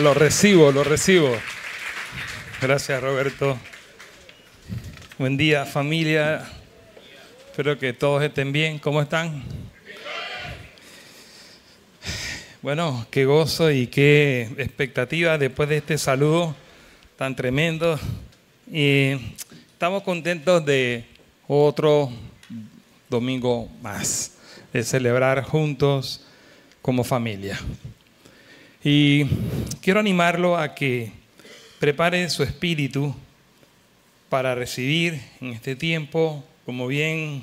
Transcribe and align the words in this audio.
Lo 0.00 0.14
recibo, 0.14 0.72
lo 0.72 0.82
recibo. 0.82 1.30
Gracias, 2.62 3.02
Roberto. 3.02 3.58
Buen 5.18 5.36
día, 5.36 5.66
familia. 5.66 6.48
Espero 7.50 7.78
que 7.78 7.92
todos 7.92 8.22
estén 8.22 8.50
bien. 8.50 8.78
¿Cómo 8.78 9.02
están? 9.02 9.44
Bueno, 12.62 13.06
qué 13.10 13.26
gozo 13.26 13.70
y 13.70 13.88
qué 13.88 14.48
expectativa 14.56 15.36
después 15.36 15.68
de 15.68 15.76
este 15.76 15.98
saludo 15.98 16.56
tan 17.18 17.36
tremendo. 17.36 18.00
Y 18.72 19.34
estamos 19.70 20.02
contentos 20.02 20.64
de 20.64 21.04
otro 21.46 22.10
domingo 23.10 23.68
más, 23.82 24.32
de 24.72 24.82
celebrar 24.82 25.42
juntos 25.42 26.24
como 26.80 27.04
familia. 27.04 27.60
Y 28.82 29.26
quiero 29.82 30.00
animarlo 30.00 30.56
a 30.56 30.74
que 30.74 31.12
prepare 31.78 32.30
su 32.30 32.42
espíritu 32.42 33.14
para 34.30 34.54
recibir 34.54 35.20
en 35.42 35.48
este 35.48 35.76
tiempo, 35.76 36.42
como 36.64 36.86
bien 36.86 37.42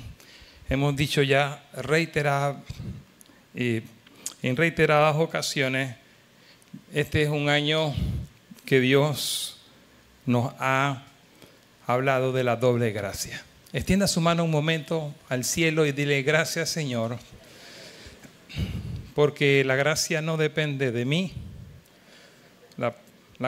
hemos 0.68 0.96
dicho 0.96 1.22
ya 1.22 1.62
reiterada, 1.74 2.60
eh, 3.54 3.82
en 4.42 4.56
reiteradas 4.56 5.14
ocasiones, 5.14 5.94
este 6.92 7.22
es 7.22 7.28
un 7.28 7.48
año 7.48 7.94
que 8.64 8.80
Dios 8.80 9.60
nos 10.26 10.52
ha 10.58 11.04
hablado 11.86 12.32
de 12.32 12.42
la 12.42 12.56
doble 12.56 12.90
gracia. 12.90 13.44
Extienda 13.72 14.08
su 14.08 14.20
mano 14.20 14.42
un 14.42 14.50
momento 14.50 15.14
al 15.28 15.44
cielo 15.44 15.86
y 15.86 15.92
dile 15.92 16.22
gracias 16.22 16.70
Señor 16.70 17.16
porque 19.18 19.64
la 19.64 19.74
gracia 19.74 20.22
no 20.22 20.36
depende 20.36 20.92
de 20.92 21.04
mí, 21.04 21.32
la, 22.76 22.94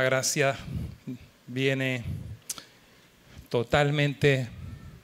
gracia 0.02 0.56
viene 1.46 2.02
totalmente, 3.48 4.48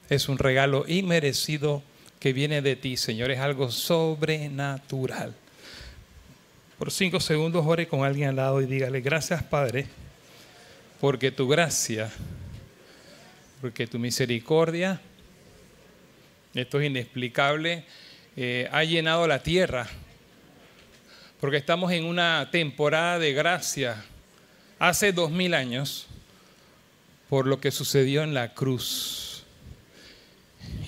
es 0.09 0.29
un 0.29 0.39
regalo 0.39 0.85
inmerecido 0.89 1.85
que 2.19 2.33
viene 2.33 2.63
de 2.63 2.75
ti, 2.75 2.97
Señor, 2.97 3.31
es 3.31 3.39
algo 3.39 3.71
sobrenatural. 3.71 5.37
Por 6.81 6.91
cinco 6.91 7.21
segundos 7.21 7.65
ore 7.65 7.87
con 7.87 8.05
alguien 8.05 8.31
al 8.31 8.35
lado 8.35 8.61
y 8.61 8.67
dígale, 8.67 9.01
gracias 9.01 9.45
Padre, 9.45 9.87
porque 11.01 11.31
tu 11.31 11.47
gracia, 11.47 12.11
porque 13.61 13.87
tu 13.87 14.01
misericordia, 14.01 15.01
esto 16.55 16.81
es 16.81 16.89
inexplicable, 16.89 17.85
eh, 18.37 18.69
ha 18.73 18.83
llenado 18.83 19.29
la 19.29 19.45
tierra 19.45 19.89
porque 21.41 21.57
estamos 21.57 21.93
en 21.93 22.05
una 22.05 22.49
temporada 22.51 23.19
de 23.19 23.33
gracia 23.33 24.05
hace 24.79 25.13
dos 25.13 25.31
mil 25.31 25.55
años 25.55 26.07
por 27.29 27.47
lo 27.47 27.61
que 27.61 27.71
sucedió 27.71 28.23
en 28.23 28.35
la 28.35 28.55
cruz. 28.55 29.45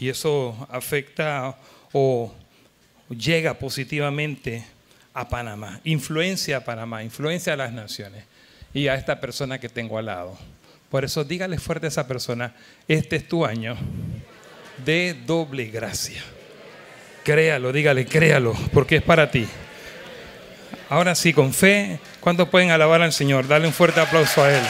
Y 0.01 0.09
eso 0.09 0.67
afecta 0.71 1.57
o 1.93 2.35
llega 3.11 3.55
positivamente 3.55 4.65
a 5.15 5.29
Panamá, 5.29 5.81
influencia 5.85 6.59
a 6.59 6.65
Panamá, 6.65 7.03
influencia 7.03 7.55
a 7.55 7.57
las 7.57 7.73
naciones 7.73 8.25
y 8.73 8.89
a 8.89 8.95
esta 8.95 9.21
persona 9.21 9.59
que 9.59 9.69
tengo 9.69 9.99
al 9.99 10.07
lado. 10.07 10.39
Por 10.91 11.05
eso 11.05 11.25
dígale 11.25 11.59
fuerte 11.59 11.87
a 11.87 11.89
esa 11.89 12.07
persona, 12.07 12.55
este 12.87 13.17
es 13.17 13.29
tu 13.29 13.45
año 13.45 13.77
de 14.85 15.15
doble 15.27 15.67
gracia. 15.67 16.23
Créalo, 17.25 17.73
dígale, 17.73 18.07
créalo, 18.07 18.55
porque 18.73 18.97
es 18.97 19.03
para 19.03 19.31
ti. 19.31 19.47
Ahora 20.91 21.15
sí, 21.15 21.35
con 21.35 21.53
fe, 21.53 22.01
¿cuántos 22.19 22.49
pueden 22.49 22.71
alabar 22.71 23.03
al 23.03 23.13
Señor? 23.13 23.47
Dale 23.47 23.67
un 23.67 23.75
fuerte 23.75 24.01
aplauso 24.01 24.43
a 24.43 24.51
Él. 24.51 24.63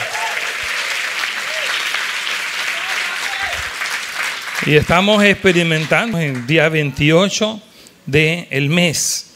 Y 4.65 4.75
estamos 4.75 5.23
experimentando 5.23 6.17
el 6.17 6.45
día 6.45 6.67
28 6.67 7.61
del 8.05 8.69
mes. 8.69 9.27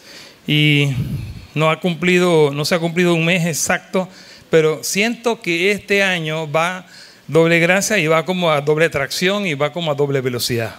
Y 0.46 0.90
no, 1.54 1.72
ha 1.72 1.80
cumplido, 1.80 2.52
no 2.52 2.66
se 2.66 2.76
ha 2.76 2.80
cumplido 2.80 3.14
un 3.14 3.24
mes 3.24 3.46
exacto, 3.46 4.10
pero 4.50 4.84
siento 4.84 5.42
que 5.42 5.72
este 5.72 6.04
año 6.04 6.52
va 6.52 6.86
doble 7.30 7.60
gracia 7.60 7.98
y 7.98 8.08
va 8.08 8.26
como 8.26 8.52
a 8.52 8.60
doble 8.60 8.90
tracción 8.90 9.48
y 9.48 9.54
va 9.54 9.72
como 9.72 9.90
a 9.90 9.96
doble 9.96 10.20
velocidad. 10.20 10.76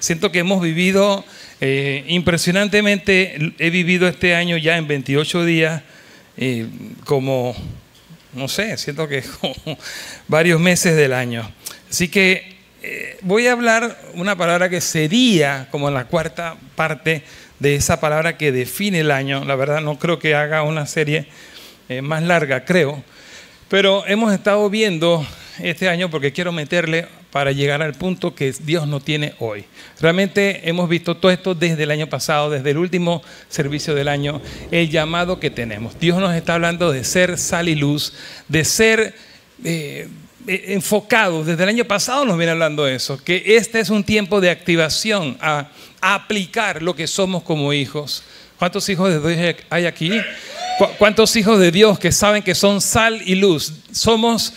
Siento 0.00 0.30
que 0.30 0.40
hemos 0.40 0.60
vivido 0.60 1.24
eh, 1.60 2.04
impresionantemente, 2.08 3.54
he 3.58 3.70
vivido 3.70 4.06
este 4.08 4.34
año 4.34 4.58
ya 4.58 4.76
en 4.76 4.86
28 4.86 5.44
días 5.44 5.82
eh, 6.36 6.66
como, 7.04 7.56
no 8.34 8.46
sé, 8.48 8.76
siento 8.76 9.08
que 9.08 9.22
como 9.40 9.54
varios 10.28 10.60
meses 10.60 10.96
del 10.96 11.14
año. 11.14 11.50
Así 11.90 12.08
que 12.08 12.56
eh, 12.82 13.18
voy 13.22 13.46
a 13.46 13.52
hablar 13.52 13.98
una 14.14 14.36
palabra 14.36 14.68
que 14.68 14.82
sería 14.82 15.68
como 15.70 15.90
la 15.90 16.04
cuarta 16.04 16.56
parte 16.74 17.22
de 17.58 17.74
esa 17.74 18.00
palabra 18.00 18.36
que 18.36 18.52
define 18.52 19.00
el 19.00 19.10
año. 19.10 19.44
La 19.44 19.56
verdad 19.56 19.80
no 19.80 19.98
creo 19.98 20.18
que 20.18 20.34
haga 20.34 20.62
una 20.62 20.86
serie 20.86 21.26
más 22.02 22.22
larga, 22.22 22.64
creo. 22.64 23.02
Pero 23.68 24.06
hemos 24.06 24.32
estado 24.34 24.68
viendo 24.68 25.26
este 25.58 25.88
año 25.88 26.10
porque 26.10 26.32
quiero 26.32 26.52
meterle 26.52 27.06
para 27.36 27.52
llegar 27.52 27.82
al 27.82 27.92
punto 27.92 28.34
que 28.34 28.50
Dios 28.50 28.88
no 28.88 29.00
tiene 29.00 29.34
hoy. 29.40 29.66
Realmente 30.00 30.70
hemos 30.70 30.88
visto 30.88 31.18
todo 31.18 31.30
esto 31.30 31.54
desde 31.54 31.82
el 31.82 31.90
año 31.90 32.08
pasado, 32.08 32.48
desde 32.48 32.70
el 32.70 32.78
último 32.78 33.20
servicio 33.50 33.94
del 33.94 34.08
año, 34.08 34.40
el 34.70 34.88
llamado 34.88 35.38
que 35.38 35.50
tenemos. 35.50 36.00
Dios 36.00 36.18
nos 36.18 36.34
está 36.34 36.54
hablando 36.54 36.90
de 36.90 37.04
ser 37.04 37.36
sal 37.36 37.68
y 37.68 37.74
luz, 37.74 38.14
de 38.48 38.64
ser 38.64 39.14
eh, 39.64 40.08
eh, 40.46 40.64
enfocados. 40.68 41.46
Desde 41.46 41.62
el 41.64 41.68
año 41.68 41.84
pasado 41.84 42.24
nos 42.24 42.38
viene 42.38 42.52
hablando 42.52 42.88
eso, 42.88 43.22
que 43.22 43.42
este 43.44 43.80
es 43.80 43.90
un 43.90 44.02
tiempo 44.02 44.40
de 44.40 44.48
activación 44.48 45.36
a 45.42 45.68
aplicar 46.00 46.82
lo 46.82 46.96
que 46.96 47.06
somos 47.06 47.42
como 47.42 47.74
hijos. 47.74 48.22
¿Cuántos 48.58 48.88
hijos 48.88 49.10
de 49.10 49.36
Dios 49.36 49.56
hay 49.70 49.86
aquí? 49.86 50.12
¿Cuántos 50.98 51.34
hijos 51.36 51.58
de 51.58 51.70
Dios 51.70 51.98
que 51.98 52.12
saben 52.12 52.42
que 52.42 52.54
son 52.54 52.82
sal 52.82 53.22
y 53.24 53.34
luz? 53.34 53.72
Somos, 53.92 54.52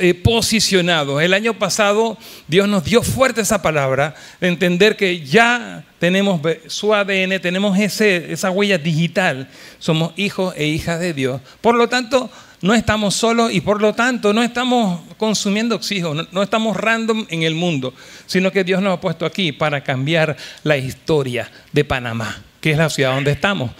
eh, 0.00 0.14
posicionados. 0.14 1.22
El 1.22 1.34
año 1.34 1.54
pasado 1.54 2.16
Dios 2.48 2.66
nos 2.68 2.84
dio 2.84 3.02
fuerte 3.02 3.42
esa 3.42 3.60
palabra 3.60 4.14
de 4.40 4.48
entender 4.48 4.96
que 4.96 5.20
ya 5.20 5.84
tenemos 5.98 6.40
su 6.68 6.94
ADN, 6.94 7.38
tenemos 7.40 7.78
esa 7.78 8.50
huella 8.50 8.78
digital. 8.78 9.48
Somos 9.78 10.12
hijos 10.16 10.54
e 10.56 10.66
hijas 10.66 11.00
de 11.00 11.12
Dios. 11.12 11.42
Por 11.60 11.74
lo 11.74 11.86
tanto, 11.88 12.30
no 12.62 12.72
estamos 12.72 13.14
solos 13.14 13.52
y 13.52 13.60
por 13.60 13.82
lo 13.82 13.94
tanto 13.94 14.32
no 14.32 14.42
estamos 14.42 15.00
consumiendo 15.18 15.76
oxígeno, 15.76 16.14
no, 16.14 16.26
no 16.32 16.42
estamos 16.42 16.76
random 16.76 17.26
en 17.28 17.42
el 17.42 17.54
mundo, 17.54 17.92
sino 18.26 18.50
que 18.50 18.64
Dios 18.64 18.80
nos 18.80 18.94
ha 18.94 19.00
puesto 19.00 19.26
aquí 19.26 19.52
para 19.52 19.82
cambiar 19.82 20.36
la 20.62 20.78
historia 20.78 21.50
de 21.72 21.84
Panamá, 21.84 22.42
que 22.66 22.72
es 22.72 22.78
la 22.78 22.90
ciudad 22.90 23.14
donde 23.14 23.30
estamos. 23.30 23.70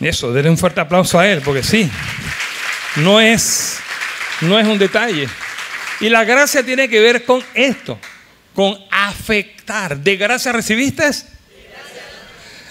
Eso, 0.00 0.32
denle 0.32 0.50
un 0.50 0.58
fuerte 0.58 0.80
aplauso 0.80 1.16
a 1.16 1.28
él, 1.28 1.40
porque 1.42 1.62
sí, 1.62 1.88
no 2.96 3.20
es, 3.20 3.78
no 4.40 4.58
es 4.58 4.66
un 4.66 4.80
detalle. 4.80 5.28
Y 6.00 6.08
la 6.08 6.24
gracia 6.24 6.64
tiene 6.64 6.88
que 6.88 6.98
ver 6.98 7.24
con 7.24 7.40
esto, 7.54 7.96
con 8.52 8.76
afectar. 8.90 9.96
¿De 9.96 10.16
gracia 10.16 10.50
recibiste? 10.50 11.08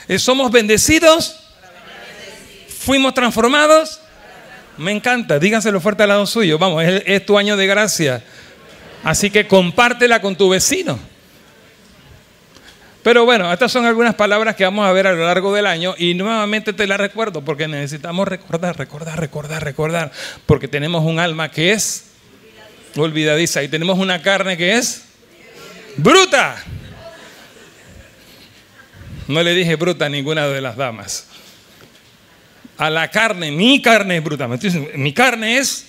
Eh, 0.09 0.19
¿Somos 0.19 0.51
bendecidos? 0.51 1.39
¿Fuimos 2.79 3.13
transformados? 3.13 4.01
Me 4.77 4.91
encanta, 4.91 5.39
díganselo 5.39 5.79
fuerte 5.79 6.03
al 6.03 6.09
lado 6.09 6.25
suyo. 6.25 6.57
Vamos, 6.57 6.83
es 6.83 7.25
tu 7.25 7.37
año 7.37 7.55
de 7.55 7.65
gracia. 7.65 8.21
Así 9.05 9.29
que 9.29 9.47
compártela 9.47 10.19
con 10.19 10.35
tu 10.35 10.49
vecino. 10.49 10.99
Pero 13.03 13.25
bueno, 13.25 13.51
estas 13.51 13.69
son 13.69 13.85
algunas 13.85 14.15
palabras 14.15 14.55
que 14.55 14.63
vamos 14.63 14.87
a 14.87 14.93
ver 14.93 15.07
a 15.07 15.11
lo 15.11 15.25
largo 15.25 15.53
del 15.53 15.65
año 15.65 15.93
y 15.97 16.13
nuevamente 16.13 16.71
te 16.71 16.87
las 16.87 16.97
recuerdo 16.97 17.43
porque 17.43 17.67
necesitamos 17.67 18.25
recordar, 18.25 18.77
recordar, 18.77 19.19
recordar, 19.19 19.61
recordar, 19.61 20.11
porque 20.45 20.69
tenemos 20.69 21.03
un 21.03 21.19
alma 21.19 21.51
que 21.51 21.73
es 21.73 22.05
olvidadiza 22.95 23.61
y 23.61 23.67
tenemos 23.67 23.99
una 23.99 24.21
carne 24.21 24.55
que 24.55 24.77
es 24.77 25.03
bruta. 25.97 26.55
No 29.27 29.43
le 29.43 29.53
dije 29.53 29.75
bruta 29.75 30.05
a 30.05 30.09
ninguna 30.09 30.47
de 30.47 30.61
las 30.61 30.77
damas. 30.77 31.27
A 32.77 32.89
la 32.89 33.09
carne, 33.09 33.51
mi 33.51 33.81
carne 33.81 34.17
es 34.17 34.23
bruta. 34.23 34.47
Mi 34.95 35.13
carne 35.13 35.57
es... 35.57 35.87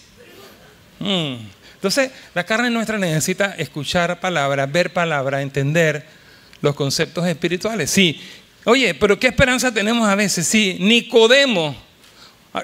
Mm. 0.98 1.34
Entonces, 1.74 2.10
la 2.34 2.44
carne 2.44 2.70
nuestra 2.70 2.98
necesita 2.98 3.54
escuchar 3.56 4.18
palabras, 4.18 4.70
ver 4.72 4.92
palabras, 4.92 5.42
entender 5.42 6.23
los 6.64 6.74
conceptos 6.74 7.26
espirituales. 7.26 7.90
Sí. 7.90 8.18
Oye, 8.64 8.94
pero 8.94 9.20
¿qué 9.20 9.26
esperanza 9.26 9.72
tenemos 9.72 10.08
a 10.08 10.14
veces? 10.14 10.46
Sí, 10.46 10.78
Nicodemo. 10.80 11.76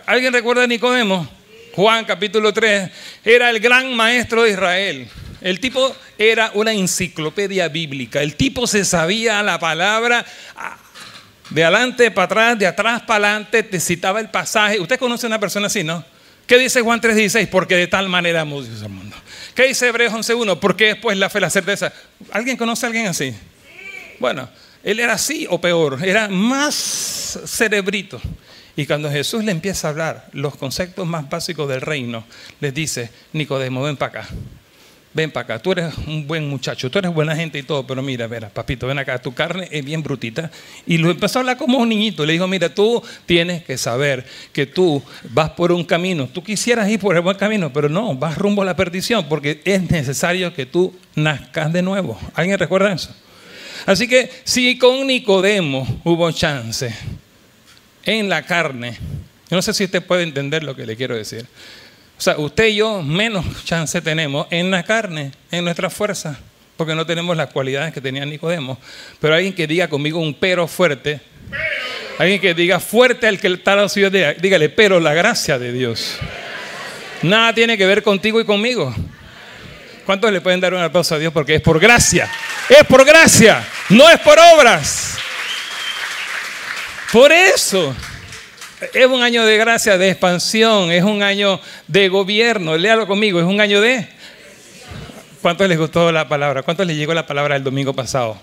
¿Alguien 0.06 0.32
recuerda 0.32 0.64
a 0.64 0.66
Nicodemo? 0.66 1.28
Juan 1.74 2.06
capítulo 2.06 2.50
3. 2.50 2.90
Era 3.22 3.50
el 3.50 3.60
gran 3.60 3.94
maestro 3.94 4.44
de 4.44 4.52
Israel. 4.52 5.06
El 5.42 5.60
tipo 5.60 5.94
era 6.16 6.50
una 6.54 6.72
enciclopedia 6.72 7.68
bíblica. 7.68 8.22
El 8.22 8.36
tipo 8.36 8.66
se 8.66 8.86
sabía 8.86 9.42
la 9.42 9.58
palabra 9.58 10.24
de 11.50 11.62
adelante 11.62 12.10
para 12.10 12.24
atrás, 12.24 12.58
de 12.58 12.66
atrás 12.66 13.02
para 13.02 13.28
adelante, 13.28 13.62
te 13.62 13.80
citaba 13.80 14.20
el 14.20 14.30
pasaje. 14.30 14.80
Usted 14.80 14.98
conoce 14.98 15.26
a 15.26 15.28
una 15.28 15.38
persona 15.38 15.66
así, 15.66 15.84
¿no? 15.84 16.02
¿Qué 16.46 16.56
dice 16.56 16.80
Juan 16.80 17.00
3:16? 17.00 17.48
Porque 17.48 17.76
de 17.76 17.86
tal 17.86 18.08
manera 18.08 18.40
amó 18.40 18.62
Dios 18.62 18.82
al 18.82 18.88
mundo. 18.88 19.14
¿Qué 19.54 19.68
dice 19.68 19.88
Hebreos 19.88 20.14
11:1? 20.14 20.58
Porque 20.58 20.86
después 20.86 21.18
la 21.18 21.28
fe, 21.28 21.40
la 21.40 21.50
certeza. 21.50 21.92
¿Alguien 22.32 22.56
conoce 22.56 22.86
a 22.86 22.88
alguien 22.88 23.06
así? 23.06 23.34
Bueno, 24.20 24.48
él 24.84 25.00
era 25.00 25.14
así 25.14 25.46
o 25.50 25.60
peor, 25.60 25.98
era 26.04 26.28
más 26.28 27.40
cerebrito. 27.46 28.20
Y 28.76 28.86
cuando 28.86 29.10
Jesús 29.10 29.42
le 29.44 29.50
empieza 29.50 29.88
a 29.88 29.90
hablar 29.90 30.28
los 30.32 30.56
conceptos 30.56 31.06
más 31.06 31.28
básicos 31.28 31.68
del 31.68 31.80
reino, 31.80 32.24
les 32.60 32.72
dice, 32.72 33.10
Nicodemo, 33.32 33.82
ven 33.82 33.96
para 33.96 34.20
acá 34.20 34.28
ven 35.12 35.30
para 35.30 35.44
acá, 35.44 35.58
tú 35.58 35.72
eres 35.72 35.92
un 36.06 36.26
buen 36.26 36.48
muchacho, 36.48 36.90
tú 36.90 36.98
eres 36.98 37.12
buena 37.12 37.34
gente 37.34 37.58
y 37.58 37.62
todo, 37.62 37.86
pero 37.86 38.02
mira, 38.02 38.28
mira, 38.28 38.48
papito, 38.48 38.86
ven 38.86 38.98
acá, 38.98 39.20
tu 39.20 39.34
carne 39.34 39.68
es 39.70 39.84
bien 39.84 40.02
brutita. 40.02 40.50
Y 40.86 40.98
lo 40.98 41.10
empezó 41.10 41.38
a 41.38 41.40
hablar 41.40 41.56
como 41.56 41.78
un 41.78 41.88
niñito, 41.88 42.24
le 42.24 42.34
dijo, 42.34 42.46
mira, 42.46 42.72
tú 42.72 43.02
tienes 43.26 43.64
que 43.64 43.76
saber 43.76 44.24
que 44.52 44.66
tú 44.66 45.02
vas 45.30 45.50
por 45.50 45.72
un 45.72 45.84
camino, 45.84 46.28
tú 46.28 46.42
quisieras 46.42 46.88
ir 46.88 47.00
por 47.00 47.16
el 47.16 47.22
buen 47.22 47.36
camino, 47.36 47.72
pero 47.72 47.88
no, 47.88 48.14
vas 48.14 48.38
rumbo 48.38 48.62
a 48.62 48.64
la 48.64 48.76
perdición, 48.76 49.28
porque 49.28 49.60
es 49.64 49.90
necesario 49.90 50.54
que 50.54 50.66
tú 50.66 50.94
nazcas 51.14 51.72
de 51.72 51.82
nuevo. 51.82 52.18
¿Alguien 52.34 52.58
recuerda 52.58 52.92
eso? 52.92 53.14
Así 53.86 54.08
que 54.08 54.30
si 54.44 54.78
con 54.78 55.06
Nicodemo 55.06 56.00
hubo 56.04 56.30
chance 56.32 56.94
en 58.04 58.28
la 58.28 58.42
carne, 58.42 58.98
yo 59.50 59.56
no 59.56 59.62
sé 59.62 59.74
si 59.74 59.84
usted 59.84 60.02
puede 60.02 60.22
entender 60.22 60.62
lo 60.62 60.76
que 60.76 60.86
le 60.86 60.96
quiero 60.96 61.16
decir. 61.16 61.46
O 62.16 62.20
sea, 62.22 62.38
usted 62.38 62.68
y 62.68 62.76
yo 62.76 63.02
menos 63.02 63.64
chance 63.64 64.00
tenemos 64.00 64.46
en 64.50 64.70
la 64.70 64.82
carne, 64.82 65.32
en 65.50 65.64
nuestra 65.64 65.88
fuerza, 65.88 66.38
porque 66.76 66.94
no 66.94 67.06
tenemos 67.06 67.36
las 67.36 67.50
cualidades 67.50 67.92
que 67.92 68.00
tenía 68.00 68.24
Nicodemo. 68.24 68.78
Pero 69.20 69.34
alguien 69.34 69.54
que 69.54 69.66
diga 69.66 69.88
conmigo 69.88 70.20
un 70.20 70.34
pero 70.34 70.68
fuerte, 70.68 71.20
alguien 72.18 72.40
que 72.40 72.54
diga 72.54 72.78
fuerte 72.78 73.26
al 73.26 73.40
que 73.40 73.48
está 73.48 73.74
la 73.74 73.88
ciudad, 73.88 74.36
dígale, 74.36 74.68
pero 74.68 75.00
la 75.00 75.14
gracia 75.14 75.58
de 75.58 75.72
Dios. 75.72 76.18
Nada 77.22 77.54
tiene 77.54 77.76
que 77.76 77.86
ver 77.86 78.02
contigo 78.02 78.40
y 78.40 78.44
conmigo. 78.44 78.94
¿Cuántos 80.10 80.32
le 80.32 80.40
pueden 80.40 80.58
dar 80.58 80.74
un 80.74 80.82
aplauso 80.82 81.14
a 81.14 81.18
Dios? 81.20 81.32
Porque 81.32 81.54
es 81.54 81.60
por 81.60 81.78
gracia. 81.78 82.28
Es 82.68 82.84
por 82.84 83.04
gracia, 83.04 83.64
no 83.90 84.10
es 84.10 84.18
por 84.18 84.40
obras. 84.40 85.16
Por 87.12 87.30
eso 87.30 87.94
es 88.92 89.06
un 89.06 89.22
año 89.22 89.46
de 89.46 89.56
gracia, 89.56 89.96
de 89.98 90.10
expansión, 90.10 90.90
es 90.90 91.04
un 91.04 91.22
año 91.22 91.60
de 91.86 92.08
gobierno. 92.08 92.76
Léalo 92.76 93.06
conmigo, 93.06 93.38
es 93.38 93.46
un 93.46 93.60
año 93.60 93.80
de... 93.80 94.08
¿Cuántos 95.42 95.68
les 95.68 95.78
gustó 95.78 96.10
la 96.10 96.28
palabra? 96.28 96.64
¿Cuántos 96.64 96.88
les 96.88 96.96
llegó 96.96 97.14
la 97.14 97.24
palabra 97.24 97.54
el 97.54 97.62
domingo 97.62 97.94
pasado? 97.94 98.36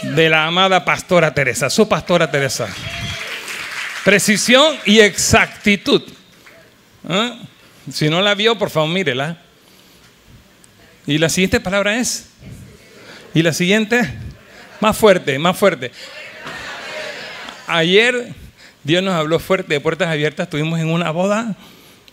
De 0.00 0.30
la 0.30 0.46
amada 0.46 0.82
pastora 0.82 1.34
Teresa, 1.34 1.68
su 1.68 1.86
pastora 1.86 2.30
Teresa. 2.30 2.68
Precisión 4.02 4.78
y 4.86 5.00
exactitud. 5.00 6.04
¿Ah? 7.06 7.34
Si 7.92 8.08
no 8.08 8.22
la 8.22 8.34
vio, 8.34 8.56
por 8.56 8.70
favor, 8.70 8.88
mírela. 8.88 9.42
Y 11.06 11.18
la 11.18 11.28
siguiente 11.28 11.60
palabra 11.60 11.98
es. 11.98 12.26
Y 13.32 13.42
la 13.42 13.52
siguiente, 13.52 14.12
más 14.80 14.96
fuerte, 14.96 15.38
más 15.38 15.56
fuerte. 15.56 15.92
Ayer 17.66 18.32
Dios 18.82 19.02
nos 19.02 19.14
habló 19.14 19.38
fuerte 19.38 19.74
de 19.74 19.80
puertas 19.80 20.08
abiertas. 20.08 20.46
Estuvimos 20.46 20.80
en 20.80 20.88
una 20.88 21.10
boda 21.10 21.54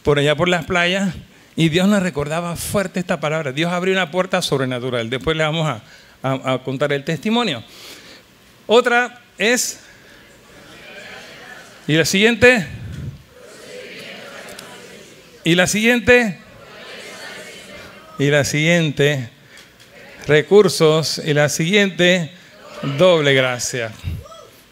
por 0.04 0.20
allá 0.20 0.36
por 0.36 0.50
las 0.50 0.66
playas 0.66 1.14
y 1.56 1.70
Dios 1.70 1.88
nos 1.88 2.04
recordaba 2.04 2.56
fuerte 2.56 3.00
esta 3.00 3.20
palabra. 3.20 3.52
Dios 3.52 3.72
abrió 3.72 3.94
una 3.94 4.12
puerta 4.12 4.42
sobrenatural. 4.42 5.10
Después 5.10 5.38
le 5.38 5.44
vamos 5.44 5.82
a, 6.22 6.60
contar 6.64 6.94
el 6.94 7.04
testimonio. 7.04 7.64
Otra 8.66 9.22
es... 9.38 9.80
¿Y 11.86 11.94
la 11.94 12.06
siguiente? 12.06 12.66
¿Y 15.44 15.56
la 15.56 15.68
siguiente? 15.68 16.43
Y 18.20 18.30
la 18.30 18.44
siguiente, 18.44 19.30
recursos. 20.28 21.22
Y 21.24 21.34
la 21.34 21.50
siguiente, 21.50 22.32
doble 22.98 23.34
gracia. 23.34 23.92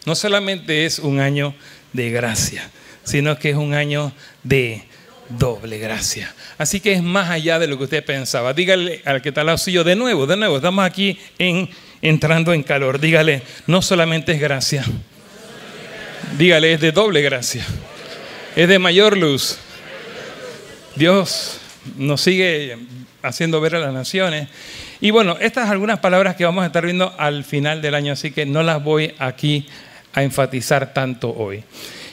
No 0.06 0.14
solamente 0.14 0.84
es 0.84 0.98
un 0.98 1.20
año 1.20 1.54
de 1.92 2.10
gracia, 2.10 2.68
sino 3.04 3.38
que 3.38 3.50
es 3.50 3.56
un 3.56 3.74
año 3.74 4.12
de 4.42 4.84
doble 5.28 5.78
gracia. 5.78 6.34
Así 6.58 6.80
que 6.80 6.92
es 6.92 7.02
más 7.02 7.30
allá 7.30 7.58
de 7.58 7.66
lo 7.66 7.78
que 7.78 7.84
usted 7.84 8.04
pensaba. 8.04 8.52
Dígale 8.52 9.02
al 9.04 9.22
que 9.22 9.30
está 9.30 9.42
al 9.42 9.58
suyo, 9.58 9.84
de 9.84 9.96
nuevo, 9.96 10.26
de 10.26 10.36
nuevo, 10.36 10.56
estamos 10.56 10.84
aquí 10.84 11.18
en, 11.38 11.68
entrando 12.00 12.52
en 12.52 12.62
calor. 12.62 13.00
Dígale, 13.00 13.42
no 13.66 13.82
solamente 13.82 14.32
es 14.32 14.40
gracia, 14.40 14.84
dígale, 16.38 16.74
es 16.74 16.80
de 16.80 16.92
doble 16.92 17.22
gracia, 17.22 17.64
es 18.56 18.68
de 18.68 18.78
mayor 18.78 19.16
luz. 19.16 19.58
Dios 20.96 21.58
nos 21.96 22.20
sigue 22.20 22.76
haciendo 23.22 23.60
ver 23.60 23.76
a 23.76 23.78
las 23.78 23.92
naciones. 23.92 24.48
Y 25.00 25.10
bueno, 25.10 25.36
estas 25.40 25.70
algunas 25.70 26.00
palabras 26.00 26.36
que 26.36 26.44
vamos 26.44 26.62
a 26.62 26.66
estar 26.66 26.84
viendo 26.84 27.14
al 27.18 27.44
final 27.44 27.82
del 27.82 27.94
año, 27.94 28.12
así 28.12 28.30
que 28.30 28.46
no 28.46 28.62
las 28.62 28.82
voy 28.82 29.14
aquí 29.18 29.66
a 30.12 30.22
enfatizar 30.22 30.92
tanto 30.92 31.34
hoy. 31.34 31.64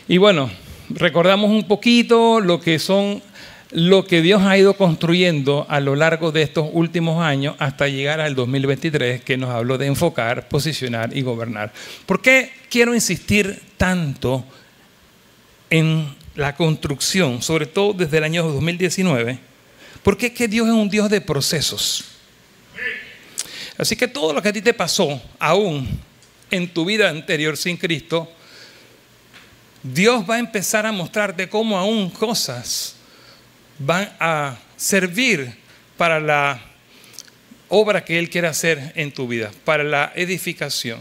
Y 0.07 0.17
bueno, 0.17 0.50
recordamos 0.89 1.51
un 1.51 1.67
poquito 1.67 2.39
lo 2.39 2.59
que 2.59 2.79
son 2.79 3.21
lo 3.71 4.06
que 4.06 4.21
Dios 4.21 4.41
ha 4.41 4.57
ido 4.57 4.73
construyendo 4.73 5.65
a 5.69 5.79
lo 5.79 5.95
largo 5.95 6.31
de 6.31 6.41
estos 6.41 6.69
últimos 6.73 7.23
años 7.23 7.55
hasta 7.59 7.88
llegar 7.88 8.19
al 8.19 8.33
2023, 8.33 9.21
que 9.21 9.38
nos 9.38 9.51
habló 9.51 9.77
de 9.77 9.85
enfocar, 9.85 10.47
posicionar 10.47 11.15
y 11.15 11.21
gobernar. 11.21 11.71
¿Por 12.05 12.21
qué 12.21 12.51
quiero 12.69 12.95
insistir 12.95 13.62
tanto 13.77 14.44
en 15.69 16.15
la 16.35 16.55
construcción, 16.55 17.44
sobre 17.44 17.67
todo 17.67 17.94
desde 17.94 18.17
el 18.17 18.23
año 18.23 18.44
2019? 18.44 19.49
Porque 20.04 20.28
es 20.28 20.34
que 20.34 20.48
Dios 20.48 20.68
es 20.68 20.74
un 20.74 20.90
Dios 20.90 21.10
de 21.10 21.22
procesos. 21.22 22.06
Así 23.78 23.96
que 23.96 24.07
todo 24.07 24.34
lo 24.34 24.42
que 24.42 24.50
a 24.50 24.54
ti 24.54 24.62
te 24.62 24.74
pasó, 24.74 25.22
aún 25.40 25.88
en 26.51 26.68
tu 26.68 26.86
vida 26.86 27.10
anterior 27.10 27.56
sin 27.56 27.78
Cristo, 27.78 28.30
Dios 29.81 30.30
va 30.30 30.36
a 30.36 30.40
empezar 30.40 30.86
a 30.86 30.92
mostrarte 30.92 31.48
cómo 31.48 31.78
aún 31.78 32.10
cosas 32.10 32.96
van 33.78 34.13
a 34.19 34.57
servir 34.75 35.56
para 35.96 36.19
la 36.19 36.62
obra 37.69 38.04
que 38.04 38.19
Él 38.19 38.30
quiere 38.30 38.48
hacer 38.48 38.92
en 38.96 39.13
tu 39.13 39.28
vida, 39.28 39.51
para 39.63 39.84
la 39.84 40.12
edificación. 40.16 41.00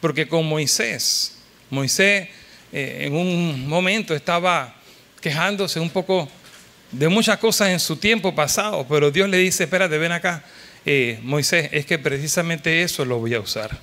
Porque 0.00 0.28
con 0.28 0.46
Moisés, 0.46 1.38
Moisés 1.70 2.28
eh, 2.72 3.04
en 3.06 3.14
un 3.14 3.66
momento 3.66 4.14
estaba 4.14 4.74
quejándose 5.20 5.80
un 5.80 5.90
poco 5.90 6.28
de 6.92 7.08
muchas 7.08 7.38
cosas 7.38 7.70
en 7.70 7.80
su 7.80 7.96
tiempo 7.96 8.34
pasado, 8.34 8.86
pero 8.88 9.10
Dios 9.10 9.28
le 9.28 9.38
dice, 9.38 9.64
espérate, 9.64 9.98
ven 9.98 10.12
acá, 10.12 10.44
eh, 10.84 11.18
Moisés, 11.22 11.70
es 11.72 11.86
que 11.86 11.98
precisamente 11.98 12.82
eso 12.82 13.04
lo 13.04 13.18
voy 13.18 13.34
a 13.34 13.40
usar. 13.40 13.78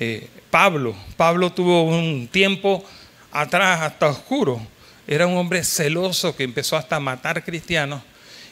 Eh, 0.00 0.28
Pablo. 0.50 0.94
Pablo 1.16 1.52
tuvo 1.52 1.84
un 1.84 2.28
tiempo 2.28 2.84
atrás 3.30 3.80
hasta 3.82 4.08
oscuro. 4.08 4.60
Era 5.06 5.26
un 5.26 5.36
hombre 5.36 5.62
celoso 5.64 6.34
que 6.34 6.44
empezó 6.44 6.76
hasta 6.76 6.96
a 6.96 7.00
matar 7.00 7.44
cristianos. 7.44 8.02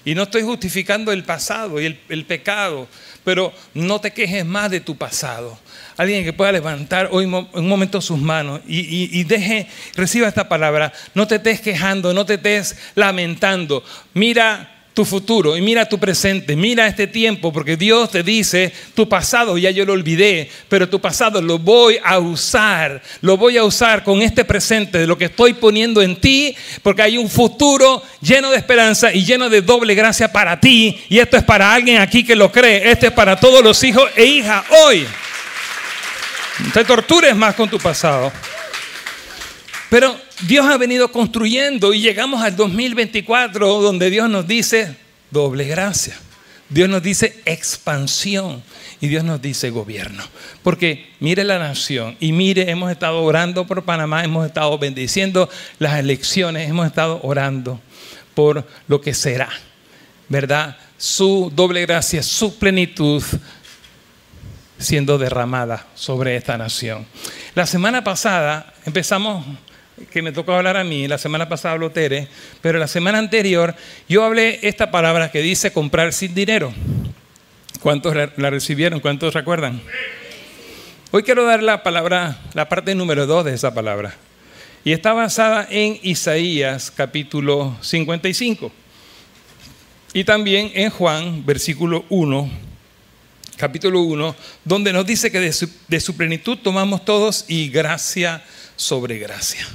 Y 0.04 0.14
no 0.14 0.24
estoy 0.24 0.42
justificando 0.42 1.12
el 1.12 1.24
pasado 1.24 1.80
y 1.80 1.98
el, 2.08 2.24
pecado, 2.24 2.88
pero 3.24 3.52
no 3.74 4.00
te 4.00 4.12
quejes 4.12 4.44
más 4.44 4.70
de 4.70 4.80
tu 4.80 4.96
pasado. 4.96 5.58
Alguien 5.96 6.24
que 6.24 6.32
pueda 6.32 6.50
levantar 6.50 7.08
hoy 7.12 7.24
un 7.24 7.68
momento 7.68 8.00
sus 8.00 8.18
manos 8.18 8.60
y, 8.66 9.08
y 9.18 9.24
deje, 9.24 9.68
reciba 9.94 10.26
esta 10.26 10.48
palabra. 10.48 10.92
No 11.14 11.26
te 11.26 11.36
estés 11.36 11.60
quejando, 11.60 12.12
no 12.12 12.26
te 12.26 12.34
estés 12.34 12.76
lamentando. 12.94 13.84
Mira 14.14 14.71
tu 14.94 15.04
futuro 15.04 15.56
y 15.56 15.62
mira 15.62 15.88
tu 15.88 15.98
presente, 15.98 16.54
mira 16.54 16.86
este 16.86 17.06
tiempo, 17.06 17.52
porque 17.52 17.76
Dios 17.76 18.10
te 18.10 18.22
dice, 18.22 18.72
tu 18.94 19.08
pasado 19.08 19.56
ya 19.56 19.70
yo 19.70 19.84
lo 19.84 19.94
olvidé, 19.94 20.50
pero 20.68 20.88
tu 20.88 21.00
pasado 21.00 21.40
lo 21.40 21.58
voy 21.58 21.98
a 22.04 22.18
usar, 22.18 23.02
lo 23.22 23.36
voy 23.36 23.56
a 23.56 23.64
usar 23.64 24.04
con 24.04 24.20
este 24.20 24.44
presente 24.44 24.98
de 24.98 25.06
lo 25.06 25.16
que 25.16 25.26
estoy 25.26 25.54
poniendo 25.54 26.02
en 26.02 26.16
ti, 26.16 26.54
porque 26.82 27.02
hay 27.02 27.16
un 27.16 27.30
futuro 27.30 28.02
lleno 28.20 28.50
de 28.50 28.58
esperanza 28.58 29.12
y 29.12 29.24
lleno 29.24 29.48
de 29.48 29.62
doble 29.62 29.94
gracia 29.94 30.30
para 30.30 30.60
ti, 30.60 31.02
y 31.08 31.18
esto 31.18 31.36
es 31.36 31.44
para 31.44 31.72
alguien 31.72 32.00
aquí 32.00 32.24
que 32.24 32.36
lo 32.36 32.52
cree, 32.52 32.90
esto 32.90 33.06
es 33.06 33.12
para 33.12 33.40
todos 33.40 33.64
los 33.64 33.82
hijos 33.84 34.10
e 34.14 34.24
hijas 34.24 34.64
hoy. 34.84 35.06
No 36.58 36.70
te 36.70 36.84
tortures 36.84 37.34
más 37.34 37.54
con 37.54 37.68
tu 37.68 37.78
pasado. 37.78 38.30
Pero 39.88 40.18
Dios 40.46 40.66
ha 40.66 40.76
venido 40.76 41.12
construyendo 41.12 41.94
y 41.94 42.00
llegamos 42.00 42.42
al 42.42 42.56
2024 42.56 43.80
donde 43.80 44.10
Dios 44.10 44.28
nos 44.28 44.46
dice 44.46 44.96
doble 45.30 45.64
gracia. 45.66 46.16
Dios 46.68 46.88
nos 46.88 47.02
dice 47.02 47.40
expansión 47.44 48.62
y 49.00 49.06
Dios 49.06 49.22
nos 49.22 49.40
dice 49.40 49.70
gobierno. 49.70 50.24
Porque 50.62 51.12
mire 51.20 51.44
la 51.44 51.58
nación 51.58 52.16
y 52.18 52.32
mire, 52.32 52.70
hemos 52.70 52.90
estado 52.90 53.22
orando 53.22 53.66
por 53.66 53.84
Panamá, 53.84 54.24
hemos 54.24 54.46
estado 54.46 54.76
bendiciendo 54.78 55.48
las 55.78 55.98
elecciones, 55.98 56.68
hemos 56.68 56.86
estado 56.86 57.20
orando 57.22 57.80
por 58.34 58.66
lo 58.88 59.00
que 59.00 59.14
será, 59.14 59.50
¿verdad? 60.28 60.76
Su 60.96 61.52
doble 61.54 61.82
gracia, 61.82 62.22
su 62.22 62.58
plenitud 62.58 63.22
siendo 64.78 65.18
derramada 65.18 65.86
sobre 65.94 66.34
esta 66.34 66.58
nación. 66.58 67.06
La 67.54 67.66
semana 67.66 68.02
pasada 68.02 68.72
empezamos 68.84 69.44
que 70.10 70.22
me 70.22 70.32
tocó 70.32 70.54
hablar 70.54 70.76
a 70.76 70.84
mí, 70.84 71.08
la 71.08 71.18
semana 71.18 71.48
pasada 71.48 71.74
habló 71.74 71.90
Tere, 71.90 72.28
pero 72.60 72.78
la 72.78 72.86
semana 72.86 73.18
anterior 73.18 73.74
yo 74.08 74.24
hablé 74.24 74.60
esta 74.62 74.90
palabra 74.90 75.30
que 75.30 75.40
dice 75.40 75.72
comprar 75.72 76.12
sin 76.12 76.34
dinero. 76.34 76.72
¿Cuántos 77.80 78.14
la 78.14 78.50
recibieron? 78.50 79.00
¿Cuántos 79.00 79.34
recuerdan? 79.34 79.82
Hoy 81.10 81.24
quiero 81.24 81.44
dar 81.44 81.62
la 81.62 81.82
palabra, 81.82 82.38
la 82.54 82.68
parte 82.68 82.94
número 82.94 83.26
dos 83.26 83.44
de 83.44 83.54
esa 83.54 83.74
palabra. 83.74 84.14
Y 84.84 84.92
está 84.92 85.12
basada 85.12 85.66
en 85.70 85.98
Isaías 86.02 86.90
capítulo 86.90 87.76
55. 87.82 88.72
Y 90.14 90.24
también 90.24 90.70
en 90.74 90.90
Juan, 90.90 91.44
versículo 91.44 92.04
1, 92.08 92.50
capítulo 93.56 94.00
1, 94.00 94.34
donde 94.64 94.92
nos 94.92 95.06
dice 95.06 95.30
que 95.30 95.40
de 95.40 95.52
su, 95.52 95.68
de 95.88 96.00
su 96.00 96.16
plenitud 96.16 96.58
tomamos 96.58 97.04
todos 97.04 97.44
y 97.48 97.68
gracia 97.68 98.42
sobre 98.76 99.18
gracia. 99.18 99.66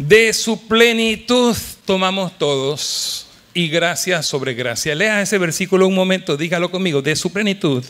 De 0.00 0.32
su 0.32 0.66
plenitud 0.66 1.54
tomamos 1.84 2.38
todos 2.38 3.26
y 3.52 3.68
gracia 3.68 4.22
sobre 4.22 4.54
gracia. 4.54 4.94
Lea 4.94 5.20
ese 5.20 5.36
versículo 5.36 5.86
un 5.86 5.94
momento, 5.94 6.38
dígalo 6.38 6.70
conmigo. 6.70 7.02
De 7.02 7.14
su 7.14 7.30
plenitud 7.30 7.84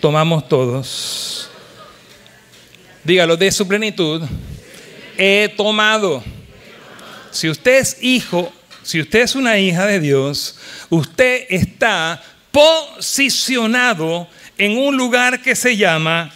tomamos 0.00 0.46
todos. 0.50 1.48
Dígalo, 3.04 3.38
de 3.38 3.50
su 3.50 3.66
plenitud 3.66 4.22
he 5.16 5.50
tomado. 5.56 6.22
Si 7.30 7.48
usted 7.48 7.78
es 7.78 8.02
hijo, 8.02 8.52
si 8.82 9.00
usted 9.00 9.22
es 9.22 9.34
una 9.34 9.58
hija 9.58 9.86
de 9.86 10.00
Dios, 10.00 10.58
usted 10.90 11.46
está 11.48 12.22
posicionado 12.52 14.28
en 14.58 14.76
un 14.76 14.94
lugar 14.94 15.40
que 15.40 15.56
se 15.56 15.74
llama, 15.74 16.30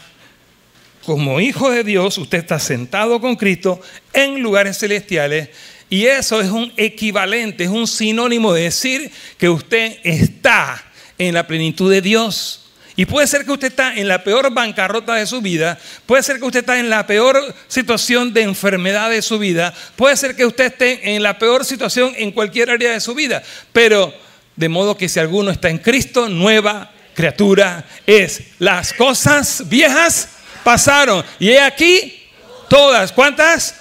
como 1.04 1.40
hijo 1.40 1.70
de 1.70 1.84
Dios, 1.84 2.18
usted 2.18 2.38
está 2.38 2.58
sentado 2.58 3.20
con 3.20 3.36
Cristo 3.36 3.80
en 4.12 4.40
lugares 4.40 4.78
celestiales 4.78 5.48
y 5.92 6.06
eso 6.06 6.40
es 6.40 6.48
un 6.48 6.72
equivalente, 6.76 7.64
es 7.64 7.70
un 7.70 7.86
sinónimo 7.86 8.54
de 8.54 8.62
decir 8.62 9.10
que 9.36 9.48
usted 9.48 9.98
está 10.04 10.82
en 11.18 11.34
la 11.34 11.46
plenitud 11.46 11.90
de 11.90 12.00
Dios. 12.00 12.60
Y 12.96 13.06
puede 13.06 13.26
ser 13.26 13.44
que 13.44 13.52
usted 13.52 13.68
está 13.68 13.94
en 13.96 14.08
la 14.08 14.24
peor 14.24 14.52
bancarrota 14.52 15.14
de 15.14 15.26
su 15.26 15.40
vida, 15.40 15.78
puede 16.06 16.22
ser 16.22 16.38
que 16.38 16.44
usted 16.44 16.60
está 16.60 16.78
en 16.78 16.90
la 16.90 17.06
peor 17.06 17.54
situación 17.68 18.32
de 18.32 18.42
enfermedad 18.42 19.10
de 19.10 19.22
su 19.22 19.38
vida, 19.38 19.74
puede 19.96 20.16
ser 20.16 20.36
que 20.36 20.46
usted 20.46 20.66
esté 20.66 21.14
en 21.14 21.22
la 21.22 21.38
peor 21.38 21.64
situación 21.64 22.14
en 22.16 22.32
cualquier 22.32 22.70
área 22.70 22.92
de 22.92 23.00
su 23.00 23.14
vida, 23.14 23.42
pero 23.72 24.14
de 24.56 24.68
modo 24.68 24.96
que 24.96 25.08
si 25.08 25.20
alguno 25.20 25.50
está 25.50 25.70
en 25.70 25.78
Cristo, 25.78 26.28
nueva 26.28 26.90
criatura 27.14 27.84
es. 28.06 28.42
Las 28.58 28.92
cosas 28.92 29.68
viejas 29.68 30.28
pasaron 30.64 31.24
y 31.38 31.50
he 31.50 31.60
aquí 31.60 32.20
todas, 32.68 33.12
¿cuántas? 33.12 33.76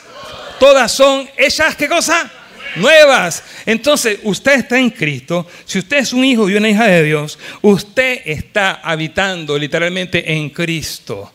Todas 0.59 0.91
son 0.91 1.29
hechas, 1.37 1.75
¿qué 1.75 1.87
cosa? 1.87 2.31
nuevas. 2.75 3.43
Entonces, 3.65 4.19
usted 4.23 4.59
está 4.59 4.79
en 4.79 4.89
Cristo. 4.89 5.47
Si 5.65 5.79
usted 5.79 5.97
es 5.97 6.13
un 6.13 6.23
hijo 6.23 6.49
y 6.49 6.55
una 6.55 6.69
hija 6.69 6.87
de 6.87 7.03
Dios, 7.03 7.37
usted 7.61 8.21
está 8.25 8.75
habitando 8.83 9.57
literalmente 9.57 10.33
en 10.33 10.49
Cristo. 10.49 11.31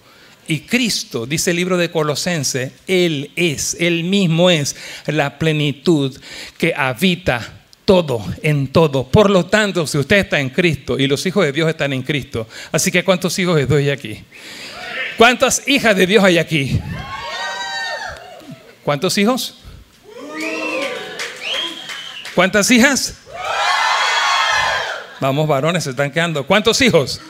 Y 0.48 0.60
Cristo, 0.60 1.26
dice 1.26 1.50
el 1.50 1.56
libro 1.56 1.76
de 1.76 1.90
Colosense, 1.90 2.72
Él 2.86 3.32
es, 3.34 3.76
Él 3.80 4.04
mismo 4.04 4.48
es 4.48 4.76
la 5.06 5.38
plenitud 5.38 6.16
que 6.56 6.72
habita 6.74 7.64
todo, 7.84 8.24
en 8.42 8.68
todo. 8.68 9.08
Por 9.08 9.28
lo 9.28 9.46
tanto, 9.46 9.86
si 9.86 9.98
usted 9.98 10.18
está 10.18 10.38
en 10.38 10.50
Cristo 10.50 10.98
y 10.98 11.08
los 11.08 11.24
hijos 11.26 11.44
de 11.44 11.52
Dios 11.52 11.68
están 11.68 11.92
en 11.92 12.02
Cristo, 12.02 12.46
así 12.70 12.92
que 12.92 13.04
¿cuántos 13.04 13.36
hijos 13.40 13.56
de 13.56 13.66
Dios 13.66 13.78
hay 13.78 13.90
aquí? 13.90 14.20
¿Cuántas 15.16 15.66
hijas 15.66 15.96
de 15.96 16.06
Dios 16.06 16.22
hay 16.22 16.38
aquí? 16.38 16.80
¿Cuántos 18.84 19.16
hijos? 19.18 19.58
¿Cuántas 22.34 22.70
hijas? 22.70 23.14
Vamos, 25.20 25.48
varones, 25.48 25.84
se 25.84 25.90
están 25.90 26.10
quedando. 26.10 26.46
¿Cuántos 26.46 26.80
hijos? 26.82 27.20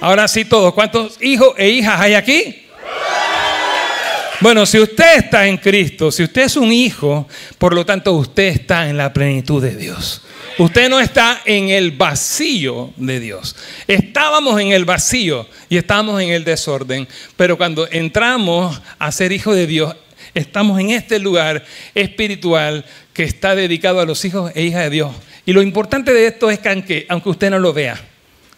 Ahora 0.00 0.28
sí 0.28 0.44
todos. 0.44 0.74
¿Cuántos 0.74 1.16
hijos 1.22 1.54
e 1.56 1.70
hijas 1.70 1.98
hay 1.98 2.14
aquí? 2.14 2.66
Bueno, 4.40 4.64
si 4.64 4.78
usted 4.78 5.18
está 5.18 5.46
en 5.46 5.56
Cristo, 5.56 6.10
si 6.10 6.22
usted 6.22 6.42
es 6.42 6.56
un 6.56 6.72
hijo, 6.72 7.28
por 7.58 7.74
lo 7.74 7.84
tanto 7.84 8.12
usted 8.12 8.44
está 8.44 8.88
en 8.88 8.96
la 8.96 9.12
plenitud 9.12 9.62
de 9.62 9.74
Dios. 9.74 10.22
Usted 10.60 10.90
no 10.90 11.00
está 11.00 11.40
en 11.46 11.70
el 11.70 11.92
vacío 11.92 12.92
de 12.98 13.18
Dios. 13.18 13.56
Estábamos 13.86 14.60
en 14.60 14.72
el 14.72 14.84
vacío 14.84 15.48
y 15.70 15.78
estábamos 15.78 16.20
en 16.20 16.28
el 16.28 16.44
desorden, 16.44 17.08
pero 17.34 17.56
cuando 17.56 17.88
entramos 17.90 18.78
a 18.98 19.10
ser 19.10 19.32
hijo 19.32 19.54
de 19.54 19.66
Dios, 19.66 19.96
estamos 20.34 20.78
en 20.78 20.90
este 20.90 21.18
lugar 21.18 21.64
espiritual 21.94 22.84
que 23.14 23.22
está 23.22 23.54
dedicado 23.54 24.00
a 24.00 24.04
los 24.04 24.22
hijos 24.26 24.52
e 24.54 24.64
hijas 24.64 24.82
de 24.82 24.90
Dios. 24.90 25.16
Y 25.46 25.54
lo 25.54 25.62
importante 25.62 26.12
de 26.12 26.26
esto 26.26 26.50
es 26.50 26.58
que 26.58 27.06
aunque, 27.08 27.30
usted 27.30 27.48
no 27.48 27.58
lo 27.58 27.72
vea, 27.72 27.98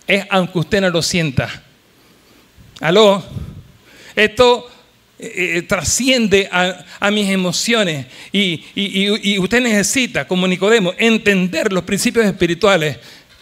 es 0.09 0.27
aunque 0.29 0.59
usted 0.59 0.81
no 0.81 0.91
lo 0.91 1.03
sienta. 1.03 1.63
Aló, 2.81 3.23
esto 4.17 4.72
eh, 5.23 5.59
eh, 5.59 5.63
trasciende 5.63 6.49
a, 6.51 7.11
mis 7.11 7.31
emociones 7.31 8.07
y, 8.33 8.65
y, 8.75 9.39
usted 9.39 9.61
necesita, 9.61 10.27
como 10.27 10.47
Nicodemo, 10.47 10.95
entender 10.99 11.73
los 11.73 11.85
principios 11.85 12.27
espirituales 12.27 12.99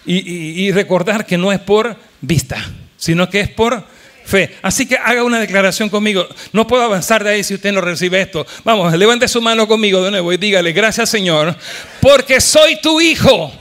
y 0.06 0.72
recordar 0.72 1.24
que 1.26 1.38
no 1.38 1.52
es 1.52 1.60
por 1.60 1.96
vista, 2.20 2.56
sino 2.96 3.28
que 3.30 3.40
es 3.40 3.48
por 3.48 3.84
fe. 4.30 4.56
Así 4.62 4.86
que 4.86 4.96
haga 4.96 5.24
una 5.24 5.40
declaración 5.40 5.88
conmigo. 5.88 6.26
No 6.52 6.66
puedo 6.66 6.82
avanzar 6.84 7.24
de 7.24 7.30
ahí 7.30 7.44
si 7.44 7.54
usted 7.54 7.72
no 7.72 7.80
recibe 7.80 8.20
esto. 8.20 8.46
Vamos, 8.64 8.92
levante 8.94 9.28
su 9.28 9.42
mano 9.42 9.66
conmigo 9.66 10.02
de 10.02 10.10
nuevo 10.10 10.32
y 10.32 10.36
dígale, 10.36 10.72
gracias 10.72 11.10
Señor, 11.10 11.54
porque 12.00 12.40
soy 12.40 12.80
tu 12.80 13.00
hijo. 13.00 13.52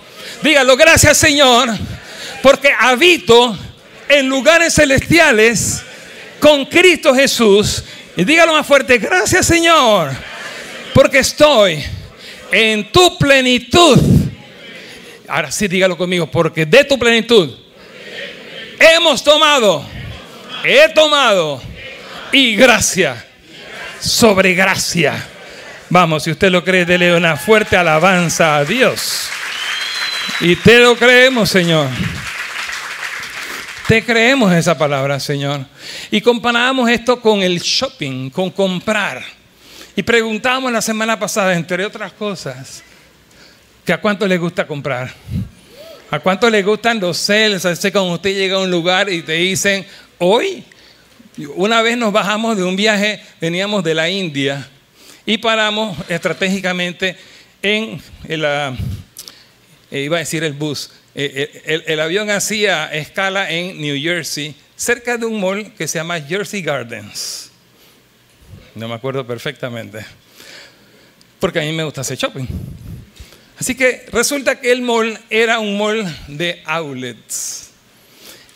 Dígalo, 0.44 0.78
gracias 0.78 1.18
Señor, 1.18 1.70
porque 2.42 2.70
habito 2.80 3.58
en 4.08 4.30
lugares 4.30 4.76
celestiales 4.76 5.82
con 6.40 6.66
Cristo 6.66 7.14
Jesús. 7.14 7.84
Y 8.20 8.26
dígalo 8.26 8.52
más 8.52 8.68
fuerte, 8.68 8.98
gracias 8.98 9.46
Señor, 9.46 10.12
porque 10.94 11.20
estoy 11.20 11.82
en 12.52 12.92
tu 12.92 13.18
plenitud. 13.18 13.98
Ahora 15.26 15.50
sí, 15.50 15.70
dígalo 15.70 15.98
conmigo, 15.98 16.30
porque 16.30 16.66
de 16.66 16.84
tu 16.84 17.00
plenitud 17.00 17.50
hemos 18.78 19.24
tomado 19.24 19.86
he 20.66 20.90
tomado 20.90 21.62
y 22.34 22.58
gracia 22.58 23.26
sobre 24.02 24.54
gracia. 24.54 25.26
Vamos, 25.90 26.24
si 26.24 26.32
usted 26.32 26.50
lo 26.50 26.62
cree, 26.62 26.84
dele 26.84 27.16
una 27.16 27.38
fuerte 27.38 27.78
alabanza 27.78 28.58
a 28.58 28.66
Dios. 28.66 29.30
Y 30.42 30.58
te 30.58 30.80
lo 30.80 30.98
creemos, 30.98 31.50
Señor. 31.50 31.88
Te 33.90 34.06
creemos 34.06 34.54
esa 34.54 34.78
palabra, 34.78 35.20
Señor. 35.20 35.66
Y 36.12 36.22
comparamos 36.22 36.88
esto 36.92 37.20
con 37.20 37.42
el 37.42 37.60
shopping, 37.60 38.30
con 38.30 38.52
comprar. 38.52 39.24
Y 39.96 40.04
preguntamos 40.04 40.72
la 40.72 40.80
semana 40.80 41.18
pasada, 41.18 41.56
entre 41.56 41.84
otras 41.84 42.14
cosas, 42.14 42.84
que 43.84 43.92
a 43.92 44.00
cuánto 44.00 44.28
le 44.28 44.38
gusta 44.38 44.68
comprar. 44.68 45.12
¿A 46.12 46.20
cuánto 46.20 46.52
le 46.52 46.62
gustan 46.62 47.00
los 47.00 47.18
sales? 47.18 47.64
Cuando 47.92 48.14
usted 48.14 48.36
llega 48.36 48.58
a 48.58 48.60
un 48.60 48.70
lugar 48.70 49.10
y 49.12 49.24
te 49.24 49.34
dicen, 49.34 49.84
hoy. 50.20 50.64
Una 51.56 51.82
vez 51.82 51.98
nos 51.98 52.14
bajamos 52.14 52.58
de 52.58 52.64
un 52.64 52.76
viaje, 52.76 53.24
veníamos 53.42 53.84
de 53.84 53.96
la 53.96 54.08
India 54.08 54.70
y 55.26 55.40
paramos 55.40 55.98
estratégicamente 56.08 57.18
en 57.64 58.00
el, 58.28 58.46
eh, 58.46 60.02
iba 60.04 60.18
a 60.18 60.20
decir 60.20 60.44
el 60.44 60.54
bus, 60.54 60.92
eh, 61.22 61.64
eh, 61.66 61.84
el, 61.88 62.00
avión 62.00 62.30
hacía 62.30 62.86
escala 62.94 63.52
en 63.52 63.82
New 63.82 64.02
Jersey, 64.02 64.56
cerca 64.78 65.18
de 65.18 65.26
un 65.26 65.42
mall 65.42 65.74
que 65.74 65.86
se 65.86 66.00
llama 66.00 66.22
Jersey 66.22 66.62
Gardens. 66.62 67.52
No 68.74 68.88
me 68.88 68.94
acuerdo 68.94 69.28
perfectamente, 69.28 70.06
porque 71.42 71.60
a 71.60 71.64
mí 71.64 71.74
me 71.74 71.84
gusta 71.84 72.00
hacer 72.00 72.18
shopping. 72.18 72.46
Así 73.58 73.76
que 73.76 74.06
resulta 74.14 74.62
que 74.62 74.72
el 74.72 74.82
mall 74.82 75.20
era 75.30 75.60
un 75.60 75.78
mall 75.78 76.06
de 76.30 76.62
outlets. 76.64 77.72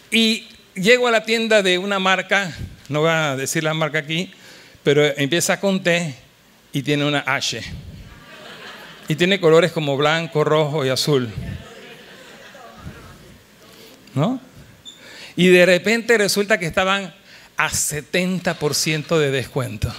Y 0.09 0.47
llego 0.73 1.09
a 1.09 1.11
la 1.11 1.25
tienda 1.25 1.61
de 1.61 1.77
una 1.77 1.99
marca, 1.99 2.55
no 2.87 3.01
voy 3.01 3.09
a 3.09 3.35
decir 3.35 3.61
la 3.65 3.73
marca 3.73 3.99
aquí, 3.99 4.31
pero 4.83 5.03
empieza 5.17 5.59
con 5.59 5.83
T 5.83 6.15
y 6.71 6.81
tiene 6.81 7.03
una 7.03 7.25
H. 7.27 7.61
Y 9.09 9.15
tiene 9.15 9.41
colores 9.41 9.73
como 9.73 9.97
blanco, 9.97 10.45
rojo 10.45 10.85
y 10.85 10.87
azul. 10.87 11.29
¿No? 14.15 14.39
Y 15.35 15.47
de 15.47 15.65
repente 15.65 16.17
resulta 16.17 16.59
que 16.59 16.65
estaban 16.65 17.13
a 17.57 17.69
70% 17.69 19.17
de 19.17 19.31
descuento. 19.31 19.93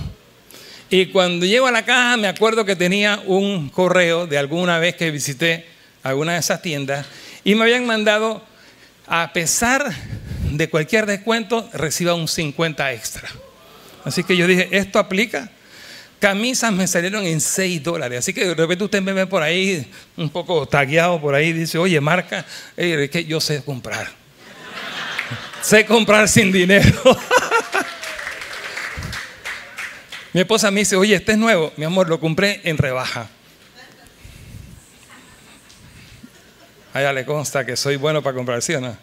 Y 0.90 1.06
cuando 1.06 1.46
llego 1.46 1.66
a 1.66 1.72
la 1.72 1.84
caja 1.84 2.16
me 2.16 2.28
acuerdo 2.28 2.64
que 2.64 2.76
tenía 2.76 3.20
un 3.26 3.68
correo 3.68 4.26
de 4.26 4.38
alguna 4.38 4.78
vez 4.78 4.96
que 4.96 5.10
visité 5.10 5.66
alguna 6.02 6.34
de 6.34 6.38
esas 6.38 6.62
tiendas 6.62 7.06
y 7.42 7.54
me 7.54 7.64
habían 7.64 7.86
mandado, 7.86 8.44
a 9.06 9.32
pesar 9.32 9.92
de 10.50 10.70
cualquier 10.70 11.06
descuento 11.06 11.68
reciba 11.72 12.14
un 12.14 12.28
50 12.28 12.92
extra. 12.92 13.28
Así 14.04 14.22
que 14.22 14.36
yo 14.36 14.46
dije, 14.46 14.68
¿esto 14.70 14.98
aplica? 14.98 15.50
Camisas 16.24 16.72
me 16.72 16.86
salieron 16.86 17.26
en 17.26 17.38
6 17.38 17.82
dólares. 17.82 18.20
Así 18.20 18.32
que 18.32 18.46
de 18.46 18.54
repente 18.54 18.82
usted 18.82 19.02
me 19.02 19.12
ve 19.12 19.26
por 19.26 19.42
ahí, 19.42 19.86
un 20.16 20.30
poco 20.30 20.66
tagueado 20.66 21.20
por 21.20 21.34
ahí, 21.34 21.52
dice, 21.52 21.76
oye, 21.76 22.00
marca, 22.00 22.46
que 22.74 23.26
yo 23.28 23.42
sé 23.42 23.62
comprar. 23.62 24.10
sé 25.60 25.84
comprar 25.84 26.26
sin 26.26 26.50
dinero. 26.50 26.98
Mi 30.32 30.40
esposa 30.40 30.70
me 30.70 30.80
dice, 30.80 30.96
oye, 30.96 31.14
este 31.14 31.32
es 31.32 31.38
nuevo. 31.38 31.74
Mi 31.76 31.84
amor, 31.84 32.08
lo 32.08 32.18
compré 32.18 32.62
en 32.64 32.78
rebaja. 32.78 33.28
Allá 36.94 37.12
le 37.12 37.26
consta 37.26 37.66
que 37.66 37.76
soy 37.76 37.96
bueno 37.96 38.22
para 38.22 38.34
comprar, 38.34 38.62
¿sí 38.62 38.72
o 38.72 38.80
no? 38.80 38.96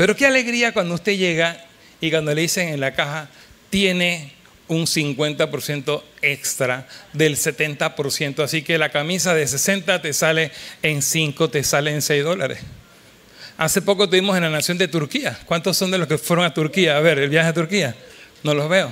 Pero 0.00 0.16
qué 0.16 0.24
alegría 0.24 0.72
cuando 0.72 0.94
usted 0.94 1.18
llega 1.18 1.62
y 2.00 2.10
cuando 2.10 2.34
le 2.34 2.40
dicen 2.40 2.68
en 2.68 2.80
la 2.80 2.94
caja, 2.94 3.28
tiene 3.68 4.32
un 4.66 4.86
50% 4.86 6.02
extra 6.22 6.88
del 7.12 7.36
70%. 7.36 8.42
Así 8.42 8.62
que 8.62 8.78
la 8.78 8.88
camisa 8.88 9.34
de 9.34 9.46
60 9.46 10.00
te 10.00 10.14
sale 10.14 10.52
en 10.80 11.02
5, 11.02 11.50
te 11.50 11.62
sale 11.62 11.92
en 11.92 12.00
6 12.00 12.24
dólares. 12.24 12.60
Hace 13.58 13.82
poco 13.82 14.08
tuvimos 14.08 14.34
en 14.38 14.44
la 14.44 14.48
nación 14.48 14.78
de 14.78 14.88
Turquía. 14.88 15.38
¿Cuántos 15.44 15.76
son 15.76 15.90
de 15.90 15.98
los 15.98 16.08
que 16.08 16.16
fueron 16.16 16.46
a 16.46 16.54
Turquía? 16.54 16.96
A 16.96 17.00
ver, 17.00 17.18
el 17.18 17.28
viaje 17.28 17.50
a 17.50 17.52
Turquía. 17.52 17.94
No 18.42 18.54
los 18.54 18.70
veo. 18.70 18.90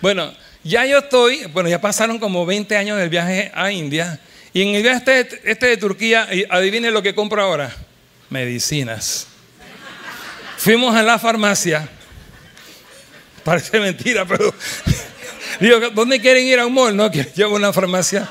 Bueno, 0.00 0.32
ya 0.62 0.86
yo 0.86 0.98
estoy, 0.98 1.46
bueno, 1.46 1.68
ya 1.68 1.80
pasaron 1.80 2.20
como 2.20 2.46
20 2.46 2.76
años 2.76 2.98
del 2.98 3.08
viaje 3.08 3.50
a 3.52 3.72
India. 3.72 4.20
Y 4.52 4.62
en 4.62 4.76
el 4.76 4.82
viaje 4.84 5.18
este, 5.18 5.50
este 5.50 5.66
de 5.66 5.76
Turquía, 5.76 6.28
adivine 6.50 6.92
lo 6.92 7.02
que 7.02 7.16
compro 7.16 7.42
ahora. 7.42 7.74
Medicinas. 8.32 9.28
Fuimos 10.56 10.96
a 10.96 11.02
la 11.02 11.18
farmacia. 11.18 11.86
Parece 13.44 13.78
mentira, 13.78 14.24
pero 14.24 14.54
digo, 15.60 15.90
¿dónde 15.90 16.18
quieren 16.20 16.46
ir 16.46 16.58
a 16.58 16.64
un 16.66 16.72
mall? 16.72 16.96
No, 16.96 17.10
que 17.10 17.30
llevo 17.34 17.56
una 17.56 17.74
farmacia. 17.74 18.26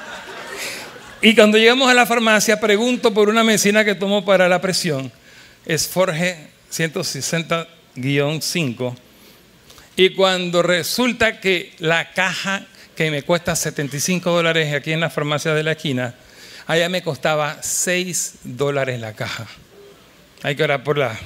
Y 1.22 1.36
cuando 1.36 1.60
llegamos 1.60 1.88
a 1.90 1.94
la 1.94 2.08
farmacia, 2.08 2.60
pregunto 2.60 3.14
por 3.14 3.30
una 3.30 3.44
medicina 3.44 3.86
que 3.86 3.94
tomo 3.94 4.26
para 4.26 4.50
la 4.50 4.60
presión. 4.60 5.12
Es 5.66 5.88
Forge 5.88 6.48
160-5. 6.74 8.96
Y 9.98 10.16
cuando 10.16 10.64
resulta 10.64 11.40
que 11.40 11.76
la 11.78 12.12
caja 12.14 12.66
que 12.96 13.12
me 13.12 13.22
cuesta 13.22 13.56
75 13.56 14.32
dólares 14.32 14.74
aquí 14.74 14.94
en 14.94 15.02
la 15.02 15.12
farmacia 15.12 15.54
de 15.54 15.62
la 15.62 15.74
esquina, 15.74 16.16
allá 16.66 16.90
me 16.90 17.04
costaba 17.04 17.62
6 17.62 18.40
dólares 18.44 19.00
la 19.00 19.14
caja. 19.14 19.48
Hay 20.44 20.56
que 20.56 20.64
orar 20.64 20.84
por 20.84 20.98
las 20.98 21.18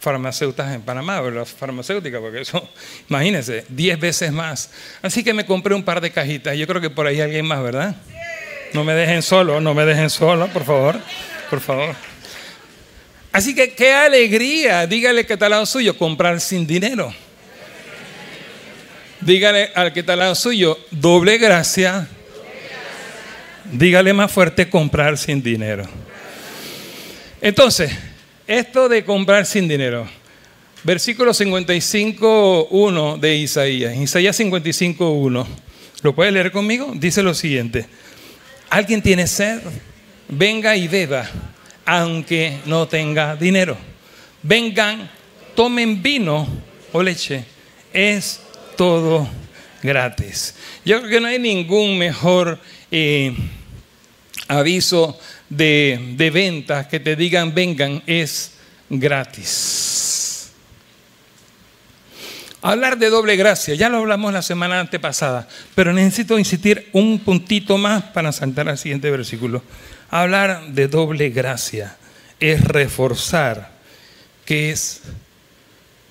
farmacéuticas 0.00 0.74
en 0.74 0.82
Panamá, 0.82 1.20
por 1.20 1.32
las 1.32 1.48
farmacéuticas, 1.50 2.20
porque 2.20 2.40
eso, 2.42 2.68
imagínense, 3.08 3.64
10 3.68 4.00
veces 4.00 4.32
más. 4.32 4.70
Así 5.02 5.24
que 5.24 5.32
me 5.32 5.46
compré 5.46 5.74
un 5.74 5.82
par 5.82 6.00
de 6.00 6.10
cajitas. 6.10 6.56
Yo 6.56 6.66
creo 6.66 6.80
que 6.80 6.90
por 6.90 7.06
ahí 7.06 7.20
alguien 7.20 7.46
más, 7.46 7.62
¿verdad? 7.62 7.96
No 8.72 8.84
me 8.84 8.92
dejen 8.94 9.22
solo, 9.22 9.60
no 9.60 9.72
me 9.72 9.84
dejen 9.84 10.10
solo, 10.10 10.48
por 10.48 10.64
favor. 10.64 10.98
Por 11.48 11.60
favor. 11.60 11.94
Así 13.32 13.54
que 13.54 13.74
qué 13.74 13.92
alegría, 13.92 14.86
dígale 14.86 15.26
que 15.26 15.32
está 15.32 15.46
al 15.46 15.52
lado 15.52 15.66
suyo, 15.66 15.96
comprar 15.96 16.40
sin 16.40 16.66
dinero. 16.66 17.12
Dígale 19.20 19.70
al 19.74 19.92
que 19.92 20.00
está 20.00 20.12
al 20.12 20.18
lado 20.20 20.34
suyo, 20.34 20.78
doble 20.90 21.38
gracia. 21.38 22.06
Dígale 23.72 24.12
más 24.12 24.30
fuerte, 24.30 24.68
comprar 24.68 25.16
sin 25.16 25.42
dinero. 25.42 25.84
Entonces, 27.40 27.90
esto 28.46 28.88
de 28.88 29.04
comprar 29.04 29.46
sin 29.46 29.68
dinero. 29.68 30.08
Versículo 30.82 31.32
55.1 31.32 33.18
de 33.18 33.36
Isaías. 33.36 33.96
Isaías 33.96 34.38
55.1. 34.38 35.46
¿Lo 36.02 36.14
puede 36.14 36.32
leer 36.32 36.52
conmigo? 36.52 36.92
Dice 36.94 37.22
lo 37.22 37.32
siguiente. 37.32 37.86
¿Alguien 38.68 39.00
tiene 39.00 39.26
sed? 39.26 39.60
Venga 40.28 40.76
y 40.76 40.88
beba, 40.88 41.26
aunque 41.86 42.58
no 42.66 42.86
tenga 42.86 43.36
dinero. 43.36 43.78
Vengan, 44.42 45.10
tomen 45.54 46.02
vino 46.02 46.46
o 46.92 47.02
leche. 47.02 47.44
Es 47.92 48.40
todo 48.76 49.26
gratis. 49.82 50.54
Yo 50.84 50.98
creo 50.98 51.10
que 51.10 51.20
no 51.20 51.28
hay 51.28 51.38
ningún 51.38 51.96
mejor 51.96 52.58
eh, 52.90 53.34
aviso 54.48 55.18
de, 55.48 56.14
de 56.16 56.30
ventas 56.30 56.86
que 56.86 57.00
te 57.00 57.16
digan 57.16 57.54
vengan, 57.54 58.02
es 58.06 58.52
gratis. 58.88 60.50
Hablar 62.66 62.96
de 62.96 63.10
doble 63.10 63.36
gracia, 63.36 63.74
ya 63.74 63.90
lo 63.90 63.98
hablamos 63.98 64.32
la 64.32 64.40
semana 64.40 64.80
antepasada, 64.80 65.46
pero 65.74 65.92
necesito 65.92 66.38
insistir 66.38 66.88
un 66.94 67.18
puntito 67.18 67.76
más 67.76 68.04
para 68.04 68.32
saltar 68.32 68.70
al 68.70 68.78
siguiente 68.78 69.10
versículo. 69.10 69.62
Hablar 70.10 70.68
de 70.68 70.88
doble 70.88 71.28
gracia 71.28 71.96
es 72.40 72.64
reforzar 72.64 73.70
que 74.46 74.70
es 74.70 75.02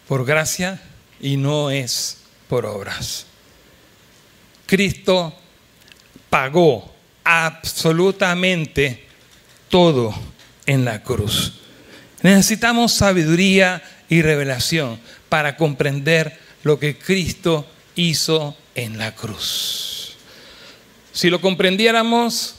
por 0.08 0.26
gracia 0.26 0.80
y 1.19 1.38
no 1.38 1.72
es 1.72 2.19
por 2.48 2.67
obras. 2.67 3.26
Cristo 4.67 5.34
pagó 6.30 6.93
absolutamente 7.24 9.03
todo 9.74 10.14
en 10.68 10.86
la 10.86 11.02
cruz. 11.02 11.54
Necesitamos 12.22 12.94
sabiduría 12.94 13.82
y 14.08 14.22
revelación 14.22 15.00
para 15.30 15.58
comprender 15.58 16.38
lo 16.62 16.78
que 16.78 16.96
Cristo 16.96 17.66
hizo 17.96 18.56
en 18.76 19.00
la 19.00 19.16
cruz. 19.16 20.14
Si 21.12 21.32
lo 21.32 21.42
comprendiéramos, 21.42 22.58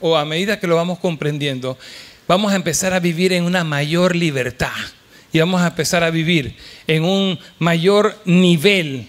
o 0.00 0.16
a 0.16 0.24
medida 0.24 0.58
que 0.58 0.66
lo 0.66 0.74
vamos 0.74 0.98
comprendiendo, 0.98 1.78
vamos 2.26 2.52
a 2.52 2.56
empezar 2.56 2.94
a 2.94 2.98
vivir 2.98 3.32
en 3.32 3.44
una 3.44 3.62
mayor 3.62 4.16
libertad 4.16 4.72
y 5.32 5.38
vamos 5.38 5.62
a 5.62 5.68
empezar 5.68 6.02
a 6.02 6.10
vivir 6.10 6.56
en 6.88 7.04
un 7.04 7.38
mayor 7.60 8.20
nivel 8.24 9.06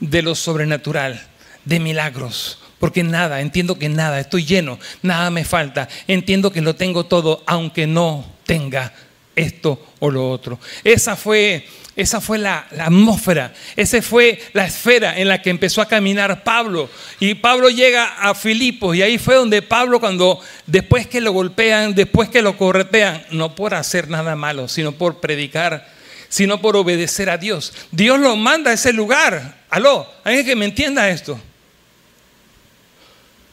de 0.00 0.22
lo 0.22 0.34
sobrenatural, 0.34 1.20
de 1.66 1.80
milagros, 1.80 2.59
porque 2.80 3.02
nada, 3.02 3.42
entiendo 3.42 3.78
que 3.78 3.90
nada, 3.90 4.18
estoy 4.18 4.46
lleno, 4.46 4.78
nada 5.02 5.30
me 5.30 5.44
falta, 5.44 5.86
entiendo 6.08 6.50
que 6.50 6.62
lo 6.62 6.74
tengo 6.74 7.04
todo, 7.04 7.44
aunque 7.46 7.86
no 7.86 8.24
tenga 8.46 8.92
esto 9.36 9.86
o 9.98 10.10
lo 10.10 10.30
otro. 10.30 10.58
Esa 10.82 11.14
fue, 11.14 11.68
esa 11.94 12.22
fue 12.22 12.38
la, 12.38 12.66
atmósfera, 12.78 13.52
esa 13.76 14.00
fue 14.00 14.40
la 14.54 14.64
esfera 14.64 15.18
en 15.18 15.28
la 15.28 15.42
que 15.42 15.50
empezó 15.50 15.82
a 15.82 15.88
caminar 15.88 16.42
Pablo. 16.42 16.88
Y 17.20 17.34
Pablo 17.34 17.68
llega 17.68 18.14
a 18.18 18.34
Filipos 18.34 18.96
y 18.96 19.02
ahí 19.02 19.18
fue 19.18 19.34
donde 19.34 19.60
Pablo 19.60 20.00
cuando 20.00 20.40
después 20.66 21.06
que 21.06 21.20
lo 21.20 21.32
golpean, 21.32 21.94
después 21.94 22.30
que 22.30 22.40
lo 22.40 22.56
corretean, 22.56 23.26
no 23.30 23.54
por 23.54 23.74
hacer 23.74 24.08
nada 24.08 24.36
malo, 24.36 24.68
sino 24.68 24.92
por 24.92 25.20
predicar, 25.20 25.86
sino 26.30 26.62
por 26.62 26.76
obedecer 26.76 27.28
a 27.28 27.36
Dios. 27.36 27.74
Dios 27.90 28.18
lo 28.18 28.36
manda 28.36 28.70
a 28.70 28.74
ese 28.74 28.94
lugar. 28.94 29.60
Aló, 29.68 30.10
alguien 30.24 30.46
que 30.46 30.56
me 30.56 30.64
entienda 30.64 31.10
esto. 31.10 31.38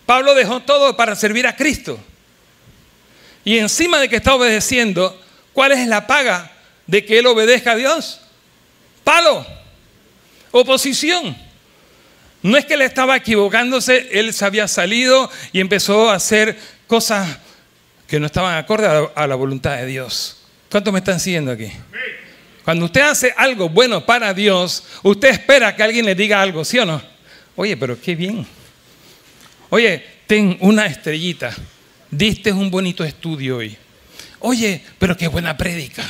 Pablo 0.07 0.33
dejó 0.33 0.61
todo 0.61 0.95
para 0.95 1.17
servir 1.17 1.45
a 1.45 1.55
Cristo. 1.55 1.99
Y 3.43 3.57
encima 3.59 3.99
de 3.99 4.07
que 4.07 4.15
está 4.15 4.35
obedeciendo, 4.35 5.21
¿cuál 5.51 5.73
es 5.73 5.85
la 5.85 6.07
paga 6.07 6.49
de 6.87 7.05
que 7.05 7.19
él 7.19 7.27
obedezca 7.27 7.73
a 7.73 7.75
Dios? 7.75 8.21
Palo, 9.03 9.45
oposición. 10.51 11.37
No 12.41 12.57
es 12.57 12.65
que 12.65 12.75
él 12.75 12.83
estaba 12.83 13.17
equivocándose, 13.17 14.07
él 14.17 14.33
se 14.33 14.45
había 14.45 14.69
salido 14.69 15.29
y 15.51 15.59
empezó 15.59 16.09
a 16.09 16.15
hacer 16.15 16.57
cosas 16.87 17.39
que 18.07 18.17
no 18.17 18.27
estaban 18.27 18.57
acorde 18.57 19.09
a 19.13 19.27
la 19.27 19.35
voluntad 19.35 19.75
de 19.75 19.87
Dios. 19.87 20.37
¿Cuántos 20.71 20.93
me 20.93 20.99
están 20.99 21.19
siguiendo 21.19 21.51
aquí? 21.51 21.69
Cuando 22.63 22.85
usted 22.85 23.01
hace 23.01 23.33
algo 23.35 23.67
bueno 23.67 24.05
para 24.05 24.33
Dios, 24.33 24.85
usted 25.03 25.29
espera 25.29 25.75
que 25.75 25.83
alguien 25.83 26.05
le 26.05 26.15
diga 26.15 26.41
algo, 26.41 26.63
¿sí 26.63 26.79
o 26.79 26.85
no? 26.85 27.01
Oye, 27.57 27.75
pero 27.75 27.99
qué 27.99 28.15
bien. 28.15 28.47
Oye, 29.69 30.03
ten 30.25 30.57
una 30.61 30.85
estrellita. 30.85 31.53
Diste 32.09 32.51
un 32.51 32.71
bonito 32.71 33.03
estudio 33.03 33.57
hoy. 33.57 33.75
Oye, 34.39 34.81
pero 34.97 35.17
qué 35.17 35.27
buena 35.27 35.57
prédica. 35.57 36.03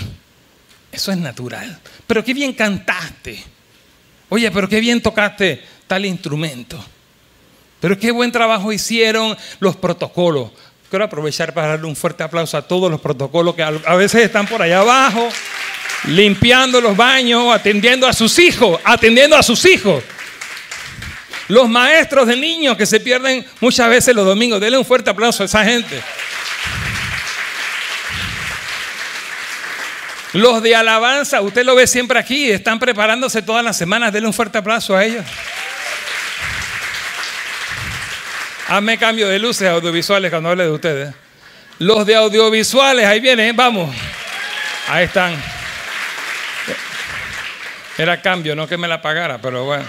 Eso 0.92 1.12
es 1.12 1.18
natural. 1.18 1.80
Pero 2.06 2.24
qué 2.24 2.34
bien 2.34 2.54
cantaste. 2.54 3.44
Oye, 4.30 4.52
pero 4.52 4.68
qué 4.68 4.80
bien 4.80 5.02
tocaste 5.02 5.62
tal 5.88 6.06
instrumento. 6.06 6.84
Pero 7.80 7.98
qué 7.98 8.12
buen 8.12 8.32
trabajo 8.32 8.72
hicieron 8.72 9.38
los 9.60 9.76
protocolos. 9.76 10.52
Quiero 10.90 11.06
aprovechar 11.06 11.54
para 11.54 11.70
darle 11.70 11.88
un 11.88 11.96
fuerte 11.96 12.24
aplauso 12.24 12.58
a 12.58 12.62
todos 12.62 12.90
los 12.90 13.02
protocolos 13.02 13.56
que 13.56 13.64
a 13.64 13.96
veces 13.96 14.24
están 14.24 14.48
por 14.48 14.62
allá 14.62 14.80
abajo, 14.80 15.28
limpiando 16.06 16.80
los 16.80 16.96
baños, 16.96 17.54
atendiendo 17.54 18.08
a 18.08 18.14
sus 18.14 18.40
hijos, 18.40 18.80
atendiendo 18.84 19.36
a 19.36 19.44
sus 19.44 19.66
hijos. 19.66 20.04
Los 21.48 21.70
maestros 21.70 22.28
de 22.28 22.36
niños 22.36 22.76
que 22.76 22.86
se 22.86 23.00
pierden 23.00 23.46
muchas 23.62 23.90
veces 23.90 24.14
los 24.14 24.26
domingos. 24.26 24.60
Denle 24.60 24.78
un 24.78 24.86
fuerte 24.86 25.10
aplauso 25.10 25.44
a 25.44 25.46
esa 25.46 25.64
gente. 25.64 26.02
Los 30.34 30.62
de 30.62 30.76
alabanza, 30.76 31.42
usted 31.42 31.66
lo 31.66 31.74
ve 31.74 31.88
siempre 31.88 32.20
aquí, 32.20 32.52
están 32.52 32.80
preparándose 32.80 33.42
todas 33.42 33.64
las 33.64 33.78
semanas. 33.78 34.12
Denle 34.12 34.28
un 34.28 34.34
fuerte 34.34 34.58
aplauso 34.58 34.96
a 34.96 35.06
ellos. 35.06 35.26
Hazme 38.68 38.98
cambio 38.98 39.30
de 39.30 39.40
luces 39.40 39.70
audiovisuales 39.70 40.30
cuando 40.30 40.50
hable 40.50 40.66
de 40.66 40.72
ustedes. 40.72 41.16
Los 41.80 42.06
de 42.06 42.16
audiovisuales, 42.16 43.06
ahí 43.06 43.22
vienen, 43.22 43.56
vamos. 43.56 43.96
Ahí 44.90 45.06
están. 45.06 45.36
Era 47.98 48.22
cambio, 48.22 48.56
no 48.56 48.68
que 48.68 48.78
me 48.78 48.88
la 48.88 49.02
pagara, 49.02 49.40
pero 49.40 49.64
bueno. 49.64 49.86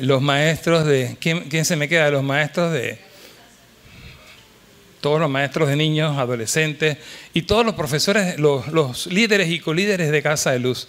Los 0.00 0.20
maestros 0.22 0.84
de. 0.84 1.16
¿Quién, 1.20 1.64
se 1.64 1.76
me 1.76 1.88
queda? 1.88 2.10
Los 2.10 2.22
maestros 2.22 2.72
de. 2.72 2.98
Todos 5.00 5.20
los 5.20 5.30
maestros 5.30 5.68
de 5.68 5.76
niños, 5.76 6.16
adolescentes 6.16 6.96
y 7.34 7.42
todos 7.42 7.64
los 7.64 7.74
profesores, 7.74 8.38
los, 8.38 8.68
los 8.68 9.06
líderes 9.08 9.50
y 9.50 9.60
colíderes 9.60 10.10
de 10.10 10.22
Casa 10.22 10.52
de 10.52 10.60
Luz. 10.60 10.88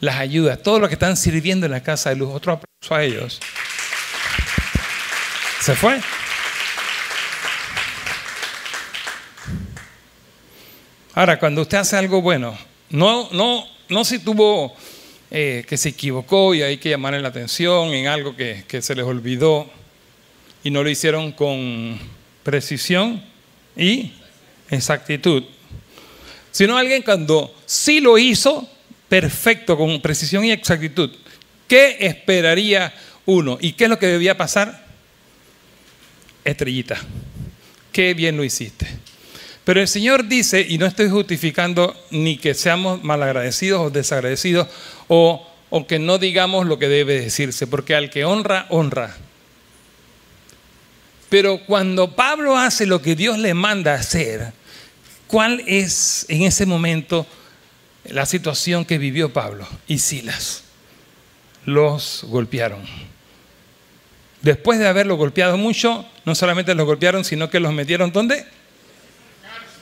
Las 0.00 0.16
ayudas, 0.16 0.60
todos 0.62 0.80
los 0.80 0.88
que 0.88 0.94
están 0.94 1.16
sirviendo 1.16 1.66
en 1.66 1.72
la 1.72 1.82
Casa 1.82 2.10
de 2.10 2.16
Luz. 2.16 2.30
Otro 2.34 2.52
aplauso 2.52 2.94
a 2.94 3.04
ellos. 3.04 3.40
¿Se 5.60 5.76
fue? 5.76 6.00
Ahora, 11.14 11.38
cuando 11.38 11.62
usted 11.62 11.78
hace 11.78 11.96
algo 11.96 12.20
bueno, 12.20 12.58
no, 12.90 13.28
no, 13.32 13.64
no 13.88 14.04
si 14.04 14.18
tuvo 14.18 14.74
eh, 15.34 15.64
que 15.66 15.78
se 15.78 15.88
equivocó 15.88 16.54
y 16.54 16.60
hay 16.60 16.76
que 16.76 16.90
llamarle 16.90 17.22
la 17.22 17.28
atención 17.28 17.88
en 17.94 18.06
algo 18.06 18.36
que, 18.36 18.64
que 18.68 18.82
se 18.82 18.94
les 18.94 19.06
olvidó 19.06 19.70
y 20.62 20.70
no 20.70 20.84
lo 20.84 20.90
hicieron 20.90 21.32
con 21.32 21.98
precisión 22.42 23.24
y 23.74 24.12
exactitud, 24.68 25.42
sino 26.50 26.76
alguien 26.76 27.00
cuando 27.00 27.54
sí 27.64 28.00
lo 28.00 28.18
hizo 28.18 28.68
perfecto, 29.08 29.78
con 29.78 30.02
precisión 30.02 30.44
y 30.44 30.52
exactitud. 30.52 31.10
¿Qué 31.66 31.96
esperaría 32.00 32.92
uno? 33.24 33.56
¿Y 33.58 33.72
qué 33.72 33.84
es 33.84 33.90
lo 33.90 33.98
que 33.98 34.08
debía 34.08 34.36
pasar? 34.36 34.84
Estrellita. 36.44 37.00
Qué 37.90 38.12
bien 38.12 38.36
lo 38.36 38.44
hiciste. 38.44 38.86
Pero 39.64 39.80
el 39.80 39.88
Señor 39.88 40.26
dice, 40.26 40.66
y 40.68 40.78
no 40.78 40.86
estoy 40.86 41.08
justificando 41.08 41.94
ni 42.10 42.36
que 42.36 42.54
seamos 42.54 43.02
malagradecidos 43.04 43.80
o 43.80 43.90
desagradecidos 43.90 44.66
o, 45.08 45.46
o 45.70 45.86
que 45.86 45.98
no 45.98 46.18
digamos 46.18 46.66
lo 46.66 46.78
que 46.78 46.88
debe 46.88 47.20
decirse, 47.20 47.66
porque 47.66 47.94
al 47.94 48.10
que 48.10 48.24
honra, 48.24 48.66
honra. 48.70 49.16
Pero 51.28 51.60
cuando 51.64 52.14
Pablo 52.14 52.58
hace 52.58 52.86
lo 52.86 53.00
que 53.00 53.14
Dios 53.14 53.38
le 53.38 53.54
manda 53.54 53.94
hacer, 53.94 54.52
¿cuál 55.28 55.62
es 55.66 56.26
en 56.28 56.42
ese 56.42 56.66
momento 56.66 57.26
la 58.04 58.26
situación 58.26 58.84
que 58.84 58.98
vivió 58.98 59.32
Pablo 59.32 59.66
y 59.86 59.98
Silas? 59.98 60.64
Los 61.64 62.24
golpearon. 62.28 62.82
Después 64.42 64.80
de 64.80 64.88
haberlos 64.88 65.16
golpeado 65.16 65.56
mucho, 65.56 66.04
no 66.24 66.34
solamente 66.34 66.74
los 66.74 66.84
golpearon, 66.84 67.24
sino 67.24 67.48
que 67.48 67.60
los 67.60 67.72
metieron 67.72 68.10
¿dónde? 68.10 68.44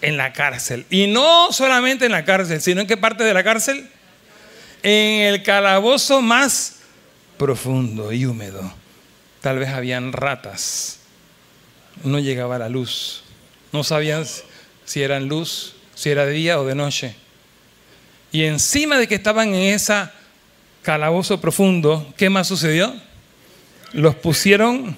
En 0.03 0.17
la 0.17 0.33
cárcel. 0.33 0.87
Y 0.91 1.07
no 1.07 1.53
solamente 1.53 2.07
en 2.07 2.13
la 2.13 2.25
cárcel, 2.25 2.61
sino 2.61 2.81
en 2.81 2.87
qué 2.87 2.97
parte 2.97 3.25
de 3.25 3.35
la 3.35 3.45
cárcel? 3.45 3.89
En 4.83 5.23
el 5.23 5.43
calabozo 5.43 6.23
más 6.23 6.81
profundo 7.37 8.13
y 8.13 8.25
húmedo. 8.27 8.73
Tal 9.41 9.59
vez 9.59 9.71
habían 9.71 10.13
ratas. 10.13 11.01
No 12.05 12.19
llegaba 12.19 12.59
la 12.59 12.69
luz. 12.69 13.23
No 13.73 13.85
sabían 13.85 14.25
si 14.85 15.03
eran 15.03 15.29
luz, 15.29 15.75
si 15.95 16.11
era 16.11 16.27
de 16.27 16.33
día 16.33 16.61
o 16.61 16.65
de 16.65 16.75
noche. 16.75 17.15
Y 18.33 18.45
encima 18.45 18.99
de 18.99 19.09
que 19.09 19.15
estaban 19.15 19.49
en 19.55 19.75
ese 19.75 20.09
calabozo 20.83 21.41
profundo, 21.41 22.13
¿qué 22.17 22.31
más 22.31 22.49
sucedió? 22.49 22.95
Los 23.93 24.15
pusieron 24.15 24.97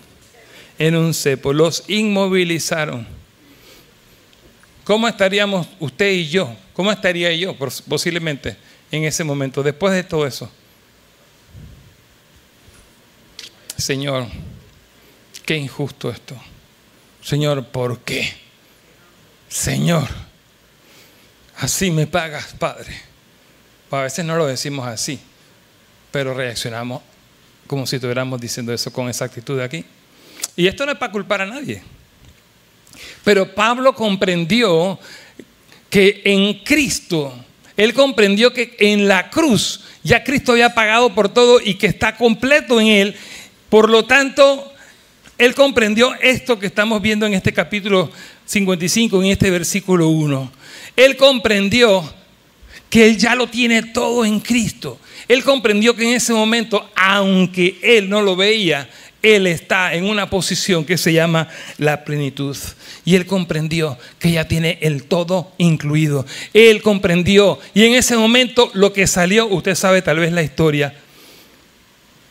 en 0.78 0.96
un 0.96 1.14
cepo, 1.14 1.52
los 1.52 1.84
inmovilizaron 1.88 3.06
¿Cómo 4.84 5.06
estaríamos 5.06 5.68
usted 5.78 6.10
y 6.10 6.28
yo? 6.28 6.54
¿Cómo 6.72 6.90
estaría 6.90 7.32
yo 7.34 7.56
posiblemente 7.88 8.56
en 8.90 9.04
ese 9.04 9.22
momento, 9.24 9.62
después 9.62 9.94
de 9.94 10.02
todo 10.02 10.26
eso? 10.26 10.50
Señor, 13.76 14.26
qué 15.44 15.56
injusto 15.56 16.10
esto. 16.10 16.36
Señor, 17.22 17.66
¿por 17.66 18.00
qué? 18.00 18.32
Señor, 19.48 20.08
así 21.56 21.90
me 21.90 22.06
pagas, 22.06 22.54
Padre. 22.58 22.92
a 23.90 24.02
veces 24.02 24.24
no 24.24 24.36
lo 24.36 24.46
decimos 24.46 24.86
así, 24.86 25.20
pero 26.10 26.34
reaccionamos 26.34 27.02
como 27.66 27.86
si 27.86 27.96
estuviéramos 27.96 28.40
diciendo 28.40 28.72
eso 28.72 28.92
con 28.92 29.08
esa 29.08 29.24
actitud 29.24 29.60
aquí. 29.60 29.84
Y 30.56 30.66
esto 30.66 30.84
no 30.84 30.92
es 30.92 30.98
para 30.98 31.12
culpar 31.12 31.42
a 31.42 31.46
nadie. 31.46 31.82
Pero 33.24 33.54
Pablo 33.54 33.94
comprendió 33.94 34.98
que 35.90 36.22
en 36.24 36.54
Cristo, 36.64 37.34
él 37.76 37.94
comprendió 37.94 38.52
que 38.52 38.76
en 38.78 39.08
la 39.08 39.30
cruz 39.30 39.80
ya 40.02 40.24
Cristo 40.24 40.52
había 40.52 40.74
pagado 40.74 41.14
por 41.14 41.28
todo 41.28 41.60
y 41.62 41.74
que 41.74 41.86
está 41.86 42.16
completo 42.16 42.80
en 42.80 42.86
él. 42.88 43.16
Por 43.68 43.88
lo 43.88 44.04
tanto, 44.04 44.72
él 45.38 45.54
comprendió 45.54 46.14
esto 46.20 46.58
que 46.58 46.66
estamos 46.66 47.00
viendo 47.00 47.26
en 47.26 47.34
este 47.34 47.52
capítulo 47.52 48.10
55, 48.46 49.22
en 49.22 49.30
este 49.30 49.50
versículo 49.50 50.08
1. 50.08 50.52
Él 50.96 51.16
comprendió 51.16 52.12
que 52.90 53.06
él 53.06 53.16
ya 53.16 53.34
lo 53.34 53.46
tiene 53.46 53.82
todo 53.82 54.24
en 54.24 54.40
Cristo. 54.40 54.98
Él 55.28 55.42
comprendió 55.42 55.96
que 55.96 56.04
en 56.04 56.16
ese 56.16 56.32
momento, 56.32 56.90
aunque 56.94 57.78
él 57.82 58.08
no 58.08 58.20
lo 58.20 58.36
veía, 58.36 58.88
él 59.22 59.46
está 59.46 59.94
en 59.94 60.04
una 60.04 60.28
posición 60.28 60.84
que 60.84 60.98
se 60.98 61.12
llama 61.12 61.48
la 61.78 62.04
plenitud. 62.04 62.56
Y 63.04 63.14
él 63.14 63.26
comprendió 63.26 63.98
que 64.18 64.32
ya 64.32 64.48
tiene 64.48 64.78
el 64.82 65.04
todo 65.04 65.52
incluido. 65.58 66.26
Él 66.52 66.82
comprendió. 66.82 67.58
Y 67.72 67.84
en 67.84 67.94
ese 67.94 68.16
momento 68.16 68.70
lo 68.74 68.92
que 68.92 69.06
salió, 69.06 69.46
usted 69.46 69.74
sabe 69.74 70.02
tal 70.02 70.18
vez 70.18 70.32
la 70.32 70.42
historia. 70.42 70.94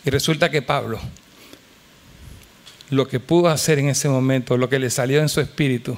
Y 0.05 0.09
resulta 0.09 0.51
que 0.51 0.61
Pablo, 0.61 0.99
lo 2.89 3.07
que 3.07 3.19
pudo 3.19 3.47
hacer 3.47 3.79
en 3.79 3.89
ese 3.89 4.09
momento, 4.09 4.57
lo 4.57 4.69
que 4.69 4.79
le 4.79 4.89
salió 4.89 5.21
en 5.21 5.29
su 5.29 5.39
espíritu, 5.39 5.97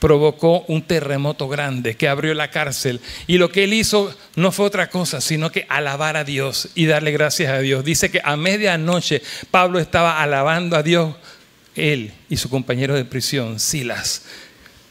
provocó 0.00 0.64
un 0.66 0.82
terremoto 0.82 1.46
grande 1.46 1.94
que 1.94 2.08
abrió 2.08 2.34
la 2.34 2.50
cárcel. 2.50 3.00
Y 3.28 3.38
lo 3.38 3.50
que 3.50 3.64
él 3.64 3.72
hizo 3.72 4.12
no 4.34 4.50
fue 4.50 4.66
otra 4.66 4.90
cosa, 4.90 5.20
sino 5.20 5.52
que 5.52 5.66
alabar 5.68 6.16
a 6.16 6.24
Dios 6.24 6.70
y 6.74 6.86
darle 6.86 7.12
gracias 7.12 7.52
a 7.52 7.60
Dios. 7.60 7.84
Dice 7.84 8.10
que 8.10 8.20
a 8.24 8.36
medianoche 8.36 9.22
Pablo 9.50 9.78
estaba 9.78 10.20
alabando 10.20 10.76
a 10.76 10.82
Dios, 10.82 11.14
él 11.76 12.12
y 12.28 12.36
su 12.36 12.50
compañero 12.50 12.94
de 12.94 13.04
prisión, 13.04 13.60
Silas 13.60 14.22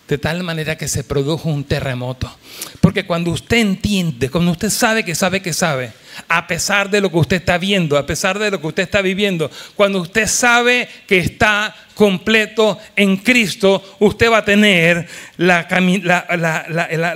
de 0.09 0.17
tal 0.17 0.41
manera 0.41 0.75
que 0.75 0.87
se 0.87 1.03
produjo 1.03 1.49
un 1.49 1.63
terremoto. 1.63 2.35
Porque 2.81 3.05
cuando 3.05 3.29
usted 3.29 3.57
entiende, 3.57 4.31
cuando 4.31 4.51
usted 4.51 4.71
sabe 4.71 5.05
que 5.05 5.13
sabe 5.13 5.39
que 5.39 5.53
sabe, 5.53 5.91
a 6.27 6.47
pesar 6.47 6.89
de 6.89 6.99
lo 6.99 7.11
que 7.11 7.17
usted 7.17 7.37
está 7.37 7.59
viendo, 7.59 7.95
a 7.95 8.07
pesar 8.07 8.39
de 8.39 8.49
lo 8.49 8.59
que 8.59 8.67
usted 8.67 8.83
está 8.83 9.03
viviendo, 9.03 9.51
cuando 9.75 10.01
usted 10.01 10.25
sabe 10.25 10.89
que 11.07 11.19
está 11.19 11.75
completo 11.93 12.79
en 12.95 13.17
Cristo, 13.17 13.83
usted 13.99 14.31
va 14.31 14.39
a 14.39 14.45
tener 14.45 15.07
la, 15.37 15.59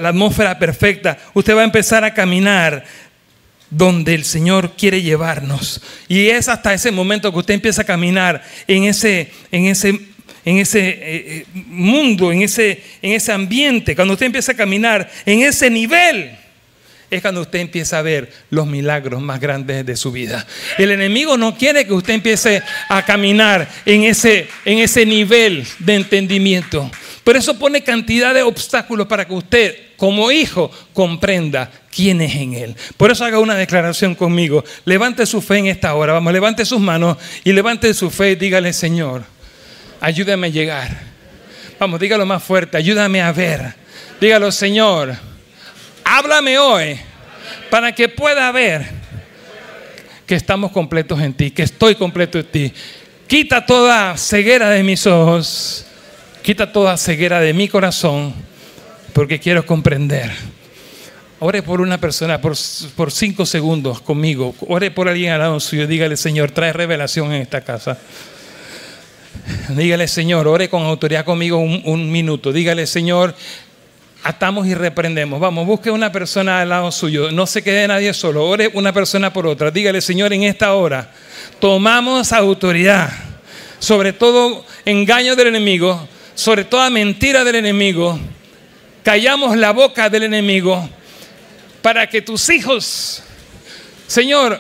atmósfera 0.08 0.60
perfecta, 0.60 1.18
usted 1.34 1.56
va 1.56 1.62
a 1.62 1.66
empezar 1.66 2.04
a 2.04 2.14
caminar 2.14 2.86
donde 3.72 4.14
el 4.14 4.24
Señor 4.24 4.74
quiere 4.78 5.02
llevarnos. 5.02 5.82
Y 6.08 6.28
es 6.28 6.48
hasta 6.48 6.76
ese 6.76 6.92
momento 6.92 7.32
que 7.32 7.40
usted 7.40 7.56
empieza 7.56 7.82
a 7.82 7.86
caminar 7.86 8.44
en 8.68 8.84
ese, 8.84 9.32
en 9.52 9.66
ese 9.66 10.13
en 10.46 10.58
ese 10.58 10.80
eh, 10.80 10.98
eh, 11.02 11.46
mundo, 11.54 12.32
en 12.32 12.42
ese, 12.42 12.82
en 13.02 13.14
ese 13.14 13.32
ambiente, 13.32 13.96
cuando 13.96 14.14
usted 14.14 14.26
empieza 14.28 14.52
a 14.52 14.56
caminar 14.56 15.10
en 15.26 15.42
ese 15.42 15.70
nivel, 15.70 16.38
es 17.10 17.22
cuando 17.22 17.42
usted 17.42 17.60
empieza 17.60 18.00
a 18.00 18.02
ver 18.02 18.32
los 18.50 18.66
milagros 18.66 19.22
más 19.22 19.40
grandes 19.40 19.86
de 19.86 19.96
su 19.96 20.12
vida. 20.12 20.46
El 20.78 20.92
enemigo 20.92 21.38
no 21.38 21.56
quiere 21.56 21.86
que 21.86 21.94
usted 21.94 22.16
empiece 22.16 22.62
a 22.90 23.06
caminar 23.06 23.70
en 23.86 24.04
ese, 24.04 24.48
en 24.66 24.80
ese 24.80 25.06
nivel 25.06 25.66
de 25.80 25.96
entendimiento. 25.96 26.90
Por 27.24 27.38
eso 27.38 27.58
pone 27.58 27.84
cantidad 27.84 28.34
de 28.34 28.42
obstáculos 28.42 29.08
para 29.08 29.26
que 29.26 29.34
usted, 29.34 29.76
como 29.96 30.32
hijo, 30.32 30.72
comprenda 30.92 31.72
quién 31.96 32.20
es 32.20 32.36
en 32.36 32.54
Él. 32.54 32.76
Por 32.98 33.12
eso 33.12 33.24
haga 33.24 33.40
una 33.40 33.56
declaración 33.56 34.16
conmigo. 34.16 34.66
Levante 34.84 35.26
su 35.26 35.42
fe 35.42 35.60
en 35.60 35.68
esta 35.68 35.94
hora. 35.94 36.14
Vamos, 36.14 36.34
levante 36.34 36.66
sus 36.66 36.82
manos 36.82 37.18
y 37.44 37.54
levante 37.54 37.94
su 37.94 38.10
fe 38.10 38.32
y 38.32 38.36
dígale, 38.36 38.74
Señor 38.74 39.33
ayúdame 40.04 40.48
a 40.48 40.50
llegar. 40.50 40.98
Vamos, 41.80 41.98
dígalo 41.98 42.26
más 42.26 42.44
fuerte, 42.44 42.78
ayúdame 42.78 43.22
a 43.22 43.32
ver. 43.32 43.74
Dígalo, 44.20 44.52
Señor, 44.52 45.16
háblame 46.04 46.60
hoy 46.60 47.00
para 47.70 47.96
que 47.96 48.10
pueda 48.10 48.52
ver 48.52 48.86
que 50.28 50.36
estamos 50.36 50.72
completos 50.72 51.22
en 51.22 51.34
ti, 51.34 51.52
que 51.52 51.64
estoy 51.64 51.96
completo 51.96 52.38
en 52.38 52.46
ti. 52.46 52.74
Quita 53.28 53.66
toda 53.66 54.18
ceguera 54.18 54.70
de 54.70 54.84
mis 54.84 55.08
ojos, 55.08 55.86
quita 56.44 56.72
toda 56.72 56.98
ceguera 56.98 57.40
de 57.40 57.54
mi 57.54 57.70
corazón, 57.70 58.34
porque 59.14 59.40
quiero 59.40 59.66
comprender. 59.66 60.32
Ore 61.40 61.62
por 61.64 61.80
una 61.80 61.98
persona 61.98 62.42
por, 62.42 62.56
cinco 63.12 63.46
segundos 63.46 64.02
conmigo. 64.02 64.54
Ore 64.68 64.92
por 64.92 65.08
alguien 65.08 65.32
al 65.32 65.40
lado 65.40 65.60
suyo. 65.60 65.88
Dígale, 65.88 66.18
Señor, 66.18 66.52
trae 66.52 66.74
revelación 66.74 67.34
en 67.34 67.42
esta 67.42 67.62
casa. 67.62 67.98
Dígale, 69.70 70.08
Señor, 70.08 70.48
ore 70.48 70.70
con 70.70 70.84
autoridad 70.84 71.26
conmigo 71.26 71.58
un, 71.58 72.12
minuto. 72.12 72.52
Dígale, 72.52 72.88
Señor, 72.88 73.36
atamos 74.24 74.68
y 74.68 74.74
reprendemos. 74.74 75.40
Vamos, 75.40 75.66
busque 75.66 75.92
una 75.92 76.12
persona 76.12 76.62
al 76.62 76.70
lado 76.70 76.92
suyo. 76.92 77.32
No 77.32 77.46
se 77.46 77.64
quede 77.64 77.88
nadie 77.88 78.14
solo. 78.14 78.46
Ore 78.46 78.72
una 78.74 78.94
persona 78.94 79.34
por 79.34 79.48
otra. 79.48 79.72
Dígale, 79.72 80.02
Señor, 80.02 80.34
en 80.34 80.44
esta 80.44 80.74
hora 80.74 81.12
tomamos 81.60 82.32
autoridad 82.32 83.12
sobre 83.84 84.14
todo 84.14 84.66
engaño 84.86 85.36
del 85.36 85.48
enemigo, 85.48 86.08
sobre 86.36 86.64
toda 86.64 86.90
mentira 86.90 87.44
del 87.44 87.56
enemigo. 87.56 88.18
Callamos 89.04 89.58
la 89.58 89.72
boca 89.72 90.10
del 90.10 90.24
enemigo 90.24 90.90
para 91.82 92.08
que 92.08 92.22
tus 92.22 92.50
hijos, 92.50 93.22
Señor, 94.08 94.58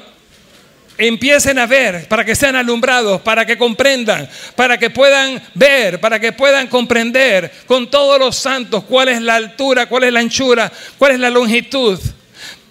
empiecen 0.97 1.59
a 1.59 1.65
ver, 1.65 2.07
para 2.07 2.23
que 2.23 2.35
sean 2.35 2.55
alumbrados, 2.55 3.21
para 3.21 3.45
que 3.45 3.57
comprendan, 3.57 4.29
para 4.55 4.77
que 4.77 4.89
puedan 4.89 5.41
ver, 5.53 5.99
para 5.99 6.19
que 6.19 6.31
puedan 6.31 6.67
comprender 6.67 7.51
con 7.65 7.89
todos 7.89 8.19
los 8.19 8.35
santos 8.35 8.83
cuál 8.83 9.09
es 9.09 9.21
la 9.21 9.35
altura, 9.35 9.87
cuál 9.87 10.03
es 10.05 10.13
la 10.13 10.19
anchura, 10.19 10.71
cuál 10.97 11.13
es 11.13 11.19
la 11.19 11.29
longitud. 11.29 11.99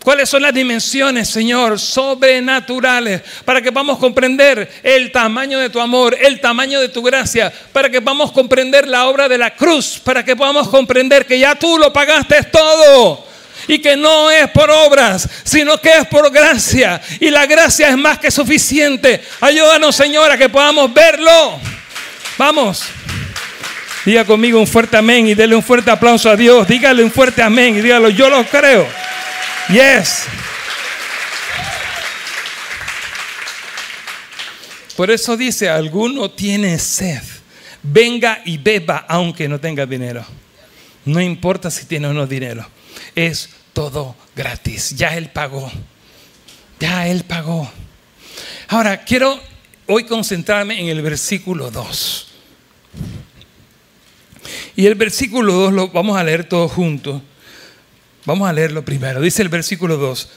¿Cuáles 0.03 0.29
son 0.29 0.43
las 0.43 0.53
dimensiones, 0.53 1.29
Señor, 1.29 1.79
sobrenaturales? 1.79 3.23
Para 3.45 3.63
que 3.63 3.71
podamos 3.71 3.99
comprender 3.99 4.69
el 4.83 5.13
tamaño 5.13 5.61
de 5.61 5.71
tu 5.71 5.81
amor, 5.81 6.17
el 6.21 6.41
tamaño 6.41 6.81
de 6.81 6.89
tu 6.89 7.03
gracia, 7.03 7.53
para 7.73 7.89
que 7.89 8.03
podamos 8.03 8.33
comprender 8.33 8.89
la 8.89 9.07
obra 9.07 9.29
de 9.29 9.39
la 9.39 9.55
cruz, 9.55 10.01
para 10.03 10.25
que 10.25 10.35
podamos 10.35 10.69
comprender 10.69 11.25
que 11.25 11.39
ya 11.39 11.55
tú 11.55 11.79
lo 11.79 11.93
pagaste 11.93 12.43
todo 12.45 13.32
y 13.67 13.79
que 13.79 13.97
no 13.97 14.31
es 14.31 14.49
por 14.51 14.71
obras, 14.71 15.29
sino 15.45 15.81
que 15.81 15.97
es 15.99 16.07
por 16.07 16.31
gracia. 16.31 17.01
Y 17.21 17.31
la 17.31 17.47
gracia 17.47 17.89
es 17.89 17.97
más 17.97 18.19
que 18.19 18.31
suficiente. 18.31 19.23
Ayúdanos, 19.41 19.95
Señor, 19.95 20.31
a 20.31 20.39
que 20.39 20.49
podamos 20.49 20.93
verlo. 20.93 21.61
Vamos. 22.39 22.85
Diga 24.05 24.25
conmigo 24.25 24.59
un 24.59 24.67
fuerte 24.67 24.97
amén 24.97 25.29
y 25.29 25.35
déle 25.35 25.55
un 25.55 25.63
fuerte 25.63 25.91
aplauso 25.91 26.29
a 26.29 26.37
Dios. 26.37 26.67
Dígale 26.67 27.05
un 27.05 27.13
fuerte 27.13 27.43
amén 27.43 27.77
y 27.77 27.83
dígalo, 27.83 28.09
yo 28.09 28.29
lo 28.29 28.45
creo. 28.45 28.87
Yes. 29.69 30.25
Por 34.97 35.11
eso 35.11 35.37
dice, 35.37 35.69
alguno 35.69 36.31
tiene 36.31 36.79
sed. 36.79 37.23
Venga 37.85 38.43
y 38.45 38.59
beba 38.59 39.07
aunque 39.09 39.49
no 39.49 39.59
tenga 39.61 39.87
dinero. 39.87 40.25
No 41.05 41.21
importa 41.21 41.71
si 41.71 41.87
tiene 41.87 42.09
o 42.09 42.13
no 42.13 42.27
dinero 42.27 42.67
es 43.15 43.51
todo 43.73 44.17
gratis. 44.35 44.97
Ya 44.97 45.17
Él 45.17 45.31
pagó. 45.31 45.71
Ya 46.81 47.07
Él 47.09 47.25
pagó. 47.25 47.71
Ahora, 48.69 49.05
quiero 49.05 49.41
hoy 49.87 50.05
concentrarme 50.05 50.81
en 50.81 50.89
el 50.89 51.03
versículo 51.03 51.71
2. 51.71 52.29
Y 54.77 54.87
el 54.87 54.95
versículo 54.95 55.53
2 55.53 55.73
lo 55.73 55.89
vamos 55.89 56.17
a 56.17 56.25
leer 56.25 56.49
todos 56.49 56.73
juntos. 56.73 57.23
Vamos 58.25 58.49
a 58.49 58.53
leerlo 58.53 58.85
primero. 58.85 59.21
Dice 59.21 59.43
el 59.43 59.49
versículo 59.49 59.97
2. 59.97 60.29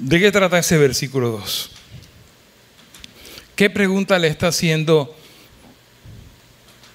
¿De 0.00 0.20
qué 0.20 0.30
trata 0.30 0.60
ese 0.60 0.78
versículo 0.78 1.30
2? 1.30 1.70
¿Qué 3.56 3.68
pregunta 3.68 4.16
le 4.16 4.28
está 4.28 4.46
haciendo? 4.46 5.12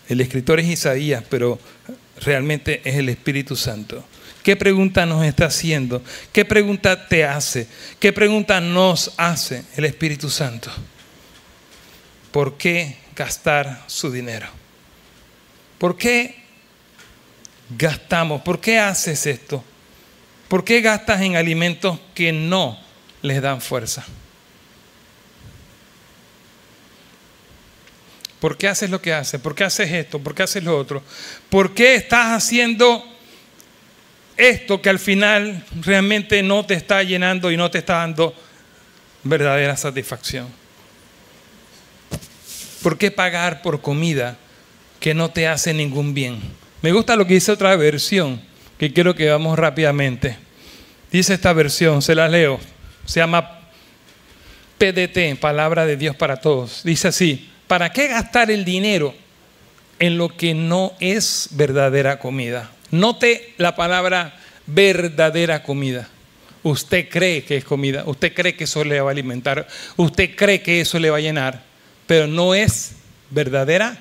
El 0.07 0.21
escritor 0.21 0.61
es 0.61 0.67
Isaías, 0.67 1.21
pero 1.29 1.59
realmente 2.21 2.81
es 2.85 2.95
el 2.95 3.09
Espíritu 3.09 3.57
Santo. 3.57 4.05
¿Qué 4.41 4.55
pregunta 4.55 5.05
nos 5.05 5.25
está 5.25 5.47
haciendo? 5.47 6.01
¿Qué 6.31 6.45
pregunta 6.45 7.09
te 7.09 7.25
hace? 7.25 7.67
¿Qué 7.99 8.13
pregunta 8.13 8.61
nos 8.61 9.11
hace 9.17 9.65
el 9.75 9.83
Espíritu 9.83 10.29
Santo? 10.29 10.71
¿Por 12.31 12.55
qué 12.55 12.99
gastar 13.17 13.83
su 13.87 14.13
dinero? 14.13 14.47
¿Por 15.77 15.97
qué 15.97 16.35
gastamos? 17.77 18.41
¿Por 18.43 18.61
qué 18.61 18.79
haces 18.79 19.25
esto? 19.25 19.61
¿Por 20.47 20.63
qué 20.63 20.79
gastas 20.79 21.21
en 21.21 21.35
alimentos 21.35 21.99
que 22.15 22.31
no 22.31 22.81
les 23.23 23.41
dan 23.41 23.59
fuerza. 23.59 24.05
¿Por 28.39 28.57
qué 28.57 28.67
haces 28.67 28.89
lo 28.89 29.01
que 29.01 29.13
haces? 29.13 29.39
¿Por 29.39 29.55
qué 29.55 29.63
haces 29.63 29.89
esto? 29.89 30.19
¿Por 30.19 30.35
qué 30.35 30.43
haces 30.43 30.63
lo 30.63 30.77
otro? 30.77 31.01
¿Por 31.49 31.73
qué 31.73 31.95
estás 31.95 32.33
haciendo 32.33 33.01
esto 34.35 34.81
que 34.81 34.89
al 34.89 34.99
final 34.99 35.65
realmente 35.81 36.43
no 36.43 36.65
te 36.65 36.73
está 36.73 37.01
llenando 37.03 37.51
y 37.51 37.57
no 37.57 37.71
te 37.71 37.77
está 37.77 37.99
dando 37.99 38.35
verdadera 39.23 39.77
satisfacción? 39.77 40.47
¿Por 42.81 42.97
qué 42.97 43.11
pagar 43.11 43.61
por 43.61 43.81
comida 43.81 44.35
que 44.99 45.13
no 45.13 45.31
te 45.31 45.47
hace 45.47 45.73
ningún 45.73 46.13
bien? 46.13 46.41
Me 46.81 46.91
gusta 46.91 47.15
lo 47.15 47.25
que 47.25 47.35
dice 47.35 47.53
otra 47.53 47.73
versión, 47.77 48.41
que 48.77 48.91
quiero 48.91 49.15
que 49.15 49.29
vamos 49.29 49.57
rápidamente. 49.57 50.37
Dice 51.09 51.35
esta 51.35 51.53
versión, 51.53 52.01
se 52.01 52.13
la 52.13 52.27
leo. 52.27 52.59
Se 53.05 53.19
llama 53.19 53.59
PDT, 54.77 55.39
Palabra 55.39 55.85
de 55.85 55.97
Dios 55.97 56.15
para 56.15 56.37
Todos. 56.37 56.83
Dice 56.83 57.09
así, 57.09 57.49
¿para 57.67 57.91
qué 57.91 58.07
gastar 58.07 58.49
el 58.51 58.65
dinero 58.65 59.13
en 59.99 60.17
lo 60.17 60.29
que 60.29 60.53
no 60.53 60.93
es 60.99 61.49
verdadera 61.51 62.19
comida? 62.19 62.71
Note 62.91 63.53
la 63.57 63.75
palabra 63.75 64.35
verdadera 64.65 65.63
comida. 65.63 66.09
Usted 66.63 67.09
cree 67.09 67.43
que 67.43 67.57
es 67.57 67.65
comida, 67.65 68.03
usted 68.05 68.33
cree 68.33 68.55
que 68.55 68.63
eso 68.63 68.83
le 68.85 69.01
va 69.01 69.09
a 69.09 69.11
alimentar, 69.11 69.67
usted 69.97 70.33
cree 70.35 70.61
que 70.61 70.79
eso 70.79 70.97
le 70.97 71.09
va 71.09 71.17
a 71.17 71.21
llenar, 71.21 71.61
pero 72.07 72.25
no 72.25 72.55
es 72.55 72.93
verdadera. 73.29 73.97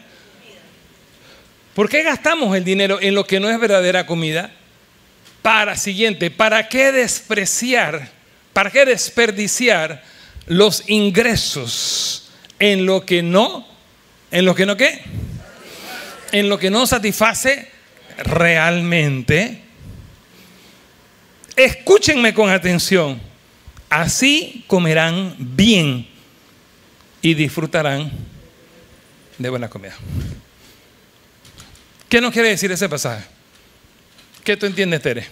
¿Por 1.75 1.89
qué 1.89 2.03
gastamos 2.03 2.57
el 2.57 2.63
dinero 2.63 3.01
en 3.01 3.15
lo 3.15 3.25
que 3.25 3.41
no 3.41 3.51
es 3.51 3.59
verdadera 3.59 4.07
comida? 4.07 4.53
Para, 5.41 5.77
siguiente, 5.77 6.31
¿para 6.31 6.69
qué 6.69 6.93
despreciar 6.93 8.09
¿Para 8.53 8.71
qué 8.71 8.85
desperdiciar 8.85 10.03
los 10.47 10.89
ingresos 10.89 12.31
en 12.59 12.87
lo 12.87 13.07
que 13.07 13.23
no, 13.23 13.67
en 14.31 14.45
lo 14.45 14.55
que 14.55 14.67
no 14.67 14.77
qué? 14.77 15.03
En 16.33 16.49
lo 16.49 16.59
que 16.59 16.71
no 16.71 16.87
satisface 16.87 17.71
realmente. 18.19 19.63
Escúchenme 21.57 22.35
con 22.35 22.51
atención. 22.51 23.21
Así 23.89 24.65
comerán 24.67 25.35
bien 25.39 26.09
y 27.21 27.35
disfrutarán 27.35 28.11
de 29.39 29.49
buena 29.51 29.69
comida. 29.69 29.95
¿Qué 32.09 32.21
nos 32.21 32.33
quiere 32.33 32.49
decir 32.49 32.71
ese 32.73 32.89
pasaje? 32.89 33.25
¿Qué 34.45 34.57
tú 34.57 34.67
entiendes, 34.67 35.01
Tere? 35.03 35.27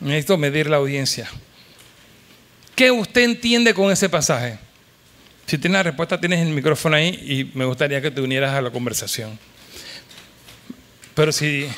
Necesito 0.00 0.38
medir 0.38 0.68
la 0.68 0.76
audiencia. 0.76 1.28
¿Qué 2.80 2.90
usted 2.90 3.20
entiende 3.24 3.74
con 3.74 3.92
ese 3.92 4.08
pasaje? 4.08 4.58
Si 5.44 5.58
tiene 5.58 5.74
la 5.74 5.82
respuesta, 5.82 6.18
tienes 6.18 6.40
el 6.40 6.48
micrófono 6.48 6.96
ahí 6.96 7.08
y 7.08 7.58
me 7.58 7.66
gustaría 7.66 8.00
que 8.00 8.10
te 8.10 8.22
unieras 8.22 8.54
a 8.54 8.62
la 8.62 8.70
conversación. 8.70 9.38
Pero 11.14 11.30
si 11.30 11.68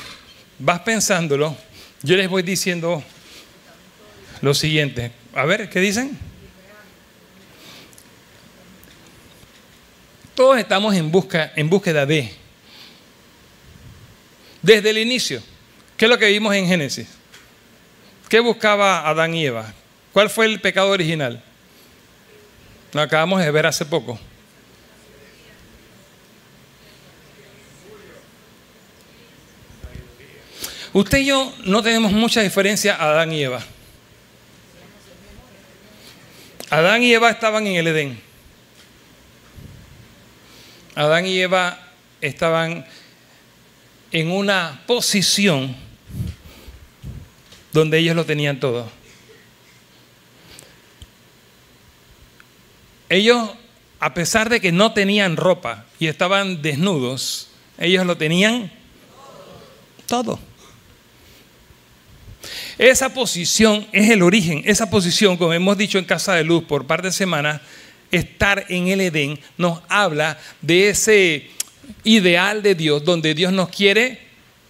vas 0.57 0.79
pensándolo, 0.79 1.57
yo 2.03 2.15
les 2.15 2.29
voy 2.29 2.41
diciendo 2.41 3.03
lo 4.39 4.53
siguiente. 4.53 5.11
A 5.33 5.43
ver, 5.43 5.69
¿qué 5.69 5.81
dicen? 5.81 6.17
Todos 10.35 10.57
estamos 10.57 10.95
en, 10.95 11.11
busca, 11.11 11.51
en 11.57 11.69
búsqueda 11.69 12.05
de. 12.05 12.31
Desde 14.61 14.89
el 14.89 14.99
inicio. 14.99 15.43
¿Qué 15.97 16.05
es 16.05 16.09
lo 16.09 16.17
que 16.17 16.29
vimos 16.29 16.55
en 16.55 16.65
Génesis? 16.65 17.09
¿Qué 18.29 18.39
buscaba 18.39 19.05
Adán 19.05 19.35
y 19.35 19.47
Eva? 19.47 19.73
¿Cuál 20.13 20.29
fue 20.29 20.45
el 20.45 20.61
pecado 20.61 20.89
original? 20.91 21.43
Lo 22.93 23.01
acabamos 23.01 23.41
de 23.41 23.49
ver 23.49 23.65
hace 23.65 23.83
poco. 23.83 24.19
Usted 30.93 31.17
y 31.17 31.25
yo 31.25 31.51
no 31.65 31.81
tenemos 31.81 32.11
mucha 32.11 32.41
diferencia 32.41 32.95
a 32.95 33.09
Adán 33.09 33.33
y 33.33 33.41
Eva. 33.41 33.63
Adán 36.69 37.01
y 37.01 37.11
Eva 37.11 37.31
estaban 37.31 37.65
en 37.65 37.75
el 37.77 37.87
Edén. 37.87 38.21
Adán 40.93 41.25
y 41.25 41.39
Eva 41.39 41.79
estaban 42.21 42.85
en 44.11 44.29
una 44.29 44.83
posición 44.85 45.75
donde 47.71 47.97
ellos 47.97 48.15
lo 48.15 48.25
tenían 48.25 48.59
todo. 48.59 49.02
Ellos, 53.13 53.47
a 53.99 54.15
pesar 54.15 54.49
de 54.49 54.59
que 54.59 54.71
no 54.71 54.93
tenían 54.93 55.37
ropa 55.37 55.85
y 55.99 56.07
estaban 56.07 56.63
desnudos, 56.63 57.47
ellos 57.77 58.07
lo 58.07 58.17
tenían 58.17 58.71
todo. 60.07 60.39
Esa 62.79 63.13
posición 63.13 63.85
es 63.91 64.09
el 64.09 64.23
origen, 64.23 64.63
esa 64.65 64.89
posición, 64.89 65.37
como 65.37 65.53
hemos 65.53 65.77
dicho 65.77 65.99
en 65.99 66.05
Casa 66.05 66.33
de 66.33 66.43
Luz 66.43 66.63
por 66.63 66.87
par 66.87 67.03
de 67.03 67.11
semanas, 67.11 67.61
estar 68.09 68.65
en 68.67 68.87
el 68.87 68.99
Edén 68.99 69.39
nos 69.59 69.81
habla 69.89 70.39
de 70.59 70.89
ese 70.89 71.51
ideal 72.03 72.63
de 72.63 72.73
Dios 72.73 73.05
donde 73.05 73.35
Dios 73.35 73.53
nos 73.53 73.69
quiere 73.69 74.21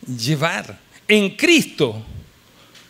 llevar. 0.05 0.77
En 1.07 1.29
Cristo 1.37 2.03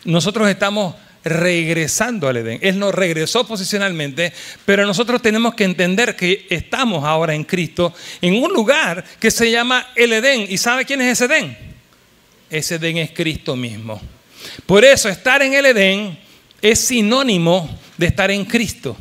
nosotros 0.04 0.48
estamos 0.48 0.96
regresando 1.24 2.28
al 2.28 2.36
Edén. 2.36 2.58
Él 2.62 2.78
nos 2.78 2.94
regresó 2.94 3.46
posicionalmente, 3.46 4.32
pero 4.64 4.86
nosotros 4.86 5.22
tenemos 5.22 5.54
que 5.54 5.64
entender 5.64 6.16
que 6.16 6.46
estamos 6.50 7.04
ahora 7.04 7.34
en 7.34 7.44
Cristo 7.44 7.94
en 8.20 8.42
un 8.42 8.52
lugar 8.52 9.04
que 9.18 9.30
se 9.30 9.50
llama 9.50 9.88
el 9.96 10.12
Edén. 10.12 10.46
¿Y 10.48 10.58
sabe 10.58 10.84
quién 10.84 11.00
es 11.00 11.20
ese 11.20 11.24
Edén? 11.24 11.56
Ese 12.50 12.76
Edén 12.76 12.98
es 12.98 13.10
Cristo 13.12 13.56
mismo. 13.56 14.00
Por 14.66 14.84
eso 14.84 15.08
estar 15.08 15.42
en 15.42 15.54
el 15.54 15.66
Edén 15.66 16.18
es 16.60 16.78
sinónimo 16.80 17.78
de 17.96 18.06
estar 18.06 18.30
en 18.30 18.44
Cristo. 18.44 18.96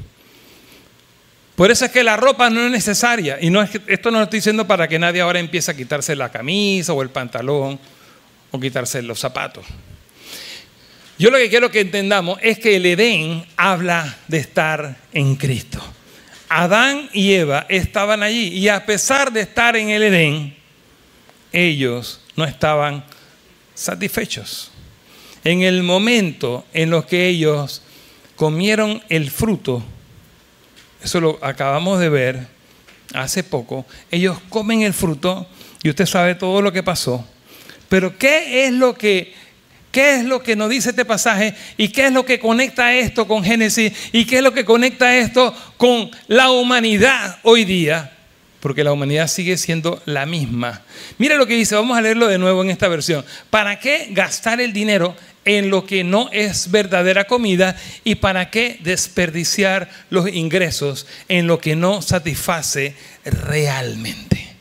Por 1.55 1.69
eso 1.69 1.85
es 1.85 1.91
que 1.91 2.03
la 2.03 2.17
ropa 2.17 2.49
no 2.49 2.65
es 2.65 2.71
necesaria. 2.71 3.37
Y 3.39 3.49
no 3.49 3.61
es 3.61 3.69
esto 3.87 4.09
no 4.09 4.17
lo 4.17 4.23
estoy 4.23 4.39
diciendo 4.39 4.65
para 4.65 4.87
que 4.87 4.97
nadie 4.97 5.21
ahora 5.21 5.39
empiece 5.39 5.69
a 5.69 5.75
quitarse 5.75 6.15
la 6.15 6.31
camisa 6.31 6.93
o 6.93 7.01
el 7.01 7.09
pantalón 7.09 7.79
o 8.49 8.59
quitarse 8.59 9.01
los 9.01 9.19
zapatos. 9.19 9.65
Yo 11.19 11.29
lo 11.29 11.37
que 11.37 11.49
quiero 11.49 11.69
que 11.69 11.81
entendamos 11.81 12.39
es 12.41 12.57
que 12.57 12.75
el 12.75 12.85
Edén 12.85 13.45
habla 13.55 14.17
de 14.27 14.39
estar 14.39 14.97
en 15.13 15.35
Cristo. 15.35 15.81
Adán 16.49 17.09
y 17.13 17.33
Eva 17.33 17.65
estaban 17.69 18.23
allí 18.23 18.47
y 18.49 18.67
a 18.67 18.85
pesar 18.85 19.31
de 19.31 19.41
estar 19.41 19.75
en 19.75 19.89
el 19.89 20.03
Edén, 20.03 20.55
ellos 21.51 22.21
no 22.35 22.45
estaban 22.45 23.03
satisfechos. 23.75 24.71
En 25.43 25.61
el 25.61 25.83
momento 25.83 26.65
en 26.73 26.89
los 26.89 27.05
que 27.05 27.27
ellos 27.27 27.81
comieron 28.35 29.03
el 29.09 29.29
fruto, 29.29 29.83
eso 31.03 31.19
lo 31.19 31.39
acabamos 31.41 31.99
de 31.99 32.09
ver 32.09 32.47
hace 33.13 33.43
poco, 33.43 33.85
ellos 34.09 34.37
comen 34.49 34.81
el 34.81 34.93
fruto 34.93 35.47
y 35.83 35.89
usted 35.89 36.05
sabe 36.05 36.35
todo 36.35 36.61
lo 36.61 36.71
que 36.71 36.81
pasó. 36.81 37.27
Pero 37.89 38.17
¿qué 38.17 38.65
es 38.65 38.73
lo 38.73 38.95
que 38.95 39.33
¿Qué 39.93 40.15
es 40.15 40.25
lo 40.25 40.41
que 40.41 40.55
nos 40.55 40.71
dice 40.71 40.89
este 40.89 41.05
pasaje? 41.05 41.53
¿Y 41.77 41.89
qué 41.89 42.07
es 42.07 42.11
lo 42.11 42.25
que 42.25 42.39
conecta 42.39 42.95
esto 42.95 43.27
con 43.27 43.43
Génesis? 43.43 43.93
¿Y 44.11 44.25
qué 44.25 44.37
es 44.37 44.41
lo 44.41 44.51
que 44.51 44.65
conecta 44.65 45.15
esto 45.15 45.55
con 45.77 46.09
la 46.27 46.49
humanidad 46.49 47.37
hoy 47.43 47.63
día? 47.63 48.11
Porque 48.59 48.83
la 48.83 48.91
humanidad 48.91 49.27
sigue 49.27 49.55
siendo 49.55 50.01
la 50.05 50.25
misma. 50.25 50.81
Mira 51.19 51.35
lo 51.35 51.45
que 51.45 51.53
dice, 51.53 51.75
vamos 51.75 51.95
a 51.95 52.01
leerlo 52.01 52.27
de 52.27 52.39
nuevo 52.39 52.63
en 52.63 52.71
esta 52.71 52.87
versión. 52.87 53.23
¿Para 53.51 53.79
qué 53.79 54.07
gastar 54.09 54.59
el 54.61 54.73
dinero 54.73 55.15
en 55.45 55.69
lo 55.69 55.85
que 55.85 56.03
no 56.03 56.27
es 56.31 56.71
verdadera 56.71 57.25
comida 57.25 57.75
y 58.03 58.15
para 58.15 58.49
qué 58.49 58.79
desperdiciar 58.81 59.89
los 60.09 60.27
ingresos 60.27 61.05
en 61.27 61.45
lo 61.45 61.59
que 61.59 61.75
no 61.75 62.01
satisface 62.01 62.95
realmente. 63.23 64.52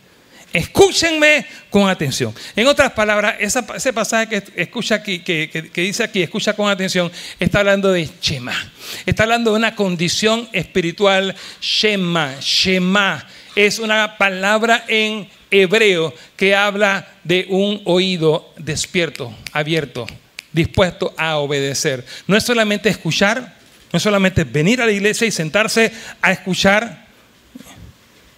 Escúchenme 0.52 1.46
con 1.70 1.88
atención. 1.88 2.34
En 2.54 2.66
otras 2.66 2.92
palabras, 2.92 3.36
ese 3.38 3.92
pasaje 3.92 4.28
que, 4.28 4.62
escucha 4.62 4.96
aquí, 4.96 5.20
que, 5.20 5.70
dice 5.74 6.04
aquí, 6.04 6.22
escucha 6.22 6.54
con 6.54 6.68
atención, 6.68 7.10
está 7.40 7.60
hablando 7.60 7.92
de 7.92 8.08
Shema. 8.20 8.54
Está 9.06 9.22
hablando 9.22 9.52
de 9.52 9.56
una 9.56 9.74
condición 9.74 10.48
espiritual, 10.52 11.34
Shema. 11.60 12.36
Shema 12.40 13.26
es 13.56 13.78
una 13.78 14.18
palabra 14.18 14.84
en 14.88 15.28
hebreo 15.50 16.14
que 16.36 16.54
habla 16.54 17.08
de 17.24 17.46
un 17.48 17.82
oído 17.84 18.52
despierto, 18.58 19.34
abierto 19.52 20.06
dispuesto 20.52 21.14
a 21.16 21.38
obedecer. 21.38 22.04
No 22.26 22.36
es 22.36 22.44
solamente 22.44 22.88
escuchar, 22.88 23.56
no 23.92 23.96
es 23.96 24.02
solamente 24.02 24.44
venir 24.44 24.80
a 24.80 24.86
la 24.86 24.92
iglesia 24.92 25.26
y 25.26 25.30
sentarse 25.30 25.92
a 26.20 26.32
escuchar, 26.32 27.06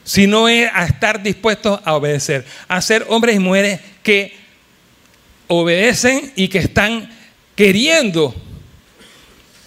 sino 0.05 0.49
es 0.49 0.71
a 0.73 0.85
estar 0.85 1.23
dispuesto 1.23 1.81
a 1.85 1.95
obedecer, 1.95 2.45
a 2.69 2.81
ser 2.81 3.07
hombres 3.09 3.37
y 3.37 3.39
mujeres 3.41 3.81
que 4.03 4.35
obedecen 5.49 6.33
y 6.37 6.49
que 6.49 6.59
están 6.59 7.11
queriendo 7.55 8.35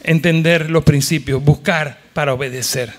entender 0.04 0.70
los 0.70 0.84
principios, 0.84 1.44
buscar 1.44 2.00
para 2.14 2.34
obedecer. 2.34 2.94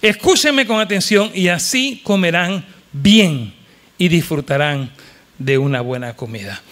Escúchenme 0.00 0.66
con 0.66 0.80
atención 0.80 1.30
y 1.34 1.48
así 1.48 2.00
comerán 2.04 2.64
bien 2.92 3.54
y 3.98 4.08
disfrutarán 4.08 4.90
de 5.38 5.58
una 5.58 5.80
buena 5.80 6.14
comida. 6.14 6.62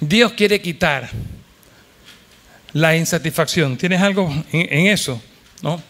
Dios 0.00 0.32
quiere 0.32 0.60
quitar 0.60 1.08
la 2.72 2.96
insatisfacción. 2.96 3.76
¿Tienes 3.76 4.00
algo 4.00 4.32
en, 4.52 4.86
eso? 4.86 5.20
¿No? 5.62 5.82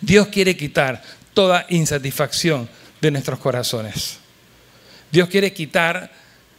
Dios 0.00 0.28
quiere 0.28 0.56
quitar 0.56 1.02
toda 1.38 1.66
insatisfacción 1.68 2.68
de 3.00 3.12
nuestros 3.12 3.38
corazones. 3.38 4.18
Dios 5.12 5.28
quiere 5.28 5.52
quitar 5.52 6.10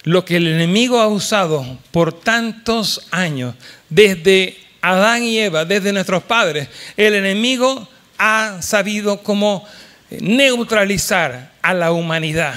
lo 0.03 0.23
que 0.23 0.37
el 0.37 0.47
enemigo 0.47 1.01
ha 1.01 1.07
usado 1.07 1.77
por 1.91 2.13
tantos 2.13 3.05
años, 3.11 3.55
desde 3.89 4.57
Adán 4.79 5.23
y 5.23 5.37
Eva, 5.37 5.65
desde 5.65 5.91
nuestros 5.91 6.23
padres. 6.23 6.69
El 6.95 7.13
enemigo 7.15 7.89
ha 8.17 8.61
sabido 8.61 9.21
cómo 9.21 9.67
neutralizar 10.11 11.51
a 11.61 11.73
la 11.73 11.91
humanidad 11.91 12.55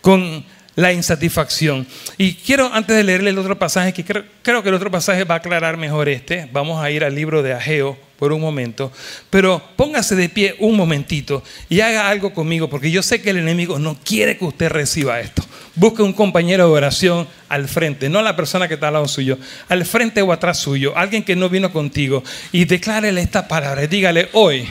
con 0.00 0.42
la 0.76 0.94
insatisfacción. 0.94 1.86
Y 2.16 2.36
quiero, 2.36 2.72
antes 2.72 2.96
de 2.96 3.04
leerle 3.04 3.28
el 3.28 3.38
otro 3.38 3.58
pasaje, 3.58 3.92
que 3.92 4.02
creo, 4.02 4.62
que 4.62 4.68
el 4.70 4.74
otro 4.74 4.90
pasaje 4.90 5.24
va 5.24 5.34
a 5.34 5.38
aclarar 5.38 5.76
mejor 5.76 6.08
este, 6.08 6.48
vamos 6.50 6.82
a 6.82 6.90
ir 6.90 7.04
al 7.04 7.14
libro 7.14 7.42
de 7.42 7.52
Ageo 7.52 7.98
por 8.20 8.32
un 8.32 8.40
momento, 8.40 8.92
pero 9.30 9.60
póngase 9.74 10.14
de 10.14 10.28
pie 10.28 10.54
un 10.60 10.76
momentito 10.76 11.42
y 11.68 11.80
haga 11.80 12.08
algo 12.08 12.32
conmigo, 12.32 12.70
porque 12.70 12.92
yo 12.92 13.02
sé 13.02 13.20
que 13.20 13.30
el 13.30 13.38
enemigo 13.38 13.80
no 13.80 13.98
quiere 14.04 14.38
que 14.38 14.44
usted 14.44 14.68
reciba 14.68 15.18
esto. 15.18 15.42
Busque 15.74 16.02
un 16.02 16.12
compañero 16.12 16.66
de 16.66 16.72
oración 16.72 17.26
al 17.48 17.66
frente, 17.66 18.08
no 18.08 18.22
la 18.22 18.36
persona 18.36 18.68
que 18.68 18.74
está 18.74 18.88
al 18.88 18.94
lado 18.94 19.08
suyo, 19.08 19.38
al 19.68 19.84
frente 19.84 20.22
o 20.22 20.32
atrás 20.32 20.58
suyo, 20.58 20.96
alguien 20.96 21.24
que 21.24 21.34
no 21.34 21.48
vino 21.48 21.72
contigo, 21.72 22.22
y 22.52 22.64
declárele 22.66 23.20
esta 23.20 23.48
palabra. 23.48 23.86
Dígale, 23.88 24.28
hoy 24.34 24.68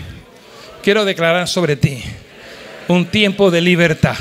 quiero 0.82 1.04
declarar 1.04 1.50
sobre 1.50 1.76
ti 1.76 2.02
un 2.88 3.06
tiempo 3.06 3.52
de 3.52 3.60
libertad 3.60 4.16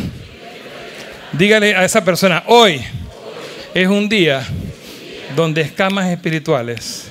Dígale 1.32 1.76
a 1.76 1.84
esa 1.84 2.02
persona, 2.02 2.42
hoy 2.46 2.80
es 3.74 3.86
un 3.86 4.08
día 4.08 4.46
donde 5.36 5.60
escamas 5.60 6.10
espirituales 6.10 7.10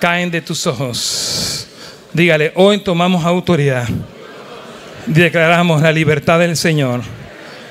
caen 0.00 0.30
de 0.30 0.40
tus 0.40 0.66
ojos. 0.66 1.66
Dígale, 2.12 2.52
hoy 2.54 2.78
tomamos 2.78 3.24
autoridad. 3.24 3.88
Declaramos 5.06 5.82
la 5.82 5.92
libertad 5.92 6.38
del 6.38 6.56
Señor 6.56 7.02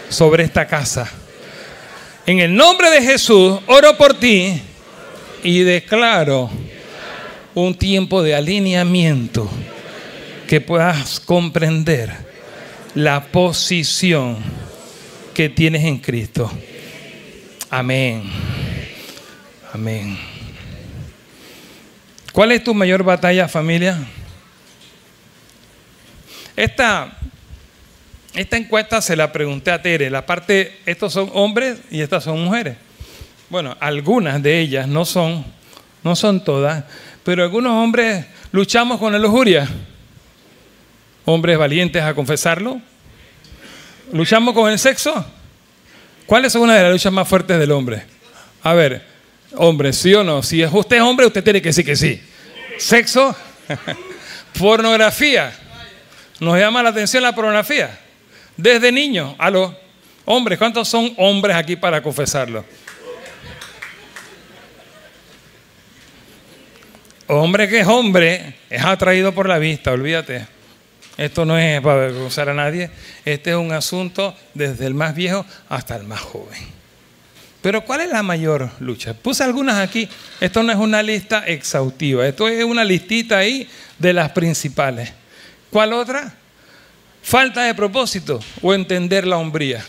sobre 0.09 0.43
esta 0.43 0.67
casa. 0.67 1.11
En 2.25 2.39
el 2.39 2.55
nombre 2.55 2.89
de 2.89 3.01
Jesús, 3.01 3.59
oro 3.67 3.97
por 3.97 4.13
ti 4.19 4.61
y 5.43 5.59
declaro 5.59 6.49
un 7.53 7.75
tiempo 7.75 8.23
de 8.23 8.35
alineamiento 8.35 9.49
que 10.47 10.61
puedas 10.61 11.19
comprender 11.19 12.11
la 12.93 13.25
posición 13.25 14.37
que 15.33 15.50
tienes 15.50 15.83
en 15.83 15.97
Cristo. 15.97 16.52
Amén. 17.69 18.23
Amén. 19.73 20.35
¿Cuál 22.36 22.52
es 22.52 22.65
tu 22.65 22.73
mayor 22.73 23.02
batalla, 23.02 23.48
familia? 23.48 23.98
Esta, 26.58 27.17
esta 28.33 28.58
encuesta 28.58 29.02
se 29.02 29.15
la 29.15 29.31
pregunté 29.31 29.71
a 29.71 29.81
Tere. 29.81 30.10
La 30.10 30.25
parte, 30.25 30.81
estos 30.86 31.13
son 31.13 31.31
hombres 31.33 31.79
y 31.90 32.02
estas 32.02 32.25
son 32.25 32.44
mujeres. 32.44 32.75
Bueno, 33.50 33.77
algunas 33.79 34.44
de 34.44 34.60
ellas, 34.60 34.86
no 34.86 35.06
son, 35.06 35.46
no 36.04 36.13
son 36.17 36.44
todas, 36.44 36.83
pero 37.23 37.42
algunos 37.42 37.71
hombres 37.71 38.25
luchamos 38.52 39.00
con 39.00 39.13
la 39.13 39.19
lujuria. 39.19 39.69
Hombres 41.23 41.58
valientes 41.58 42.04
a 42.04 42.13
confesarlo, 42.13 42.81
¿Luchamos 44.12 44.54
con 44.54 44.69
el 44.69 44.77
sexo? 44.77 45.25
¿Cuál 46.25 46.44
es 46.44 46.54
una 46.56 46.75
de 46.75 46.83
las 46.83 46.92
luchas 46.92 47.13
más 47.13 47.29
fuertes 47.29 47.58
del 47.58 47.71
hombre? 47.71 48.04
A 48.62 48.73
ver, 48.73 49.14
hombre, 49.58 49.93
¿sí 49.93 50.13
o 50.13 50.23
no? 50.23 50.43
Si 50.43 50.63
usted 50.65 50.97
es 50.97 51.01
hombre, 51.01 51.25
usted 51.25 51.43
tiene 51.43 51.62
que 51.62 51.69
decir 51.69 51.85
que 51.85 51.95
sí. 51.95 52.21
¿Sexo? 52.77 53.35
¿Pornografía? 54.60 55.53
¿Nos 56.39 56.58
llama 56.58 56.83
la 56.83 56.89
atención 56.89 57.23
la 57.23 57.33
pornografía? 57.33 57.99
Desde 58.58 58.91
niño, 58.91 59.35
a 59.37 59.49
los 59.49 59.71
Hombres, 60.25 60.58
¿cuántos 60.58 60.87
son 60.87 61.13
hombres 61.17 61.56
aquí 61.56 61.75
para 61.75 62.01
confesarlo? 62.01 62.65
Hombre 67.27 67.67
que 67.69 67.79
es 67.79 67.87
hombre 67.87 68.56
es 68.69 68.83
atraído 68.83 69.33
por 69.33 69.47
la 69.47 69.60
vista, 69.60 69.91
olvídate. 69.91 70.47
Esto 71.17 71.45
no 71.45 71.58
es 71.58 71.79
para 71.81 71.93
avergonzar 71.93 72.49
a 72.49 72.53
nadie. 72.53 72.89
Este 73.23 73.51
es 73.51 73.56
un 73.56 73.71
asunto 73.71 74.35
desde 74.53 74.87
el 74.87 74.95
más 74.95 75.15
viejo 75.15 75.45
hasta 75.69 75.95
el 75.95 76.03
más 76.03 76.19
joven. 76.19 76.85
Pero 77.65 77.83
¿cuál 77.83 78.01
es 78.01 78.11
la 78.11 78.21
mayor 78.21 78.69
lucha? 78.79 79.15
Puse 79.15 79.43
algunas 79.43 79.77
aquí. 79.77 80.07
Esto 80.39 80.61
no 80.61 80.71
es 80.71 80.77
una 80.77 81.01
lista 81.01 81.47
exhaustiva. 81.47 82.27
Esto 82.27 82.47
es 82.47 82.63
una 82.63 82.83
listita 82.83 83.39
ahí 83.39 83.67
de 83.97 84.13
las 84.13 84.29
principales. 84.33 85.11
¿Cuál 85.71 85.93
otra? 85.93 86.31
Falta 87.23 87.63
de 87.63 87.73
propósito 87.73 88.39
o 88.61 88.71
entender 88.71 89.25
la 89.25 89.37
hombría. 89.37 89.83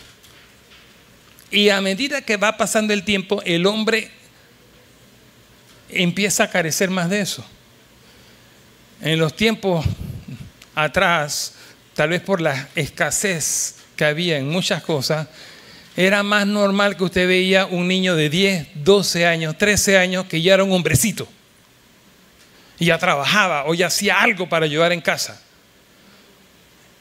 Y 1.51 1.69
a 1.69 1.79
medida 1.79 2.23
que 2.23 2.35
va 2.35 2.57
pasando 2.57 2.95
el 2.95 3.03
tiempo, 3.03 3.43
el 3.45 3.67
hombre 3.67 4.09
empieza 5.89 6.45
a 6.45 6.49
carecer 6.49 6.89
más 6.89 7.11
de 7.11 7.21
eso. 7.21 7.45
En 9.01 9.19
los 9.19 9.35
tiempos 9.35 9.85
atrás, 10.73 11.53
tal 11.93 12.09
vez 12.09 12.21
por 12.21 12.41
la 12.41 12.69
escasez 12.73 13.75
que 13.95 14.05
había 14.05 14.39
en 14.39 14.49
muchas 14.49 14.81
cosas, 14.81 15.27
era 15.97 16.23
más 16.23 16.47
normal 16.47 16.95
que 16.95 17.03
usted 17.03 17.27
veía 17.27 17.65
un 17.65 17.87
niño 17.87 18.15
de 18.15 18.29
10, 18.29 18.67
12 18.75 19.25
años, 19.25 19.57
13 19.57 19.97
años 19.97 20.25
que 20.27 20.41
ya 20.41 20.53
era 20.53 20.63
un 20.63 20.71
hombrecito. 20.71 21.27
Y 22.79 22.85
ya 22.85 22.97
trabajaba 22.97 23.65
o 23.65 23.73
ya 23.73 23.87
hacía 23.87 24.21
algo 24.21 24.47
para 24.47 24.65
ayudar 24.65 24.93
en 24.93 25.01
casa. 25.01 25.41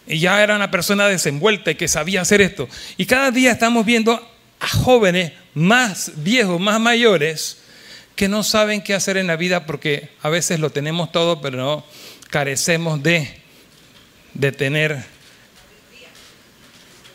Y 0.09 0.18
ya 0.18 0.42
era 0.42 0.57
una 0.57 0.70
persona 0.70 1.07
desenvuelta 1.07 1.70
y 1.70 1.74
que 1.76 1.86
sabía 1.86 2.22
hacer 2.22 2.40
esto. 2.40 2.68
Y 2.97 3.07
cada 3.07 3.30
día 3.30 3.53
estamos 3.53 3.86
viendo 3.86 4.14
a 4.59 4.68
jóvenes 4.68 5.32
más 5.55 6.11
viejos, 6.16 6.59
más 6.59 6.80
mayores, 6.80 7.59
que 8.16 8.28
no 8.28 8.42
saben 8.42 8.82
qué 8.82 8.94
hacer 8.94 9.18
en 9.18 9.28
la 9.28 9.36
vida 9.36 9.66
porque 9.66 10.09
a 10.22 10.30
veces 10.30 10.59
lo 10.59 10.70
tenemos 10.70 11.12
todo, 11.12 11.40
pero 11.40 11.59
no 11.59 11.84
carecemos 12.30 13.03
de 13.03 13.47
de 14.38 14.53
tener 14.53 15.03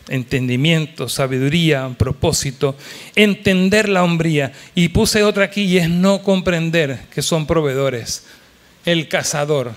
entendimiento, 0.09 1.09
sabiduría, 1.09 1.93
propósito, 1.97 2.75
entender 3.15 3.89
la 3.89 4.03
hombría. 4.03 4.51
Y 4.75 4.89
puse 4.89 5.23
otra 5.23 5.45
aquí 5.45 5.63
y 5.63 5.77
es 5.77 5.89
no 5.89 6.23
comprender 6.23 6.99
que 7.13 7.21
son 7.21 7.47
proveedores. 7.47 8.25
El 8.85 9.07
cazador. 9.07 9.73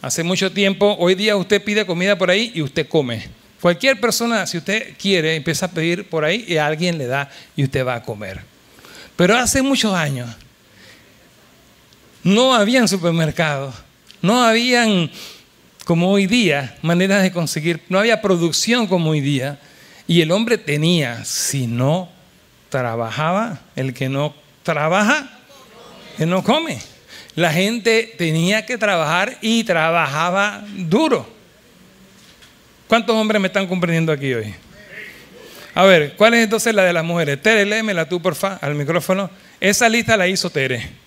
Hace 0.00 0.22
mucho 0.22 0.52
tiempo, 0.52 0.96
hoy 0.98 1.14
día 1.14 1.36
usted 1.36 1.62
pide 1.62 1.86
comida 1.86 2.16
por 2.16 2.30
ahí 2.30 2.52
y 2.54 2.62
usted 2.62 2.86
come. 2.88 3.26
Cualquier 3.60 3.98
persona, 3.98 4.46
si 4.46 4.58
usted 4.58 4.94
quiere, 4.98 5.36
empieza 5.36 5.66
a 5.66 5.70
pedir 5.70 6.08
por 6.08 6.24
ahí 6.24 6.44
y 6.46 6.58
alguien 6.58 6.98
le 6.98 7.06
da 7.06 7.30
y 7.56 7.64
usted 7.64 7.86
va 7.86 7.94
a 7.94 8.02
comer. 8.02 8.42
Pero 9.16 9.36
hace 9.36 9.62
muchos 9.62 9.94
años 9.94 10.28
no 12.22 12.54
habían 12.54 12.88
supermercados, 12.88 13.74
no 14.20 14.42
habían 14.42 15.10
como 15.84 16.10
hoy 16.10 16.26
día, 16.26 16.76
maneras 16.82 17.22
de 17.22 17.32
conseguir, 17.32 17.80
no 17.88 17.98
había 17.98 18.22
producción 18.22 18.86
como 18.86 19.10
hoy 19.10 19.20
día, 19.20 19.58
y 20.06 20.20
el 20.20 20.30
hombre 20.32 20.58
tenía, 20.58 21.24
si 21.24 21.66
no 21.66 22.10
trabajaba, 22.68 23.60
el 23.76 23.94
que 23.94 24.08
no 24.08 24.34
trabaja, 24.62 25.30
que 26.16 26.26
no 26.26 26.42
come. 26.42 26.78
La 27.34 27.52
gente 27.52 28.14
tenía 28.16 28.64
que 28.64 28.78
trabajar 28.78 29.38
y 29.40 29.64
trabajaba 29.64 30.64
duro. 30.76 31.28
¿Cuántos 32.88 33.16
hombres 33.16 33.40
me 33.40 33.48
están 33.48 33.66
comprendiendo 33.66 34.12
aquí 34.12 34.32
hoy? 34.32 34.54
A 35.74 35.84
ver, 35.84 36.14
¿cuál 36.16 36.34
es 36.34 36.44
entonces 36.44 36.74
la 36.74 36.84
de 36.84 36.92
las 36.92 37.04
mujeres? 37.04 37.42
Tere, 37.42 37.64
léemela 37.64 38.08
tú, 38.08 38.22
porfa, 38.22 38.58
al 38.60 38.74
micrófono. 38.74 39.30
Esa 39.60 39.88
lista 39.88 40.16
la 40.16 40.28
hizo 40.28 40.48
Tere. 40.48 41.03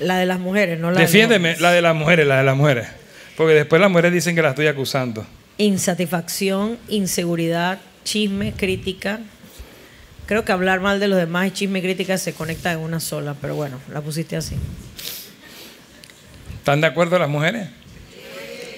La 0.00 0.18
de 0.18 0.26
las 0.26 0.38
mujeres, 0.38 0.78
no 0.78 0.90
la 0.90 1.00
Defiéndeme, 1.00 1.54
de 1.54 1.60
la 1.60 1.72
de 1.72 1.82
las 1.82 1.94
mujeres, 1.94 2.26
la 2.26 2.38
de 2.38 2.44
las 2.44 2.56
mujeres. 2.56 2.86
Porque 3.36 3.54
después 3.54 3.80
las 3.80 3.90
mujeres 3.90 4.12
dicen 4.12 4.34
que 4.34 4.42
la 4.42 4.50
estoy 4.50 4.66
acusando. 4.66 5.26
Insatisfacción, 5.58 6.78
inseguridad, 6.88 7.78
chisme, 8.04 8.52
crítica. 8.52 9.20
Creo 10.26 10.44
que 10.44 10.52
hablar 10.52 10.80
mal 10.80 11.00
de 11.00 11.08
los 11.08 11.18
demás 11.18 11.48
y 11.48 11.50
chisme 11.52 11.78
y 11.78 11.82
crítica 11.82 12.18
se 12.18 12.32
conecta 12.32 12.72
en 12.72 12.78
una 12.78 13.00
sola, 13.00 13.34
pero 13.40 13.54
bueno, 13.54 13.78
la 13.92 14.00
pusiste 14.00 14.36
así. 14.36 14.56
¿Están 16.58 16.80
de 16.80 16.88
acuerdo 16.88 17.18
las 17.18 17.28
mujeres? 17.28 17.68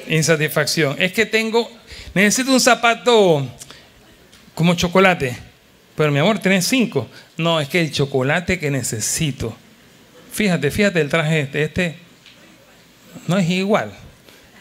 Insatisfacción. 0.09 0.97
Es 0.99 1.12
que 1.12 1.27
tengo, 1.27 1.71
necesito 2.14 2.53
un 2.53 2.61
zapato 2.61 3.47
como 4.55 4.75
chocolate. 4.75 5.37
Pero 5.97 6.12
mi 6.12 6.19
amor, 6.19 6.39
tenés 6.39 6.66
cinco. 6.66 7.09
No, 7.37 7.61
es 7.61 7.69
que 7.69 7.81
el 7.81 7.91
chocolate 7.91 8.59
que 8.59 8.71
necesito 8.71 9.57
Fíjate, 10.39 10.70
fíjate 10.70 11.01
el 11.01 11.09
traje 11.09 11.41
este. 11.41 11.64
Este 11.64 11.97
no 13.26 13.39
es 13.39 13.51
igual. 13.51 13.91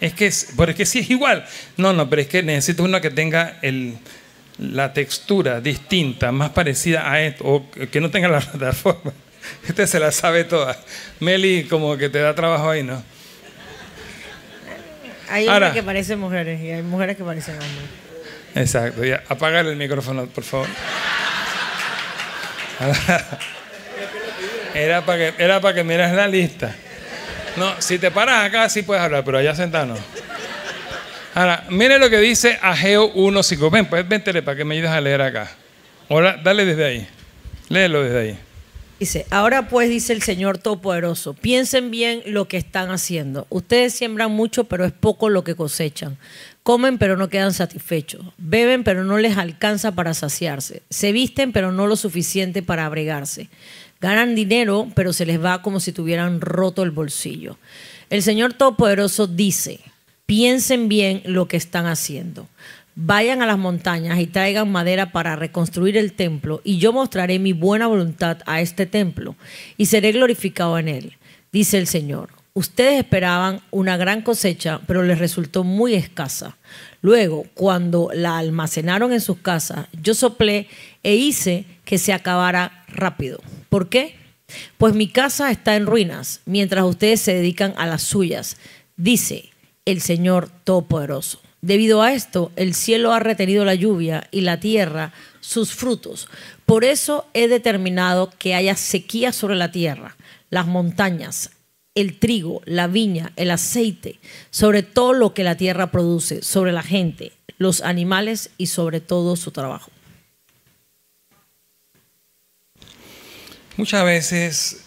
Es 0.02 0.12
que, 0.12 0.34
pero 0.58 0.72
es 0.72 0.76
que 0.76 0.88
sí 0.88 0.98
es 1.00 1.10
igual. 1.12 1.46
No, 1.78 1.94
no, 1.94 2.10
pero 2.10 2.24
es 2.24 2.28
que 2.28 2.42
necesito 2.42 2.82
uno 2.84 3.00
que 3.00 3.12
tenga 3.12 3.60
la 4.58 4.92
textura 4.94 5.62
distinta, 5.62 6.32
más 6.32 6.50
parecida 6.50 7.12
a 7.12 7.22
esto, 7.22 7.44
o 7.46 7.70
que 7.70 8.02
no 8.02 8.10
tenga 8.10 8.28
la 8.28 8.40
plataforma. 8.52 9.14
Este 9.68 9.86
se 9.86 10.00
la 10.00 10.12
sabe 10.12 10.46
toda. 10.46 10.76
Meli 11.20 11.66
como 11.66 11.96
que 11.96 12.10
te 12.10 12.18
da 12.22 12.34
trabajo 12.34 12.72
ahí, 12.72 12.82
¿no? 12.82 13.04
Hay 15.30 15.48
hombres 15.48 15.74
que 15.74 15.84
parecen 15.84 16.20
mujeres 16.20 16.60
y 16.60 16.72
hay 16.72 16.82
mujeres 16.82 17.16
que 17.16 17.24
parecen 17.24 17.54
hombres. 17.54 17.86
Exacto. 18.56 19.06
Ya, 19.06 19.24
apágale 19.30 19.70
el 19.70 19.76
micrófono, 19.76 20.26
por 20.26 20.44
favor. 20.44 20.68
Era 24.74 25.06
para 25.06 25.18
que, 25.18 25.44
era 25.44 25.62
para 25.62 25.74
que 25.76 25.84
mires 25.84 26.12
la 26.14 26.28
lista. 26.28 26.76
No, 27.56 27.82
si 27.82 27.98
te 27.98 28.12
paras 28.12 28.46
acá 28.46 28.70
sí 28.70 28.84
puedes 28.84 29.04
hablar, 29.04 29.24
pero 29.24 29.40
allá 29.40 29.56
sentado 29.56 29.88
no. 29.88 29.98
Ahora, 31.34 31.66
mire 31.70 32.00
lo 32.00 32.10
que 32.10 32.20
dice 32.20 32.58
Ageo 32.62 33.14
1.5. 33.14 33.72
Ven, 33.72 33.86
pues 33.86 34.08
véntele 34.08 34.42
para 34.42 34.58
que 34.58 34.66
me 34.66 34.76
ayudes 34.76 34.92
a 34.92 35.02
leer 35.02 35.22
acá. 35.22 35.52
Ahora, 36.10 36.40
dale 36.44 36.66
desde 36.66 36.86
ahí. 36.86 37.08
Léelo 37.70 38.04
desde 38.04 38.20
ahí. 38.20 38.40
Dice, 39.00 39.28
ahora 39.30 39.68
pues 39.68 39.90
dice 39.90 40.14
el 40.14 40.24
Señor 40.24 40.58
Todopoderoso, 40.58 41.36
piensen 41.36 41.92
bien 41.92 42.24
lo 42.26 42.48
que 42.48 42.58
están 42.58 42.90
haciendo. 42.90 43.46
Ustedes 43.50 43.94
siembran 43.94 44.32
mucho, 44.32 44.64
pero 44.64 44.86
es 44.86 44.92
poco 44.92 45.30
lo 45.30 45.44
que 45.44 45.54
cosechan. 45.54 46.18
Comen, 46.64 46.98
pero 46.98 47.16
no 47.16 47.30
quedan 47.30 47.54
satisfechos. 47.54 48.26
Beben, 48.40 48.84
pero 48.84 49.04
no 49.04 49.20
les 49.20 49.38
alcanza 49.38 49.92
para 49.92 50.16
saciarse. 50.16 50.82
Se 50.90 51.12
visten, 51.12 51.52
pero 51.52 51.72
no 51.72 51.86
lo 51.86 51.96
suficiente 51.96 52.64
para 52.64 52.86
abrigarse. 52.86 53.50
Ganan 54.00 54.36
dinero, 54.36 54.88
pero 54.96 55.14
se 55.14 55.26
les 55.26 55.44
va 55.44 55.62
como 55.62 55.80
si 55.80 55.92
tuvieran 55.92 56.42
roto 56.42 56.84
el 56.84 56.92
bolsillo. 56.92 57.58
El 58.10 58.22
Señor 58.24 58.54
Todopoderoso 58.54 59.28
dice, 59.28 59.80
piensen 60.26 60.88
bien 60.88 61.22
lo 61.26 61.48
que 61.48 61.58
están 61.58 61.88
haciendo. 61.88 62.48
Vayan 62.96 63.42
a 63.42 63.46
las 63.46 63.58
montañas 63.58 64.20
y 64.20 64.28
traigan 64.28 64.72
madera 64.72 65.12
para 65.12 65.36
reconstruir 65.36 65.98
el 65.98 66.14
templo, 66.14 66.62
y 66.64 66.78
yo 66.78 66.94
mostraré 66.94 67.38
mi 67.40 67.54
buena 67.54 67.88
voluntad 67.88 68.40
a 68.46 68.62
este 68.62 68.86
templo, 68.86 69.36
y 69.78 69.88
seré 69.88 70.12
glorificado 70.12 70.78
en 70.80 70.88
él, 70.88 71.18
dice 71.52 71.78
el 71.78 71.88
Señor. 71.88 72.30
Ustedes 72.54 72.98
esperaban 72.98 73.62
una 73.70 73.98
gran 73.98 74.24
cosecha, 74.24 74.82
pero 74.88 75.04
les 75.04 75.20
resultó 75.20 75.64
muy 75.64 75.94
escasa. 75.94 76.58
Luego, 77.04 77.46
cuando 77.54 78.10
la 78.12 78.40
almacenaron 78.40 79.14
en 79.14 79.22
sus 79.22 79.38
casas, 79.38 79.86
yo 80.02 80.16
soplé 80.16 80.68
e 81.04 81.16
hice 81.16 81.66
que 81.86 81.98
se 81.98 82.14
acabara 82.14 82.86
rápido. 82.88 83.40
¿Por 83.70 83.90
qué? 83.90 84.16
Pues 84.78 84.94
mi 84.94 85.08
casa 85.08 85.52
está 85.52 85.76
en 85.76 85.86
ruinas, 85.86 86.42
mientras 86.46 86.86
ustedes 86.86 87.22
se 87.22 87.34
dedican 87.34 87.74
a 87.78 87.86
las 87.86 88.02
suyas, 88.04 88.58
dice 88.96 89.50
el 89.86 90.02
Señor 90.02 90.50
Todopoderoso. 90.64 91.42
Debido 91.62 92.02
a 92.02 92.14
esto, 92.14 92.52
el 92.56 92.76
cielo 92.76 93.14
ha 93.14 93.20
retenido 93.20 93.66
la 93.66 93.76
lluvia 93.76 94.28
y 94.32 94.42
la 94.42 94.60
tierra 94.60 95.12
sus 95.42 95.74
frutos. 95.74 96.28
Por 96.66 96.84
eso 96.84 97.26
he 97.34 97.48
determinado 97.48 98.30
que 98.38 98.54
haya 98.54 98.76
sequía 98.76 99.32
sobre 99.34 99.56
la 99.56 99.72
tierra, 99.72 100.16
las 100.50 100.68
montañas, 100.68 101.52
el 101.96 102.20
trigo, 102.20 102.62
la 102.66 102.88
viña, 102.88 103.34
el 103.38 103.50
aceite, 103.50 104.20
sobre 104.52 104.84
todo 104.84 105.14
lo 105.14 105.34
que 105.34 105.44
la 105.44 105.58
tierra 105.58 105.92
produce, 105.92 106.44
sobre 106.44 106.72
la 106.72 106.84
gente, 106.84 107.34
los 107.58 107.82
animales 107.82 108.52
y 108.58 108.68
sobre 108.68 109.02
todo 109.02 109.36
su 109.36 109.52
trabajo. 109.52 109.90
Muchas 113.78 114.04
veces 114.06 114.78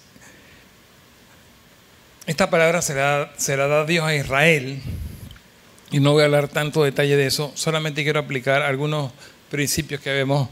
esta 2.27 2.51
palabra 2.51 2.83
se 2.83 2.93
la, 2.97 3.31
da 3.69 3.87
Dios 3.87 4.05
a 4.05 4.17
Israel 4.17 4.83
y 5.93 6.01
no 6.01 6.11
voy 6.11 6.23
a 6.23 6.25
hablar 6.25 6.49
tanto 6.49 6.83
detalle 6.83 7.17
de 7.17 7.27
eso, 7.27 7.53
solamente 7.55 8.03
quiero 8.03 8.19
aplicar 8.19 8.63
algunos 8.63 9.13
principios 9.49 10.01
que 10.01 10.13
vemos 10.13 10.49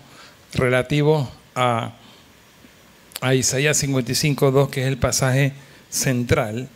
relativos 0.55 1.29
a, 1.57 1.97
a 3.21 3.35
Isaías 3.35 3.77
55, 3.77 4.53
2, 4.53 4.69
que 4.69 4.83
es 4.83 4.87
el 4.87 4.99
pasaje 4.99 5.53
central. 5.91 6.69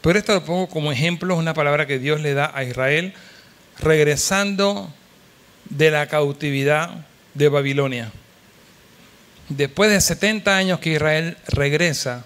Pero 0.00 0.18
esto 0.18 0.32
lo 0.32 0.46
pongo 0.46 0.66
como 0.66 0.92
ejemplo, 0.92 1.34
es 1.34 1.40
una 1.40 1.52
palabra 1.52 1.86
que 1.86 1.98
Dios 1.98 2.22
le 2.22 2.32
da 2.32 2.50
a 2.54 2.64
Israel 2.64 3.12
regresando 3.80 4.90
de 5.68 5.90
la 5.90 6.06
cautividad 6.06 7.04
de 7.34 7.50
Babilonia. 7.50 8.12
Después 9.48 9.90
de 9.90 10.00
70 10.00 10.56
años 10.56 10.80
que 10.80 10.92
Israel 10.92 11.36
regresa 11.46 12.24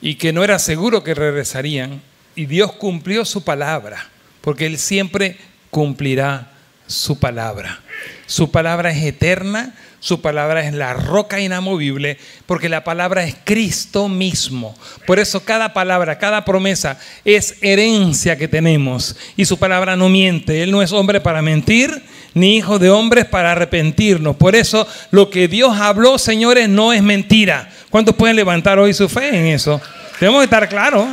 y 0.00 0.16
que 0.16 0.32
no 0.32 0.44
era 0.44 0.58
seguro 0.58 1.02
que 1.02 1.14
regresarían, 1.14 2.02
y 2.34 2.46
Dios 2.46 2.72
cumplió 2.72 3.24
su 3.24 3.44
palabra, 3.44 4.08
porque 4.40 4.66
Él 4.66 4.78
siempre 4.78 5.36
cumplirá 5.70 6.52
su 6.86 7.18
palabra. 7.18 7.80
Su 8.26 8.50
palabra 8.50 8.90
es 8.90 9.02
eterna, 9.04 9.74
su 10.00 10.20
palabra 10.20 10.66
es 10.66 10.74
la 10.74 10.94
roca 10.94 11.40
inamovible, 11.40 12.18
porque 12.46 12.68
la 12.68 12.82
palabra 12.82 13.24
es 13.24 13.36
Cristo 13.44 14.08
mismo. 14.08 14.76
Por 15.06 15.18
eso 15.18 15.44
cada 15.44 15.72
palabra, 15.72 16.18
cada 16.18 16.44
promesa 16.44 16.98
es 17.24 17.56
herencia 17.60 18.36
que 18.36 18.48
tenemos. 18.48 19.16
Y 19.36 19.44
su 19.44 19.58
palabra 19.58 19.94
no 19.94 20.08
miente. 20.08 20.62
Él 20.62 20.72
no 20.72 20.82
es 20.82 20.92
hombre 20.92 21.20
para 21.20 21.40
mentir, 21.40 22.02
ni 22.34 22.56
hijo 22.56 22.78
de 22.78 22.90
hombres 22.90 23.24
para 23.26 23.52
arrepentirnos. 23.52 24.36
Por 24.36 24.54
eso 24.54 24.86
lo 25.10 25.30
que 25.30 25.48
Dios 25.48 25.78
habló, 25.78 26.18
señores, 26.18 26.68
no 26.68 26.92
es 26.92 27.02
mentira. 27.02 27.70
¿Cuántos 27.90 28.14
pueden 28.14 28.36
levantar 28.36 28.78
hoy 28.78 28.94
su 28.94 29.08
fe 29.08 29.28
en 29.28 29.46
eso? 29.46 29.80
Tenemos 30.18 30.40
que 30.40 30.44
estar 30.44 30.68
claros. 30.68 31.06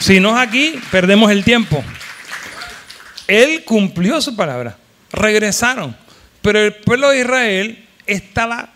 Si 0.00 0.20
no 0.20 0.30
es 0.30 0.48
aquí, 0.48 0.80
perdemos 0.90 1.30
el 1.30 1.44
tiempo. 1.44 1.82
Él 3.26 3.64
cumplió 3.64 4.20
su 4.20 4.34
palabra. 4.34 4.76
Regresaron. 5.12 5.96
Pero 6.40 6.60
el 6.60 6.74
pueblo 6.74 7.10
de 7.10 7.20
Israel 7.20 7.88
estaba 8.06 8.70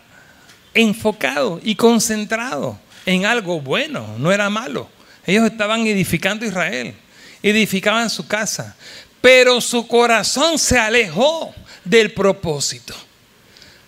enfocado 0.73 1.59
y 1.63 1.75
concentrado 1.75 2.79
en 3.05 3.25
algo 3.25 3.61
bueno, 3.61 4.15
no 4.17 4.31
era 4.31 4.49
malo. 4.49 4.89
Ellos 5.25 5.45
estaban 5.45 5.81
edificando 5.87 6.45
Israel, 6.45 6.93
edificaban 7.41 8.09
su 8.09 8.27
casa, 8.27 8.75
pero 9.23 9.61
su 9.61 9.87
corazón 9.87 10.59
se 10.59 10.77
alejó 10.77 11.55
del 11.85 12.11
propósito. 12.11 12.93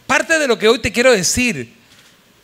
Parte 0.07 0.39
de 0.39 0.47
lo 0.47 0.57
que 0.57 0.69
hoy 0.69 0.79
te 0.79 0.93
quiero 0.93 1.11
decir 1.11 1.73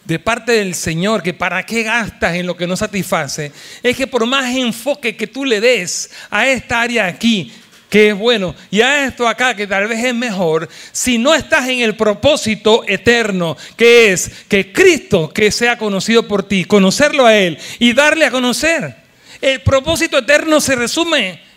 de 0.04 0.20
parte 0.20 0.52
del 0.52 0.76
Señor, 0.76 1.24
que 1.24 1.34
para 1.34 1.66
qué 1.66 1.84
gastas 1.84 2.36
en 2.36 2.46
lo 2.46 2.58
que 2.58 2.68
no 2.68 2.76
satisface, 2.76 3.54
es 3.82 3.96
que 3.96 4.08
por 4.08 4.26
más 4.26 4.54
enfoque 4.54 5.16
que 5.16 5.26
tú 5.26 5.46
le 5.46 5.62
des 5.62 6.12
a 6.30 6.46
esta 6.50 6.82
área 6.82 7.06
aquí, 7.06 7.54
que 7.90 8.10
es 8.10 8.18
bueno, 8.18 8.54
y 8.70 8.82
a 8.82 9.06
esto 9.06 9.26
acá, 9.26 9.56
que 9.56 9.68
tal 9.68 9.88
vez 9.88 10.04
es 10.04 10.14
mejor, 10.14 10.68
si 10.92 11.18
no 11.18 11.34
estás 11.34 11.70
en 11.70 11.80
el 11.80 11.96
propósito 11.96 12.84
eterno, 12.86 13.56
que 13.78 14.12
es 14.12 14.30
que 14.50 14.74
Cristo 14.74 15.30
que 15.30 15.50
sea 15.50 15.78
conocido 15.78 16.28
por 16.28 16.46
ti, 16.46 16.66
conocerlo 16.66 17.26
a 17.26 17.38
Él 17.38 17.58
y 17.80 17.94
darle 17.94 18.26
a 18.26 18.32
conocer. 18.32 18.98
El 19.40 19.62
propósito 19.62 20.18
eterno 20.18 20.60
se 20.60 20.76
resume 20.76 21.51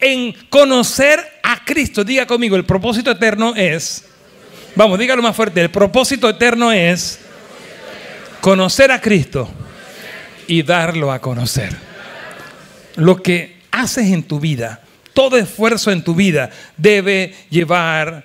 en 0.00 0.32
conocer 0.48 1.20
a 1.42 1.64
Cristo. 1.64 2.04
Diga 2.04 2.26
conmigo, 2.26 2.56
el 2.56 2.64
propósito 2.64 3.10
eterno 3.10 3.54
es, 3.56 4.04
vamos, 4.74 4.98
dígalo 4.98 5.22
más 5.22 5.36
fuerte, 5.36 5.60
el 5.60 5.70
propósito 5.70 6.28
eterno 6.28 6.72
es 6.72 7.20
conocer 8.40 8.92
a 8.92 9.00
Cristo 9.00 9.48
y 10.46 10.62
darlo 10.62 11.12
a 11.12 11.20
conocer. 11.20 11.76
Lo 12.96 13.22
que 13.22 13.58
haces 13.70 14.06
en 14.06 14.22
tu 14.22 14.40
vida 14.40 14.82
todo 15.18 15.36
esfuerzo 15.36 15.90
en 15.90 16.04
tu 16.04 16.14
vida 16.14 16.48
debe 16.76 17.34
llevar 17.50 18.24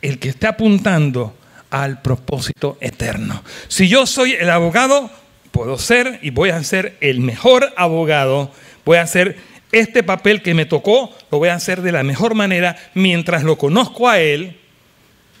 el 0.00 0.18
que 0.18 0.30
esté 0.30 0.46
apuntando 0.46 1.36
al 1.68 2.00
propósito 2.00 2.78
eterno. 2.80 3.44
Si 3.68 3.86
yo 3.86 4.06
soy 4.06 4.32
el 4.32 4.48
abogado, 4.48 5.10
puedo 5.50 5.76
ser 5.76 6.20
y 6.22 6.30
voy 6.30 6.48
a 6.48 6.64
ser 6.64 6.96
el 7.02 7.20
mejor 7.20 7.70
abogado, 7.76 8.50
voy 8.86 8.96
a 8.96 9.02
hacer 9.02 9.36
este 9.74 10.02
papel 10.02 10.42
que 10.42 10.54
me 10.54 10.66
tocó, 10.66 11.14
lo 11.30 11.38
voy 11.38 11.48
a 11.48 11.54
hacer 11.54 11.82
de 11.82 11.92
la 11.92 12.02
mejor 12.02 12.34
manera 12.34 12.76
mientras 12.94 13.42
lo 13.42 13.58
conozco 13.58 14.08
a 14.08 14.20
él 14.20 14.58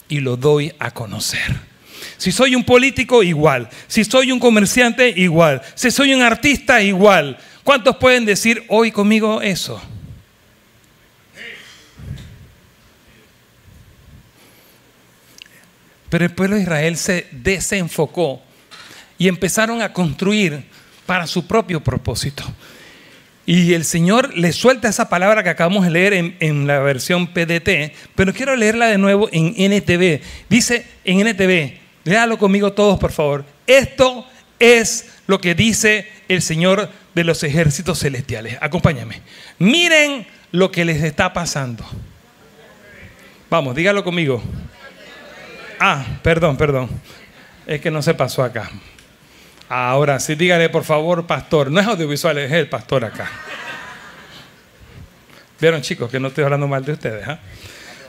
y 0.08 0.20
lo 0.20 0.36
doy 0.36 0.72
a 0.78 0.90
conocer. 0.90 1.74
Si 2.16 2.32
soy 2.32 2.54
un 2.54 2.64
político, 2.64 3.22
igual. 3.22 3.68
Si 3.86 4.04
soy 4.04 4.32
un 4.32 4.38
comerciante, 4.38 5.12
igual. 5.16 5.62
Si 5.74 5.90
soy 5.90 6.14
un 6.14 6.22
artista, 6.22 6.82
igual. 6.82 7.38
¿Cuántos 7.62 7.96
pueden 7.96 8.24
decir 8.24 8.64
hoy 8.68 8.90
conmigo 8.90 9.42
eso? 9.42 9.82
Pero 16.08 16.24
el 16.24 16.30
pueblo 16.30 16.56
de 16.56 16.62
Israel 16.62 16.96
se 16.96 17.26
desenfocó 17.32 18.40
y 19.18 19.26
empezaron 19.26 19.82
a 19.82 19.92
construir 19.92 20.64
para 21.06 21.26
su 21.26 21.46
propio 21.46 21.82
propósito. 21.82 22.44
Y 23.46 23.74
el 23.74 23.84
Señor 23.84 24.36
le 24.36 24.52
suelta 24.52 24.88
esa 24.88 25.08
palabra 25.08 25.42
que 25.42 25.50
acabamos 25.50 25.84
de 25.84 25.90
leer 25.90 26.34
en, 26.40 26.66
la 26.66 26.78
versión 26.78 27.26
PDT, 27.26 27.92
pero 28.14 28.32
quiero 28.32 28.56
leerla 28.56 28.86
de 28.86 28.96
nuevo 28.96 29.28
en 29.32 29.54
NTV. 29.56 30.22
Dice 30.48 30.86
en 31.04 31.26
NTV, 31.26 31.78
léalo 32.04 32.38
conmigo 32.38 32.72
todos 32.72 32.98
por 32.98 33.12
favor. 33.12 33.44
Esto 33.66 34.26
es 34.58 35.10
lo 35.26 35.40
que 35.40 35.54
dice 35.54 36.08
el 36.28 36.40
Señor 36.40 36.88
de 37.14 37.24
los 37.24 37.42
ejércitos 37.42 37.98
celestiales. 37.98 38.56
Acompáñame. 38.62 39.20
Miren 39.58 40.26
lo 40.50 40.70
que 40.70 40.86
les 40.86 41.02
está 41.02 41.32
pasando. 41.34 41.84
Vamos, 43.50 43.74
dígalo 43.74 44.02
conmigo. 44.02 44.42
Ah, 45.78 46.04
perdón, 46.22 46.56
perdón. 46.56 46.88
Es 47.66 47.80
que 47.80 47.90
no 47.90 48.00
se 48.00 48.14
pasó 48.14 48.42
acá. 48.42 48.70
Ahora 49.68 50.20
sí, 50.20 50.34
dígale 50.34 50.68
por 50.68 50.84
favor, 50.84 51.26
pastor. 51.26 51.70
No 51.70 51.80
es 51.80 51.86
audiovisual, 51.86 52.38
es 52.38 52.52
el 52.52 52.68
pastor 52.68 53.04
acá. 53.04 53.30
Vieron, 55.60 55.80
chicos, 55.82 56.10
que 56.10 56.20
no 56.20 56.28
estoy 56.28 56.44
hablando 56.44 56.68
mal 56.68 56.84
de 56.84 56.92
ustedes. 56.92 57.26
¿ah? 57.26 57.38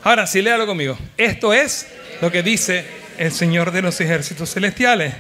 Ahora 0.03 0.27
sí, 0.27 0.41
léalo 0.41 0.65
conmigo. 0.65 0.97
Esto 1.17 1.53
es 1.53 1.87
lo 2.21 2.31
que 2.31 2.43
dice 2.43 2.85
el 3.17 3.31
Señor 3.31 3.71
de 3.71 3.81
los 3.81 3.99
ejércitos 4.01 4.53
celestiales. 4.53 5.13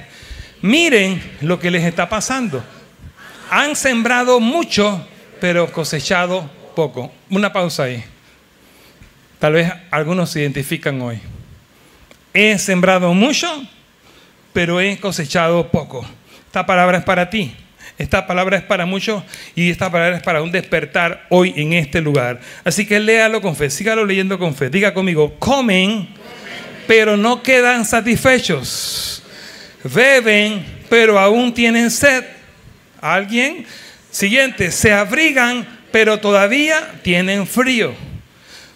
Miren 0.61 1.21
lo 1.41 1.59
que 1.59 1.71
les 1.71 1.83
está 1.83 2.09
pasando. 2.09 2.63
Han 3.49 3.75
sembrado 3.75 4.39
mucho, 4.39 5.07
pero 5.39 5.71
cosechado 5.71 6.49
poco. 6.75 7.11
Una 7.29 7.53
pausa 7.53 7.83
ahí. 7.83 8.03
Tal 9.39 9.53
vez 9.53 9.71
algunos 9.91 10.29
se 10.31 10.41
identifican 10.41 11.01
hoy. 11.01 11.19
He 12.33 12.57
sembrado 12.57 13.13
mucho, 13.13 13.47
pero 14.53 14.81
he 14.81 14.99
cosechado 14.99 15.69
poco. 15.69 16.05
Esta 16.55 16.65
palabra 16.65 16.99
es 16.99 17.03
para 17.03 17.29
ti. 17.29 17.53
Esta 17.97 18.25
palabra 18.25 18.55
es 18.55 18.63
para 18.63 18.85
muchos 18.85 19.21
y 19.55 19.69
esta 19.69 19.91
palabra 19.91 20.15
es 20.15 20.23
para 20.23 20.41
un 20.41 20.53
despertar 20.53 21.25
hoy 21.27 21.53
en 21.57 21.73
este 21.73 21.99
lugar. 21.99 22.39
Así 22.63 22.85
que 22.85 22.97
léalo 22.97 23.41
con 23.41 23.57
fe, 23.57 23.69
sígalo 23.69 24.05
leyendo 24.05 24.39
con 24.39 24.55
fe. 24.55 24.69
Diga 24.69 24.93
conmigo, 24.93 25.37
comen, 25.37 26.07
pero 26.87 27.17
no 27.17 27.43
quedan 27.43 27.83
satisfechos. 27.83 29.21
Beben, 29.83 30.65
pero 30.87 31.19
aún 31.19 31.53
tienen 31.53 31.91
sed. 31.91 32.23
¿Alguien? 33.01 33.65
Siguiente, 34.09 34.71
se 34.71 34.93
abrigan, 34.93 35.67
pero 35.91 36.21
todavía 36.21 37.01
tienen 37.03 37.45
frío. 37.47 37.93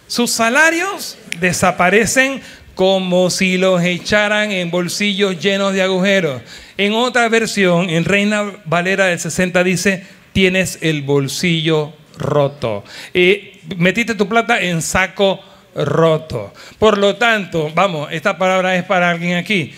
Sus 0.06 0.32
salarios 0.32 1.16
desaparecen 1.38 2.42
como 2.80 3.28
si 3.28 3.58
los 3.58 3.82
echaran 3.82 4.52
en 4.52 4.70
bolsillos 4.70 5.38
llenos 5.38 5.74
de 5.74 5.82
agujeros. 5.82 6.40
En 6.78 6.94
otra 6.94 7.28
versión, 7.28 7.90
en 7.90 8.06
Reina 8.06 8.54
Valera 8.64 9.04
del 9.04 9.20
60 9.20 9.62
dice, 9.64 10.06
tienes 10.32 10.78
el 10.80 11.02
bolsillo 11.02 11.92
roto. 12.16 12.82
Y 13.12 13.50
metiste 13.76 14.14
tu 14.14 14.26
plata 14.26 14.62
en 14.62 14.80
saco 14.80 15.40
roto. 15.74 16.54
Por 16.78 16.96
lo 16.96 17.16
tanto, 17.16 17.70
vamos, 17.74 18.08
esta 18.12 18.38
palabra 18.38 18.74
es 18.74 18.84
para 18.84 19.10
alguien 19.10 19.36
aquí. 19.36 19.74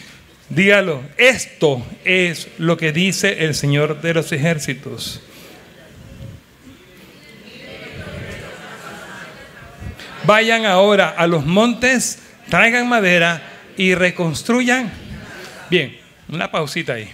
Dígalo, 0.48 1.02
esto 1.16 1.84
es 2.04 2.46
lo 2.58 2.76
que 2.76 2.92
dice 2.92 3.46
el 3.46 3.56
Señor 3.56 4.00
de 4.00 4.14
los 4.14 4.30
ejércitos. 4.30 5.20
Vayan 10.24 10.66
ahora 10.66 11.08
a 11.08 11.26
los 11.26 11.44
montes 11.44 12.21
traigan 12.52 12.86
madera 12.86 13.40
y 13.78 13.94
reconstruyan. 13.94 14.92
Bien, 15.70 15.98
una 16.28 16.50
pausita 16.50 16.92
ahí. 16.92 17.10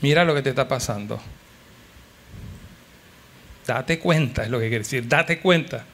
Mira 0.00 0.24
lo 0.24 0.34
que 0.34 0.42
te 0.42 0.48
está 0.48 0.66
pasando. 0.66 1.22
Date 3.64 4.00
cuenta, 4.00 4.42
es 4.42 4.50
lo 4.50 4.58
que 4.58 4.64
quiere 4.64 4.82
decir. 4.82 5.06
Date 5.06 5.38
cuenta. 5.38 5.84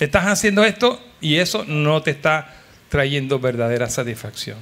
Estás 0.00 0.24
haciendo 0.24 0.64
esto 0.64 1.04
y 1.20 1.36
eso 1.36 1.66
no 1.66 2.00
te 2.00 2.12
está 2.12 2.54
trayendo 2.88 3.38
verdadera 3.38 3.90
satisfacción. 3.90 4.56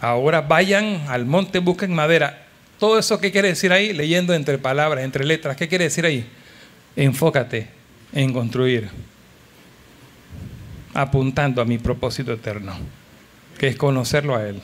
Ahora 0.00 0.40
vayan 0.40 1.04
al 1.08 1.26
monte, 1.26 1.58
busquen 1.58 1.92
madera. 1.92 2.46
Todo 2.78 2.98
eso 2.98 3.20
que 3.20 3.30
quiere 3.30 3.48
decir 3.48 3.70
ahí, 3.70 3.92
leyendo 3.92 4.32
entre 4.32 4.56
palabras, 4.56 5.04
entre 5.04 5.26
letras, 5.26 5.58
¿qué 5.58 5.68
quiere 5.68 5.84
decir 5.84 6.06
ahí? 6.06 6.26
Enfócate 6.96 7.68
en 8.14 8.32
construir 8.32 8.88
apuntando 10.94 11.60
a 11.60 11.64
mi 11.64 11.78
propósito 11.78 12.32
eterno, 12.32 12.72
que 13.58 13.68
es 13.68 13.76
conocerlo 13.76 14.36
a 14.36 14.48
Él 14.48 14.62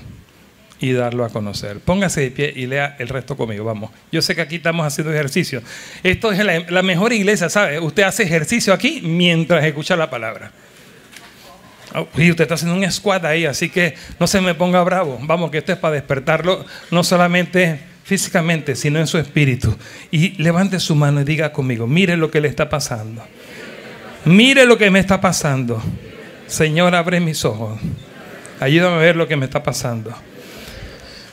y 0.80 0.92
darlo 0.92 1.24
a 1.24 1.28
conocer. 1.28 1.80
Póngase 1.80 2.22
de 2.22 2.30
pie 2.30 2.52
y 2.56 2.66
lea 2.66 2.96
el 2.98 3.08
resto 3.08 3.36
conmigo, 3.36 3.64
vamos. 3.64 3.90
Yo 4.10 4.22
sé 4.22 4.34
que 4.34 4.40
aquí 4.40 4.56
estamos 4.56 4.86
haciendo 4.86 5.12
ejercicio. 5.12 5.62
Esto 6.02 6.32
es 6.32 6.42
la, 6.70 6.82
mejor 6.82 7.12
iglesia, 7.12 7.50
¿sabe? 7.50 7.78
Usted 7.78 8.04
hace 8.04 8.22
ejercicio 8.22 8.72
aquí 8.72 9.02
mientras 9.02 9.62
escucha 9.64 9.94
la 9.96 10.08
palabra. 10.08 10.52
Oh, 11.94 12.06
y 12.16 12.30
usted 12.30 12.44
está 12.44 12.54
haciendo 12.54 12.76
un 12.76 12.90
squat 12.90 13.24
ahí, 13.24 13.44
así 13.44 13.68
que 13.68 13.94
no 14.18 14.26
se 14.26 14.40
me 14.40 14.54
ponga 14.54 14.82
bravo. 14.82 15.18
Vamos, 15.22 15.50
que 15.50 15.58
esto 15.58 15.72
es 15.72 15.78
para 15.78 15.94
despertarlo, 15.94 16.64
no 16.90 17.04
solamente 17.04 17.80
físicamente, 18.04 18.74
sino 18.74 18.98
en 19.00 19.06
su 19.06 19.18
espíritu. 19.18 19.76
Y 20.10 20.40
levante 20.42 20.80
su 20.80 20.94
mano 20.94 21.20
y 21.20 21.24
diga 21.24 21.52
conmigo, 21.52 21.86
mire 21.86 22.16
lo 22.16 22.30
que 22.30 22.40
le 22.40 22.48
está 22.48 22.68
pasando. 22.68 23.22
Mire 24.24 24.66
lo 24.66 24.78
que 24.78 24.90
me 24.90 24.98
está 24.98 25.20
pasando. 25.20 25.82
Señor, 26.50 26.96
abre 26.96 27.20
mis 27.20 27.44
ojos. 27.44 27.78
Ayúdame 28.58 28.96
a 28.96 28.98
ver 28.98 29.16
lo 29.16 29.28
que 29.28 29.36
me 29.36 29.46
está 29.46 29.62
pasando. 29.62 30.12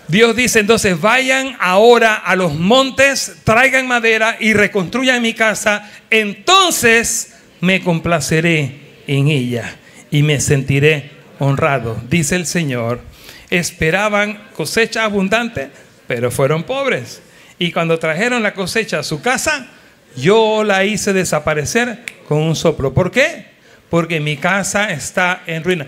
Dios 0.07 0.35
dice 0.35 0.59
entonces, 0.59 1.01
vayan 1.01 1.57
ahora 1.59 2.15
a 2.15 2.35
los 2.35 2.53
montes, 2.53 3.37
traigan 3.43 3.87
madera 3.87 4.37
y 4.39 4.53
reconstruyan 4.53 5.21
mi 5.21 5.33
casa, 5.33 5.91
entonces 6.09 7.35
me 7.59 7.81
complaceré 7.81 8.79
en 9.07 9.27
ella 9.27 9.75
y 10.11 10.21
me 10.23 10.39
sentiré 10.39 11.11
honrado, 11.39 11.99
dice 12.09 12.35
el 12.35 12.45
Señor. 12.45 13.01
Esperaban 13.49 14.39
cosecha 14.55 15.03
abundante, 15.03 15.71
pero 16.05 16.31
fueron 16.31 16.63
pobres. 16.63 17.21
Y 17.59 17.71
cuando 17.71 17.97
trajeron 17.97 18.43
la 18.43 18.53
cosecha 18.53 18.99
a 18.99 19.03
su 19.03 19.21
casa, 19.21 19.67
yo 20.15 20.63
la 20.63 20.85
hice 20.85 21.11
desaparecer 21.11 22.03
con 22.27 22.37
un 22.37 22.55
soplo. 22.55 22.93
¿Por 22.93 23.11
qué? 23.11 23.56
Porque 23.89 24.19
mi 24.19 24.37
casa 24.37 24.91
está 24.91 25.43
en 25.47 25.63
ruina 25.63 25.87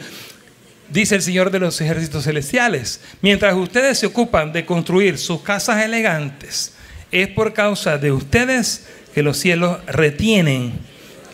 dice 0.90 1.16
el 1.16 1.22
Señor 1.22 1.52
de 1.52 1.60
los 1.60 1.80
ejércitos 1.82 2.24
celestiales, 2.24 3.02
mientras 3.22 3.56
ustedes 3.56 4.00
se 4.00 4.08
ocupan 4.08 4.52
de 4.52 4.66
construir 4.66 5.18
sus 5.18 5.42
casas 5.42 5.84
elegantes, 5.84 6.74
es 7.12 7.28
por 7.30 7.54
causa 7.54 7.98
de 7.98 8.12
ustedes 8.12 8.88
que 9.14 9.24
los 9.24 9.38
cielos 9.38 9.80
retienen 9.88 10.74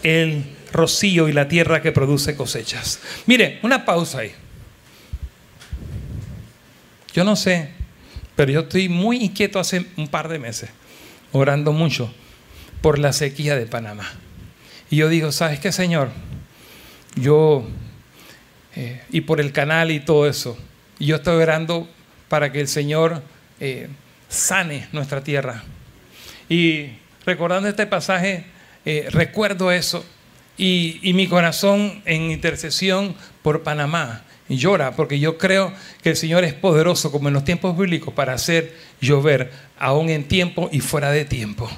el 0.03 0.43
rocío 0.71 1.29
y 1.29 1.33
la 1.33 1.47
tierra 1.47 1.81
que 1.81 1.91
produce 1.91 2.35
cosechas. 2.35 2.99
Mire, 3.25 3.59
una 3.63 3.85
pausa 3.85 4.19
ahí. 4.19 4.33
Yo 7.13 7.23
no 7.23 7.35
sé, 7.35 7.69
pero 8.35 8.51
yo 8.51 8.61
estoy 8.61 8.89
muy 8.89 9.23
inquieto 9.23 9.59
hace 9.59 9.85
un 9.95 10.07
par 10.07 10.27
de 10.27 10.39
meses, 10.39 10.69
orando 11.31 11.71
mucho 11.71 12.13
por 12.81 12.99
la 12.99 13.13
sequía 13.13 13.55
de 13.55 13.65
Panamá. 13.65 14.11
Y 14.89 14.97
yo 14.97 15.09
digo, 15.09 15.31
¿sabes 15.31 15.59
qué, 15.59 15.71
Señor? 15.71 16.09
Yo 17.15 17.65
eh, 18.75 19.01
y 19.09 19.21
por 19.21 19.39
el 19.39 19.51
canal 19.51 19.91
y 19.91 19.99
todo 19.99 20.27
eso. 20.27 20.57
Y 20.99 21.07
yo 21.07 21.17
estoy 21.17 21.41
orando 21.41 21.87
para 22.27 22.51
que 22.51 22.59
el 22.59 22.67
Señor 22.67 23.21
eh, 23.59 23.87
sane 24.27 24.87
nuestra 24.91 25.23
tierra. 25.23 25.63
Y 26.49 26.89
recordando 27.25 27.69
este 27.69 27.87
pasaje, 27.87 28.45
eh, 28.85 29.07
recuerdo 29.09 29.71
eso 29.71 30.05
y, 30.57 30.99
y, 31.01 31.13
mi 31.13 31.27
corazón 31.27 32.01
en 32.05 32.31
intercesión 32.31 33.15
por 33.41 33.63
Panamá 33.63 34.23
llora 34.47 34.95
porque 34.95 35.19
yo 35.19 35.37
creo 35.37 35.73
que 36.03 36.11
el 36.11 36.15
Señor 36.15 36.43
es 36.43 36.53
poderoso 36.53 37.11
como 37.11 37.27
en 37.27 37.33
los 37.33 37.43
tiempos 37.43 37.77
bíblicos 37.77 38.13
para 38.13 38.33
hacer 38.33 38.75
llover 39.01 39.51
aún 39.77 40.09
en 40.09 40.27
tiempo 40.27 40.69
y 40.71 40.81
fuera 40.81 41.11
de 41.11 41.25
tiempo. 41.25 41.69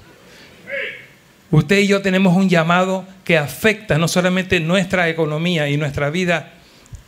Usted 1.49 1.79
y 1.79 1.87
yo 1.87 2.01
tenemos 2.01 2.35
un 2.35 2.49
llamado 2.49 3.05
que 3.23 3.37
afecta 3.37 3.97
no 3.97 4.07
solamente 4.07 4.59
nuestra 4.59 5.07
economía 5.07 5.69
y 5.69 5.77
nuestra 5.77 6.09
vida 6.09 6.53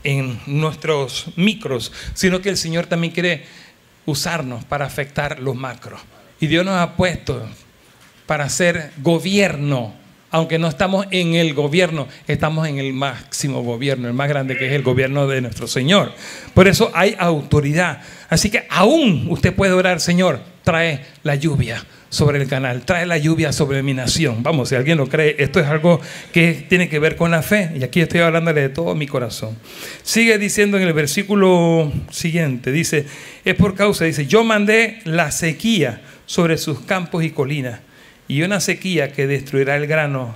en 0.03 0.39
nuestros 0.45 1.25
micros, 1.35 1.91
sino 2.13 2.41
que 2.41 2.49
el 2.49 2.57
Señor 2.57 2.85
también 2.85 3.11
quiere 3.11 3.43
usarnos 4.05 4.63
para 4.63 4.85
afectar 4.85 5.39
los 5.39 5.55
macros. 5.55 5.99
Y 6.39 6.47
Dios 6.47 6.65
nos 6.65 6.75
ha 6.75 6.95
puesto 6.95 7.45
para 8.25 8.47
ser 8.47 8.91
gobierno, 8.99 9.93
aunque 10.31 10.57
no 10.57 10.69
estamos 10.69 11.05
en 11.11 11.35
el 11.35 11.53
gobierno, 11.53 12.07
estamos 12.25 12.65
en 12.67 12.79
el 12.79 12.93
máximo 12.93 13.61
gobierno, 13.61 14.07
el 14.07 14.13
más 14.13 14.29
grande 14.29 14.55
que 14.55 14.67
es 14.67 14.71
el 14.71 14.83
gobierno 14.83 15.27
de 15.27 15.41
nuestro 15.41 15.67
Señor. 15.67 16.13
Por 16.53 16.69
eso 16.69 16.91
hay 16.93 17.15
autoridad. 17.19 18.01
Así 18.29 18.49
que 18.49 18.65
aún 18.69 19.27
usted 19.29 19.53
puede 19.53 19.73
orar, 19.73 19.99
Señor, 19.99 20.39
trae 20.63 21.03
la 21.23 21.35
lluvia 21.35 21.83
sobre 22.10 22.41
el 22.41 22.47
canal, 22.47 22.82
trae 22.82 23.05
la 23.05 23.18
lluvia 23.18 23.51
sobre 23.53 23.84
mi 23.84 23.93
nación. 23.93 24.41
Vamos, 24.41 24.70
si 24.70 24.76
alguien 24.76 24.97
lo 24.97 25.07
cree, 25.07 25.36
esto 25.39 25.60
es 25.60 25.68
algo 25.68 26.01
que 26.34 26.66
tiene 26.68 26.89
que 26.89 26.99
ver 26.99 27.16
con 27.16 27.32
la 27.32 27.41
fe. 27.41 27.72
Y 27.80 27.84
aquí 27.84 28.01
estoy 28.01 28.22
hablándole 28.22 28.62
de 28.62 28.70
todo 28.70 28.95
mi 28.95 29.07
corazón. 29.07 29.57
Sigue 30.03 30.38
diciendo 30.38 30.78
en 30.78 30.84
el 30.84 30.93
versículo 30.93 31.91
siguiente, 32.10 32.72
dice, 32.72 33.05
es 33.45 33.55
por 33.55 33.76
causa, 33.76 34.05
dice, 34.05 34.26
yo 34.26 34.43
mandé 34.43 34.99
la 35.05 35.32
sequía 35.32 36.01
sobre 36.26 36.57
sus 36.57 36.82
campos 36.82 37.24
y 37.24 37.30
colinas, 37.30 37.80
y 38.28 38.41
una 38.41 38.60
sequía 38.60 39.12
que 39.12 39.28
destruirá 39.28 39.76
el 39.76 39.88
grano, 39.88 40.36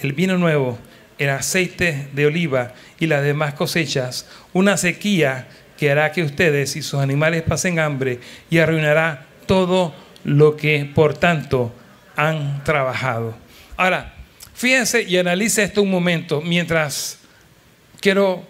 el 0.00 0.12
vino 0.12 0.38
nuevo, 0.38 0.78
el 1.18 1.30
aceite 1.30 2.08
de 2.12 2.26
oliva 2.26 2.74
y 2.98 3.06
las 3.06 3.22
demás 3.22 3.54
cosechas, 3.54 4.28
una 4.52 4.76
sequía 4.76 5.48
que 5.76 5.90
hará 5.90 6.12
que 6.12 6.22
ustedes 6.22 6.76
y 6.76 6.82
sus 6.82 7.00
animales 7.00 7.42
pasen 7.42 7.78
hambre 7.78 8.20
y 8.50 8.58
arruinará 8.58 9.26
todo 9.46 9.94
lo 10.24 10.56
que 10.56 10.90
por 10.94 11.14
tanto 11.14 11.72
han 12.16 12.62
trabajado. 12.64 13.36
Ahora, 13.76 14.14
fíjense 14.54 15.02
y 15.02 15.16
analice 15.16 15.62
esto 15.62 15.82
un 15.82 15.90
momento 15.90 16.40
mientras 16.40 17.18
quiero 18.00 18.46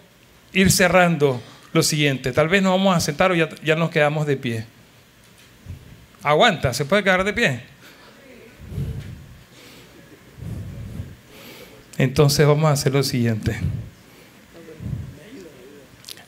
ir 0.52 0.70
cerrando 0.70 1.40
lo 1.72 1.82
siguiente. 1.82 2.32
Tal 2.32 2.48
vez 2.48 2.62
nos 2.62 2.72
vamos 2.72 2.96
a 2.96 3.00
sentar 3.00 3.32
o 3.32 3.34
ya, 3.34 3.48
ya 3.62 3.76
nos 3.76 3.90
quedamos 3.90 4.26
de 4.26 4.36
pie. 4.36 4.64
Aguanta, 6.22 6.72
¿se 6.74 6.84
puede 6.84 7.02
quedar 7.02 7.24
de 7.24 7.32
pie? 7.32 7.60
Entonces 11.98 12.46
vamos 12.46 12.64
a 12.64 12.72
hacer 12.72 12.92
lo 12.92 13.02
siguiente. 13.02 13.56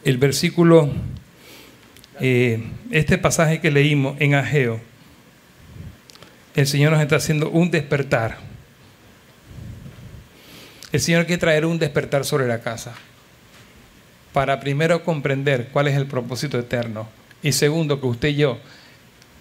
El 0.04 0.18
versículo, 0.18 0.92
eh, 2.20 2.62
este 2.90 3.18
pasaje 3.18 3.60
que 3.60 3.70
leímos 3.70 4.20
en 4.20 4.34
Ageo, 4.34 4.80
el 6.54 6.66
Señor 6.66 6.92
nos 6.92 7.02
está 7.02 7.16
haciendo 7.16 7.50
un 7.50 7.70
despertar. 7.70 8.38
El 10.92 11.00
Señor 11.00 11.26
quiere 11.26 11.40
traer 11.40 11.66
un 11.66 11.78
despertar 11.78 12.24
sobre 12.24 12.46
la 12.46 12.60
casa. 12.60 12.94
Para 14.32 14.60
primero 14.60 15.04
comprender 15.04 15.68
cuál 15.72 15.88
es 15.88 15.96
el 15.96 16.06
propósito 16.06 16.58
eterno. 16.58 17.08
Y 17.42 17.52
segundo, 17.52 18.00
que 18.00 18.06
usted 18.06 18.28
y 18.28 18.36
yo 18.36 18.58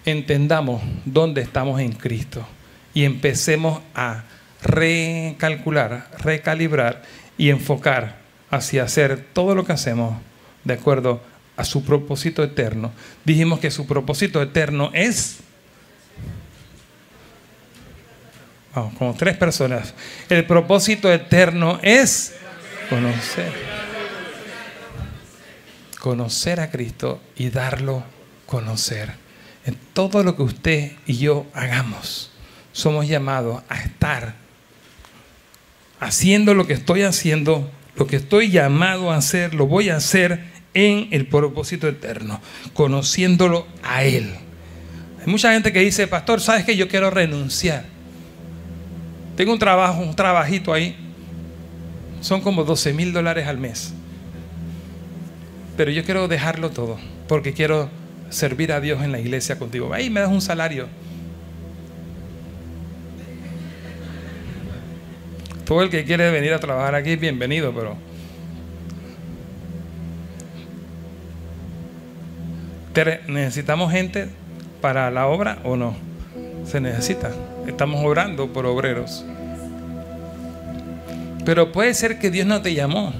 entendamos 0.04 0.82
dónde 1.04 1.42
estamos 1.42 1.80
en 1.80 1.92
Cristo. 1.92 2.46
Y 2.92 3.04
empecemos 3.04 3.80
a 3.94 4.24
recalcular, 4.62 6.10
recalibrar 6.18 7.02
y 7.38 7.50
enfocar 7.50 8.16
hacia 8.50 8.84
hacer 8.84 9.24
todo 9.32 9.54
lo 9.54 9.64
que 9.64 9.72
hacemos 9.72 10.16
de 10.64 10.74
acuerdo 10.74 11.20
a 11.56 11.64
su 11.64 11.84
propósito 11.84 12.42
eterno. 12.42 12.92
Dijimos 13.24 13.60
que 13.60 13.70
su 13.70 13.86
propósito 13.86 14.42
eterno 14.42 14.90
es 14.92 15.38
como 18.74 19.14
tres 19.14 19.36
personas. 19.36 19.94
El 20.28 20.44
propósito 20.46 21.12
eterno 21.12 21.78
es 21.82 22.34
conocer. 22.90 23.52
Conocer 26.00 26.60
a 26.60 26.70
Cristo 26.70 27.20
y 27.36 27.50
darlo 27.50 28.02
conocer. 28.46 29.12
En 29.64 29.76
todo 29.92 30.22
lo 30.22 30.36
que 30.36 30.42
usted 30.42 30.92
y 31.06 31.16
yo 31.18 31.46
hagamos, 31.54 32.30
somos 32.72 33.08
llamados 33.08 33.62
a 33.68 33.80
estar 33.80 34.34
haciendo 36.00 36.52
lo 36.52 36.66
que 36.66 36.74
estoy 36.74 37.02
haciendo, 37.02 37.70
lo 37.96 38.06
que 38.06 38.16
estoy 38.16 38.50
llamado 38.50 39.10
a 39.10 39.16
hacer, 39.16 39.54
lo 39.54 39.66
voy 39.66 39.88
a 39.88 39.96
hacer 39.96 40.44
en 40.74 41.08
el 41.12 41.26
propósito 41.26 41.88
eterno, 41.88 42.40
conociéndolo 42.74 43.66
a 43.82 44.04
Él. 44.04 44.34
Hay 45.20 45.26
mucha 45.26 45.52
gente 45.52 45.72
que 45.72 45.80
dice, 45.80 46.06
pastor, 46.06 46.40
¿sabes 46.40 46.64
que 46.64 46.76
yo 46.76 46.88
quiero 46.88 47.10
renunciar? 47.10 47.93
Tengo 49.36 49.52
un 49.52 49.58
trabajo, 49.58 50.00
un 50.02 50.14
trabajito 50.14 50.72
ahí. 50.72 50.96
Son 52.20 52.40
como 52.40 52.64
12 52.64 52.92
mil 52.92 53.12
dólares 53.12 53.46
al 53.46 53.58
mes. 53.58 53.92
Pero 55.76 55.90
yo 55.90 56.04
quiero 56.04 56.28
dejarlo 56.28 56.70
todo 56.70 56.98
porque 57.28 57.52
quiero 57.52 57.90
servir 58.30 58.72
a 58.72 58.80
Dios 58.80 59.02
en 59.02 59.12
la 59.12 59.18
iglesia 59.18 59.58
contigo. 59.58 59.92
Ahí 59.92 60.10
me 60.10 60.20
das 60.20 60.30
un 60.30 60.40
salario. 60.40 60.86
Todo 65.64 65.82
el 65.82 65.90
que 65.90 66.04
quiere 66.04 66.30
venir 66.30 66.52
a 66.52 66.58
trabajar 66.58 66.94
aquí, 66.94 67.16
bienvenido, 67.16 67.72
pero 67.74 67.96
¿necesitamos 73.26 73.90
gente 73.90 74.28
para 74.80 75.10
la 75.10 75.26
obra 75.26 75.58
o 75.64 75.74
no? 75.74 75.96
Se 76.66 76.80
necesita. 76.80 77.32
Estamos 77.66 78.04
orando 78.04 78.52
por 78.52 78.66
obreros. 78.66 79.24
Pero 81.44 81.72
puede 81.72 81.94
ser 81.94 82.18
que 82.18 82.30
Dios 82.30 82.46
no 82.46 82.62
te 82.62 82.74
llamó 82.74 83.12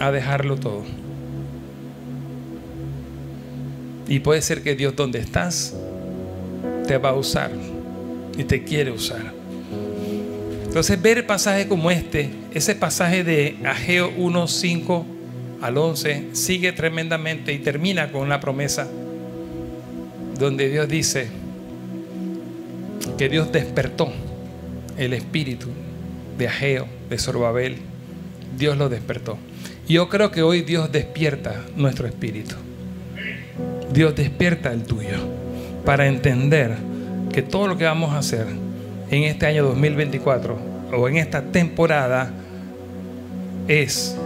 a 0.00 0.10
dejarlo 0.10 0.56
todo. 0.56 0.84
Y 4.08 4.20
puede 4.20 4.42
ser 4.42 4.62
que 4.62 4.74
Dios 4.74 4.96
donde 4.96 5.18
estás 5.18 5.74
te 6.86 6.98
va 6.98 7.10
a 7.10 7.14
usar 7.14 7.50
y 8.36 8.44
te 8.44 8.64
quiere 8.64 8.90
usar. 8.90 9.32
Entonces 10.64 11.00
ver 11.00 11.26
pasajes 11.26 11.66
como 11.66 11.90
este, 11.90 12.30
ese 12.54 12.74
pasaje 12.74 13.24
de 13.24 13.58
Ageo 13.64 14.10
1, 14.16 14.48
5 14.48 15.06
al 15.60 15.76
11, 15.76 16.28
sigue 16.32 16.72
tremendamente 16.72 17.52
y 17.52 17.58
termina 17.58 18.10
con 18.10 18.22
una 18.22 18.40
promesa 18.40 18.88
donde 20.38 20.70
Dios 20.70 20.88
dice 20.88 21.28
que 23.18 23.28
Dios 23.28 23.52
despertó 23.52 24.12
el 24.96 25.12
espíritu 25.12 25.68
de 26.38 26.48
Ageo, 26.48 26.86
de 27.08 27.18
Zorobabel. 27.18 27.76
Dios 28.56 28.76
lo 28.76 28.88
despertó. 28.88 29.38
Yo 29.88 30.08
creo 30.08 30.30
que 30.30 30.42
hoy 30.42 30.62
Dios 30.62 30.92
despierta 30.92 31.60
nuestro 31.76 32.06
espíritu. 32.06 32.54
Dios 33.92 34.14
despierta 34.14 34.72
el 34.72 34.84
tuyo 34.84 35.18
para 35.84 36.06
entender 36.06 36.76
que 37.32 37.42
todo 37.42 37.66
lo 37.66 37.76
que 37.76 37.84
vamos 37.84 38.12
a 38.12 38.18
hacer 38.18 38.46
en 39.10 39.24
este 39.24 39.46
año 39.46 39.64
2024 39.64 40.56
o 40.96 41.08
en 41.08 41.16
esta 41.16 41.42
temporada 41.42 42.30
es 43.68 44.16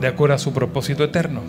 de 0.00 0.06
acuerdo 0.06 0.34
a 0.34 0.38
su 0.38 0.52
propósito 0.52 1.04
eterno. 1.04 1.42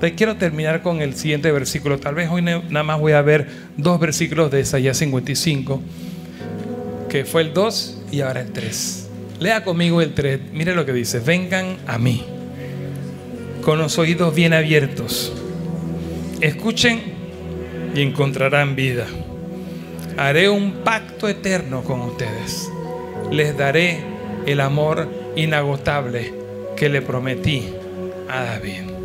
Te 0.00 0.14
quiero 0.14 0.36
terminar 0.36 0.80
con 0.80 1.02
el 1.02 1.14
siguiente 1.14 1.52
versículo. 1.52 1.98
Tal 1.98 2.14
vez 2.14 2.30
hoy 2.30 2.40
nada 2.40 2.82
más 2.82 2.98
voy 2.98 3.12
a 3.12 3.20
ver 3.20 3.46
dos 3.76 4.00
versículos 4.00 4.50
de 4.50 4.60
Isaías 4.60 4.96
55, 4.96 5.82
que 7.10 7.26
fue 7.26 7.42
el 7.42 7.52
2 7.52 8.04
y 8.10 8.22
ahora 8.22 8.40
el 8.40 8.50
3. 8.50 9.08
Lea 9.40 9.62
conmigo 9.62 10.00
el 10.00 10.14
3. 10.14 10.40
Mire 10.54 10.74
lo 10.74 10.86
que 10.86 10.94
dice. 10.94 11.20
Vengan 11.20 11.76
a 11.86 11.98
mí 11.98 12.24
con 13.62 13.78
los 13.78 13.98
oídos 13.98 14.34
bien 14.34 14.54
abiertos. 14.54 15.34
Escuchen 16.40 17.00
y 17.94 18.00
encontrarán 18.00 18.76
vida. 18.76 19.06
Haré 20.16 20.48
un 20.48 20.82
pacto 20.82 21.28
eterno 21.28 21.84
con 21.84 22.00
ustedes. 22.00 22.70
Les 23.30 23.54
daré 23.54 24.00
el 24.46 24.60
amor 24.60 25.08
inagotable 25.36 26.32
que 26.74 26.88
le 26.88 27.02
prometí 27.02 27.64
a 28.30 28.44
David. 28.44 28.99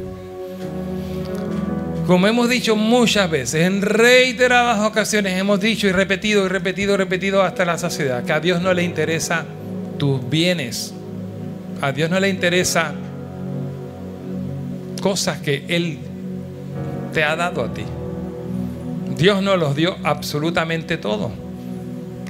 Como 2.07 2.27
hemos 2.27 2.49
dicho 2.49 2.75
muchas 2.75 3.31
veces, 3.31 3.65
en 3.65 3.81
reiteradas 3.81 4.79
ocasiones 4.81 5.39
hemos 5.39 5.59
dicho 5.59 5.87
y 5.87 5.91
repetido 5.91 6.45
y 6.45 6.49
repetido 6.49 6.93
y 6.93 6.97
repetido 6.97 7.41
hasta 7.41 7.65
la 7.65 7.79
saciedad, 7.79 8.23
que 8.23 8.31
a 8.31 8.39
Dios 8.39 8.61
no 8.61 8.71
le 8.75 8.83
interesa 8.83 9.45
tus 9.97 10.29
bienes. 10.29 10.93
A 11.81 11.91
Dios 11.91 12.11
no 12.11 12.19
le 12.19 12.29
interesa 12.29 12.93
cosas 15.01 15.39
que 15.39 15.65
Él 15.67 15.97
te 17.11 17.23
ha 17.23 17.35
dado 17.35 17.63
a 17.63 17.73
ti. 17.73 17.83
Dios 19.17 19.41
nos 19.41 19.57
los 19.57 19.75
dio 19.75 19.95
absolutamente 20.03 20.97
todo. 20.97 21.31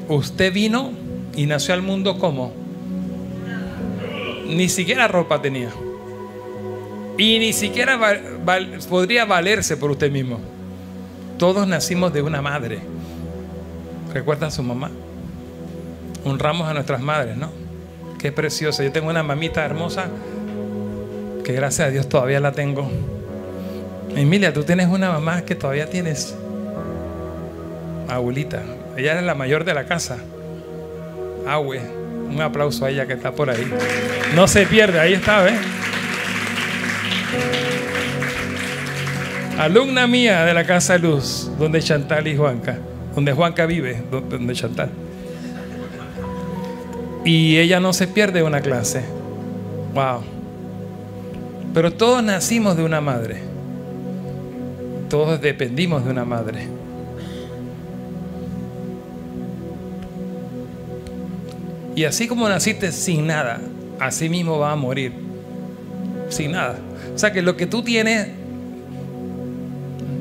Usted 0.08 0.54
vino 0.54 0.92
y 1.36 1.48
nació 1.48 1.74
al 1.74 1.82
mundo 1.82 2.18
como 2.18 2.54
ni 4.48 4.70
siquiera 4.70 5.10
ropa 5.10 5.42
tenía. 5.42 5.70
Y 7.18 7.40
ni 7.40 7.54
siquiera 7.54 8.00
podría 8.90 9.26
valerse 9.26 9.78
por 9.78 9.92
usted 9.92 10.12
mismo. 10.12 10.40
Todos 11.38 11.68
nacimos 11.68 12.14
de 12.14 12.22
una 12.22 12.42
madre. 12.42 12.80
¿Recuerdan 14.14 14.52
su 14.52 14.64
mamá? 14.64 14.92
Honramos 16.24 16.68
a 16.68 16.74
nuestras 16.74 17.02
madres, 17.02 17.38
¿no? 17.38 17.52
Qué 18.20 18.32
preciosa. 18.32 18.84
Yo 18.84 18.92
tengo 18.92 19.10
una 19.10 19.24
mamita 19.24 19.64
hermosa 19.64 20.08
que 21.44 21.54
gracias 21.54 21.88
a 21.88 21.92
Dios 21.92 22.10
todavía 22.10 22.40
la 22.40 22.52
tengo. 22.52 22.90
Emilia, 24.16 24.54
tú 24.54 24.64
tienes 24.64 24.88
una 24.88 25.12
mamá 25.12 25.44
que 25.44 25.56
todavía 25.56 25.90
tienes. 25.90 26.36
Abuelita. 28.08 28.64
Ella 28.98 29.20
es 29.20 29.24
la 29.24 29.36
mayor 29.36 29.66
de 29.66 29.74
la 29.74 29.86
casa. 29.86 30.18
Abue. 31.48 31.82
Un 32.30 32.42
aplauso 32.42 32.86
a 32.86 32.90
ella 32.90 33.06
que 33.06 33.14
está 33.14 33.34
por 33.34 33.50
ahí. 33.50 33.72
No 34.34 34.48
se 34.48 34.66
pierde, 34.66 35.00
ahí 35.00 35.14
está, 35.14 35.42
¿ves? 35.44 35.60
Alumna 39.58 40.06
mía 40.06 40.44
de 40.44 40.54
la 40.54 40.66
Casa 40.66 40.98
Luz, 40.98 41.50
donde 41.58 41.82
Chantal 41.82 42.28
y 42.28 42.36
Juanca, 42.36 42.78
donde 43.16 43.32
Juanca 43.32 43.66
vive, 43.66 44.04
donde 44.12 44.54
Chantal. 44.54 44.90
Y 47.24 47.58
ella 47.58 47.80
no 47.80 47.94
se 47.94 48.08
pierde 48.08 48.44
una 48.44 48.62
clase. 48.62 49.04
Wow. 49.94 50.22
Pero 51.74 51.92
todos 51.92 52.22
nacimos 52.22 52.78
de 52.78 52.84
una 52.84 53.02
madre. 53.02 53.42
Todos 55.10 55.42
dependimos 55.42 56.06
de 56.06 56.12
una 56.12 56.26
madre. 56.26 56.68
Y 61.96 62.04
así 62.04 62.28
como 62.28 62.48
naciste 62.50 62.92
sin 62.92 63.26
nada, 63.26 63.62
así 64.00 64.30
mismo 64.30 64.60
vas 64.60 64.74
a 64.74 64.76
morir. 64.76 65.14
Sin 66.30 66.52
nada. 66.52 66.76
O 67.16 67.18
sea 67.18 67.32
que 67.32 67.42
lo 67.42 67.56
que 67.56 67.66
tú 67.66 67.82
tienes, 67.82 68.28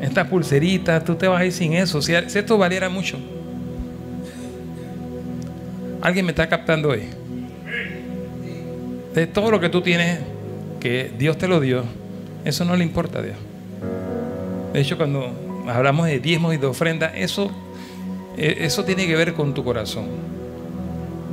esta 0.00 0.28
pulserita, 0.28 1.02
tú 1.02 1.16
te 1.16 1.26
vas 1.26 1.40
a 1.40 1.44
ir 1.44 1.52
sin 1.52 1.72
eso. 1.72 2.00
Si, 2.00 2.14
esto 2.14 2.56
valiera 2.56 2.88
mucho. 2.88 3.18
¿Alguien 6.00 6.24
me 6.24 6.30
está 6.30 6.48
captando 6.48 6.90
hoy? 6.90 7.02
De 9.12 9.26
todo 9.26 9.50
lo 9.50 9.58
que 9.58 9.68
tú 9.68 9.82
tienes, 9.82 10.20
que 10.78 11.10
Dios 11.18 11.36
te 11.36 11.48
lo 11.48 11.58
dio, 11.58 11.82
eso 12.44 12.64
no 12.64 12.76
le 12.76 12.84
importa 12.84 13.18
a 13.18 13.22
Dios. 13.22 13.36
De 14.72 14.80
hecho, 14.80 14.96
cuando 14.96 15.64
hablamos 15.66 16.06
de 16.06 16.20
diezmos 16.20 16.54
y 16.54 16.58
de 16.58 16.66
ofrenda, 16.66 17.06
eso, 17.08 17.50
e, 18.36 18.58
eso 18.60 18.84
tiene 18.84 19.08
que 19.08 19.16
ver 19.16 19.34
con 19.34 19.52
tu 19.52 19.64
corazón. 19.64 20.06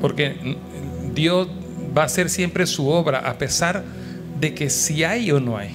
Porque 0.01 0.57
Dios 1.13 1.47
va 1.95 2.01
a 2.01 2.05
hacer 2.05 2.31
siempre 2.31 2.65
su 2.65 2.87
obra 2.87 3.19
a 3.19 3.37
pesar 3.37 3.83
de 3.83 4.00
que 4.49 4.69
si 4.69 5.03
hay 5.03 5.31
o 5.31 5.39
no 5.39 5.57
hay. 5.57 5.69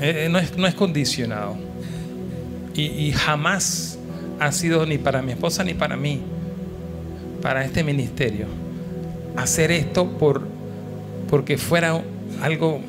Eh, 0.00 0.26
eh, 0.26 0.28
no, 0.30 0.38
es, 0.38 0.74
condicionado. 0.74 1.56
Y, 2.74 3.10
jamás 3.12 3.98
ha 4.38 4.52
sido 4.52 4.84
ni 4.84 4.98
para 4.98 5.22
mi 5.22 5.32
esposa 5.32 5.64
ni 5.64 5.72
para 5.72 5.96
mí, 5.96 6.20
para 7.40 7.64
este 7.64 7.82
ministerio, 7.82 8.46
hacer 9.34 9.70
esto 9.70 10.06
por, 10.18 10.42
porque 11.30 11.56
fuera 11.56 12.02
algo 12.42 12.80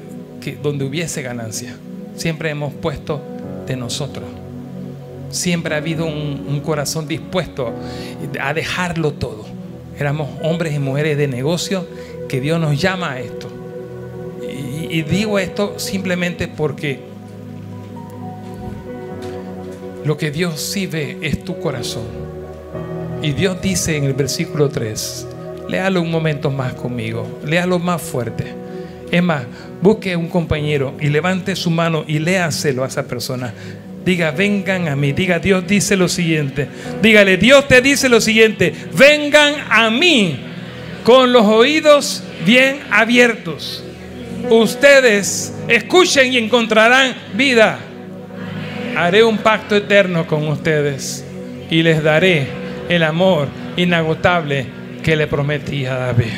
que, 0.41 0.58
donde 0.62 0.84
hubiese 0.86 1.22
ganancia. 1.22 1.76
Siempre 2.18 2.49
hemos 2.49 2.74
puesto 2.74 3.22
de 3.66 3.78
nosotros. 3.78 4.26
Siempre 5.30 5.74
ha 5.74 5.78
habido 5.78 6.05
un 6.05 6.62
corazón 6.64 7.08
dispuesto 7.08 7.74
a 8.41 8.53
dejarlo 8.53 9.14
todo. 9.14 9.45
Éramos 9.97 10.30
hombres 10.43 10.76
y 10.76 10.80
mujeres 10.80 11.18
de 11.18 11.28
negocio 11.28 11.88
que 12.28 12.41
Dios 12.41 12.60
nos 12.60 12.80
llama 12.80 13.14
a 13.14 13.20
esto. 13.20 13.47
Y, 14.98 15.04
digo 15.04 15.38
esto 15.38 15.78
simplemente 15.78 16.48
porque 16.48 17.00
lo 20.04 20.18
que 20.18 20.32
Dios 20.32 20.60
sí 20.60 20.88
ve 20.88 21.20
es 21.22 21.43
tu 21.43 21.60
corazón. 21.60 22.06
Y 23.22 23.34
Dios 23.34 23.62
dice 23.62 23.95
en 23.95 24.06
el 24.06 24.14
versículo 24.14 24.70
3, 24.70 25.28
léalo 25.70 26.02
un 26.02 26.10
momento 26.10 26.50
más 26.50 26.74
conmigo, 26.74 27.28
léalo 27.45 27.78
más 27.78 28.02
fuerte. 28.02 28.45
Es 29.12 29.22
más, 29.22 29.43
busque 29.84 30.16
un 30.16 30.30
compañero 30.30 30.95
y 31.00 31.10
levante 31.10 31.56
su 31.56 31.70
mano 31.70 32.04
y 32.08 32.18
léaselo 32.18 32.84
a 32.84 32.88
esa 32.88 33.04
persona. 33.04 33.54
Diga, 34.04 34.32
vengan 34.32 34.88
a 34.88 34.95
mí. 34.95 35.12
Diga, 35.12 35.38
Dios 35.38 35.68
dice 35.68 35.95
lo 35.95 36.08
siguiente. 36.08 36.68
Dígale, 37.04 37.38
Dios 37.38 37.68
te 37.68 37.84
dice 37.84 38.10
lo 38.10 38.20
siguiente. 38.20 38.74
Vengan 38.98 39.54
a 39.70 39.91
mí 39.91 40.39
con 41.04 41.32
los 41.32 41.45
oídos 41.45 42.24
bien 42.48 42.80
abiertos. 42.89 43.84
Ustedes 44.50 45.54
escuchen 45.68 46.34
y 46.34 46.38
encontrarán 46.38 47.16
vida. 47.34 47.80
Haré 48.95 49.24
un 49.24 49.38
pacto 49.38 49.76
eterno 49.76 50.26
con 50.26 50.48
ustedes 50.48 51.24
y 51.70 51.84
les 51.84 52.02
daré 52.02 52.48
el 52.89 53.04
amor 53.04 53.48
inagotable 53.76 54.66
que 55.04 55.16
le 55.16 55.28
prometí 55.28 55.86
a 55.86 55.95
David. 55.95 56.34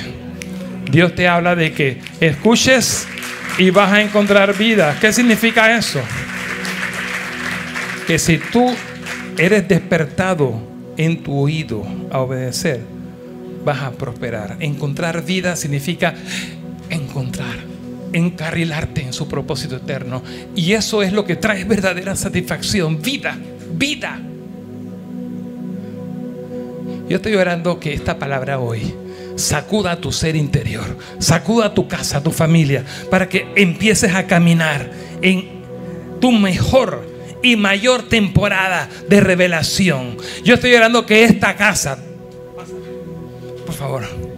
Dios 0.92 1.14
te 1.14 1.28
habla 1.28 1.56
de 1.56 1.72
que 1.72 2.00
escuches 2.20 3.08
y 3.58 3.70
vas 3.70 3.92
a 3.92 4.02
encontrar 4.02 4.58
vida. 4.58 4.98
¿Qué 5.00 5.14
significa 5.14 5.78
eso? 5.78 6.02
Que 8.08 8.18
si 8.18 8.38
tú 8.38 8.74
eres 9.38 9.68
despertado 9.68 10.60
en 10.98 11.22
tu 11.22 11.40
oído 11.40 11.86
a 12.12 12.20
obedecer, 12.20 12.82
vas 13.64 13.84
a 13.84 13.92
prosperar. 13.92 14.58
Encontrar 14.60 15.24
vida 15.24 15.56
significa 15.56 16.16
encontrar, 16.90 17.58
encarrilarte 18.14 19.02
en 19.02 19.14
su 19.14 19.28
propósito 19.28 19.78
eterno. 19.78 20.24
Y 20.56 20.74
eso 20.74 21.02
es 21.02 21.14
lo 21.14 21.26
que 21.26 21.36
trae 21.36 21.64
verdadera 21.64 22.16
satisfacción, 22.16 23.02
vida, 23.02 23.38
vida. 23.74 24.20
Yo 27.08 27.16
estoy 27.16 27.36
orando 27.36 27.80
que 27.80 27.94
esta 27.94 28.20
palabra 28.20 28.60
hoy 28.60 28.94
sacuda 29.36 30.00
tu 30.00 30.12
ser 30.12 30.36
interior, 30.36 30.98
sacuda 31.18 31.74
tu 31.74 31.88
casa, 31.88 32.22
tu 32.22 32.32
familia, 32.32 32.84
para 33.10 33.28
que 33.28 33.48
empieces 33.56 34.14
a 34.14 34.28
caminar 34.28 34.92
en 35.22 35.60
tu 36.20 36.32
mejor 36.32 37.08
y 37.42 37.56
mayor 37.56 38.04
temporada 38.04 38.90
de 39.08 39.22
revelación. 39.22 40.18
Yo 40.44 40.56
estoy 40.56 40.76
orando 40.76 41.06
que 41.06 41.24
esta 41.24 41.56
casa, 41.56 41.98
por 43.66 43.76
favor. 43.76 44.29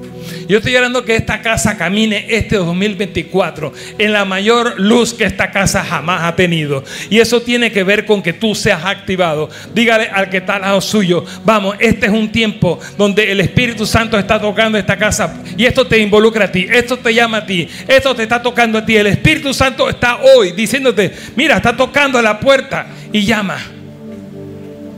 Yo 0.51 0.57
estoy 0.57 0.75
orando 0.75 1.05
que 1.05 1.15
esta 1.15 1.41
casa 1.41 1.77
camine 1.77 2.25
este 2.27 2.57
2024 2.57 3.71
en 3.97 4.11
la 4.11 4.25
mayor 4.25 4.77
luz 4.81 5.13
que 5.13 5.23
esta 5.23 5.49
casa 5.49 5.81
jamás 5.81 6.23
ha 6.23 6.35
tenido. 6.35 6.83
Y 7.09 7.19
eso 7.19 7.41
tiene 7.41 7.71
que 7.71 7.85
ver 7.85 8.05
con 8.05 8.21
que 8.21 8.33
tú 8.33 8.53
seas 8.53 8.83
activado. 8.83 9.49
Dígale 9.73 10.09
al 10.09 10.29
que 10.29 10.39
está 10.39 10.57
al 10.57 10.63
lado 10.63 10.81
suyo, 10.81 11.23
vamos, 11.45 11.77
este 11.79 12.07
es 12.07 12.11
un 12.11 12.33
tiempo 12.33 12.77
donde 12.97 13.31
el 13.31 13.39
Espíritu 13.39 13.85
Santo 13.85 14.19
está 14.19 14.41
tocando 14.41 14.77
esta 14.77 14.97
casa 14.97 15.41
y 15.55 15.63
esto 15.63 15.87
te 15.87 15.99
involucra 15.99 16.43
a 16.43 16.51
ti, 16.51 16.67
esto 16.69 16.97
te 16.99 17.13
llama 17.13 17.37
a 17.37 17.45
ti, 17.45 17.69
esto 17.87 18.13
te 18.13 18.23
está 18.23 18.41
tocando 18.41 18.77
a 18.77 18.85
ti. 18.85 18.97
El 18.97 19.07
Espíritu 19.07 19.53
Santo 19.53 19.87
está 19.87 20.17
hoy 20.17 20.51
diciéndote, 20.51 21.13
mira, 21.37 21.55
está 21.55 21.77
tocando 21.77 22.21
la 22.21 22.37
puerta 22.37 22.87
y 23.13 23.23
llama 23.23 23.57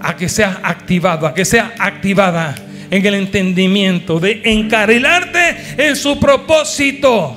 a 0.01 0.17
que 0.17 0.27
seas 0.27 0.57
activado, 0.63 1.27
a 1.27 1.33
que 1.35 1.45
seas 1.45 1.69
activada 1.77 2.55
en 2.93 3.03
el 3.07 3.15
entendimiento, 3.15 4.19
de 4.19 4.41
encarrilarte 4.43 5.55
en 5.77 5.95
su 5.95 6.19
propósito. 6.19 7.35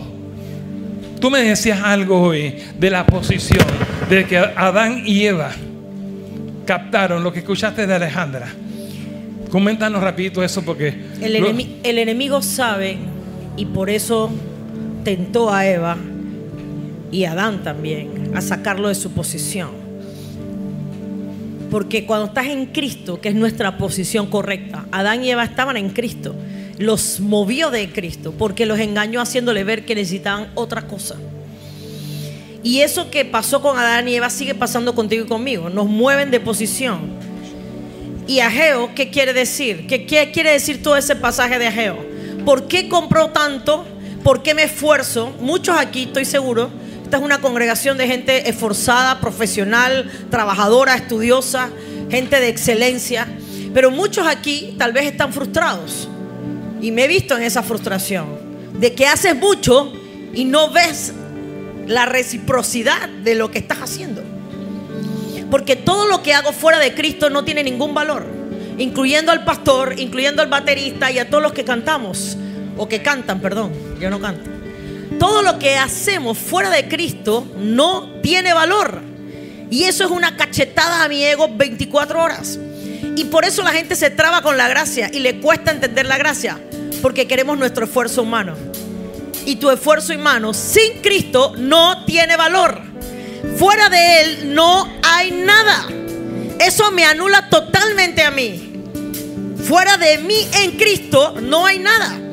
Tú 1.18 1.30
me 1.30 1.42
decías 1.42 1.80
algo 1.82 2.20
hoy 2.20 2.56
de 2.78 2.90
la 2.90 3.06
posición, 3.06 3.64
de 4.10 4.26
que 4.26 4.36
Adán 4.36 5.04
y 5.06 5.24
Eva 5.24 5.50
captaron 6.66 7.24
lo 7.24 7.32
que 7.32 7.38
escuchaste 7.38 7.86
de 7.86 7.94
Alejandra. 7.94 8.48
Coméntanos 9.50 10.02
rapidito 10.02 10.44
eso 10.44 10.60
porque... 10.62 10.88
El, 11.22 11.36
el 11.82 11.98
enemigo 11.98 12.42
sabe 12.42 12.98
y 13.56 13.64
por 13.64 13.88
eso 13.88 14.30
tentó 15.04 15.50
a 15.50 15.66
Eva 15.66 15.96
y 17.10 17.24
a 17.24 17.32
Adán 17.32 17.64
también 17.64 18.32
a 18.34 18.42
sacarlo 18.42 18.88
de 18.88 18.94
su 18.94 19.12
posición. 19.12 19.85
Porque 21.76 22.06
cuando 22.06 22.28
estás 22.28 22.46
en 22.46 22.64
Cristo, 22.64 23.20
que 23.20 23.28
es 23.28 23.34
nuestra 23.34 23.76
posición 23.76 24.28
correcta, 24.28 24.86
Adán 24.90 25.22
y 25.22 25.30
Eva 25.30 25.44
estaban 25.44 25.76
en 25.76 25.90
Cristo, 25.90 26.34
los 26.78 27.20
movió 27.20 27.68
de 27.68 27.92
Cristo, 27.92 28.32
porque 28.32 28.64
los 28.64 28.78
engañó 28.78 29.20
haciéndole 29.20 29.62
ver 29.62 29.84
que 29.84 29.94
necesitaban 29.94 30.50
otra 30.54 30.86
cosa. 30.86 31.16
Y 32.62 32.80
eso 32.80 33.10
que 33.10 33.26
pasó 33.26 33.60
con 33.60 33.78
Adán 33.78 34.08
y 34.08 34.14
Eva 34.14 34.30
sigue 34.30 34.54
pasando 34.54 34.94
contigo 34.94 35.26
y 35.26 35.28
conmigo. 35.28 35.68
Nos 35.68 35.84
mueven 35.84 36.30
de 36.30 36.40
posición. 36.40 37.10
¿Y 38.26 38.40
Ageo 38.40 38.94
qué 38.94 39.10
quiere 39.10 39.34
decir? 39.34 39.86
¿Qué, 39.86 40.06
quiere 40.32 40.52
decir 40.52 40.82
todo 40.82 40.96
ese 40.96 41.14
pasaje 41.14 41.58
de 41.58 41.66
Ageo? 41.66 41.98
¿Por 42.46 42.68
qué 42.68 42.88
compró 42.88 43.28
tanto? 43.32 43.84
¿Por 44.22 44.42
qué 44.42 44.54
me 44.54 44.62
esfuerzo? 44.62 45.30
Muchos 45.40 45.76
aquí, 45.78 46.04
estoy 46.04 46.24
seguro, 46.24 46.70
esta 47.06 47.18
es 47.18 47.22
una 47.22 47.40
congregación 47.40 47.98
de 47.98 48.08
gente 48.08 48.50
esforzada, 48.50 49.20
profesional, 49.20 50.10
trabajadora, 50.28 50.96
estudiosa, 50.96 51.70
gente 52.10 52.40
de 52.40 52.48
excelencia. 52.48 53.28
Pero 53.72 53.92
muchos 53.92 54.26
aquí 54.26 54.74
tal 54.76 54.92
vez 54.92 55.06
están 55.06 55.32
frustrados. 55.32 56.08
Y 56.82 56.90
me 56.90 57.04
he 57.04 57.06
visto 57.06 57.36
en 57.36 57.44
esa 57.44 57.62
frustración. 57.62 58.26
De 58.80 58.92
que 58.94 59.06
haces 59.06 59.36
mucho 59.36 59.92
y 60.34 60.46
no 60.46 60.72
ves 60.72 61.12
la 61.86 62.06
reciprocidad 62.06 63.08
de 63.08 63.36
lo 63.36 63.52
que 63.52 63.58
estás 63.60 63.78
haciendo. 63.82 64.24
Porque 65.48 65.76
todo 65.76 66.08
lo 66.08 66.24
que 66.24 66.34
hago 66.34 66.50
fuera 66.50 66.80
de 66.80 66.92
Cristo 66.92 67.30
no 67.30 67.44
tiene 67.44 67.62
ningún 67.62 67.94
valor. 67.94 68.26
Incluyendo 68.78 69.30
al 69.30 69.44
pastor, 69.44 69.94
incluyendo 69.96 70.42
al 70.42 70.48
baterista 70.48 71.12
y 71.12 71.20
a 71.20 71.30
todos 71.30 71.40
los 71.40 71.52
que 71.52 71.62
cantamos. 71.62 72.36
O 72.76 72.88
que 72.88 73.00
cantan, 73.00 73.40
perdón. 73.40 73.70
Yo 74.00 74.10
no 74.10 74.20
canto 74.20 74.55
todo 75.18 75.42
lo 75.42 75.58
que 75.58 75.76
hacemos 75.76 76.38
fuera 76.38 76.70
de 76.70 76.88
Cristo 76.88 77.46
no 77.56 78.20
tiene 78.22 78.52
valor. 78.52 79.00
Y 79.70 79.84
eso 79.84 80.04
es 80.04 80.10
una 80.10 80.36
cachetada 80.36 81.04
a 81.04 81.08
mi 81.08 81.24
ego 81.24 81.48
24 81.50 82.22
horas. 82.22 82.58
Y 83.16 83.24
por 83.24 83.44
eso 83.44 83.62
la 83.62 83.72
gente 83.72 83.96
se 83.96 84.10
traba 84.10 84.42
con 84.42 84.56
la 84.56 84.68
gracia 84.68 85.10
y 85.12 85.20
le 85.20 85.40
cuesta 85.40 85.70
entender 85.70 86.06
la 86.06 86.18
gracia. 86.18 86.60
Porque 87.02 87.26
queremos 87.26 87.58
nuestro 87.58 87.86
esfuerzo 87.86 88.22
humano. 88.22 88.54
Y 89.44 89.56
tu 89.56 89.70
esfuerzo 89.70 90.14
humano 90.14 90.52
sin 90.54 91.00
Cristo 91.02 91.54
no 91.56 92.04
tiene 92.04 92.36
valor. 92.36 92.80
Fuera 93.58 93.88
de 93.88 94.20
Él 94.20 94.54
no 94.54 94.88
hay 95.02 95.30
nada. 95.30 95.86
Eso 96.58 96.90
me 96.90 97.04
anula 97.04 97.48
totalmente 97.48 98.22
a 98.22 98.30
mí. 98.30 98.72
Fuera 99.66 99.96
de 99.96 100.18
mí 100.18 100.48
en 100.62 100.72
Cristo 100.72 101.34
no 101.40 101.66
hay 101.66 101.78
nada. 101.78 102.25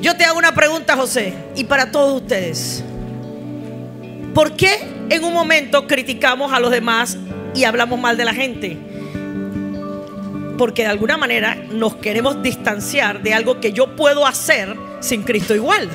Yo 0.00 0.16
te 0.16 0.24
hago 0.24 0.38
una 0.38 0.54
pregunta, 0.54 0.96
José, 0.96 1.34
y 1.54 1.64
para 1.64 1.90
todos 1.90 2.22
ustedes. 2.22 2.82
¿Por 4.34 4.56
qué 4.56 4.78
en 5.10 5.24
un 5.24 5.34
momento 5.34 5.86
criticamos 5.86 6.52
a 6.52 6.60
los 6.60 6.70
demás 6.70 7.18
y 7.54 7.64
hablamos 7.64 8.00
mal 8.00 8.16
de 8.16 8.24
la 8.24 8.32
gente? 8.32 8.78
Porque 10.56 10.82
de 10.82 10.88
alguna 10.88 11.18
manera 11.18 11.54
nos 11.54 11.96
queremos 11.96 12.42
distanciar 12.42 13.22
de 13.22 13.34
algo 13.34 13.60
que 13.60 13.72
yo 13.72 13.94
puedo 13.94 14.26
hacer 14.26 14.74
sin 15.00 15.22
Cristo 15.22 15.54
igual. 15.54 15.90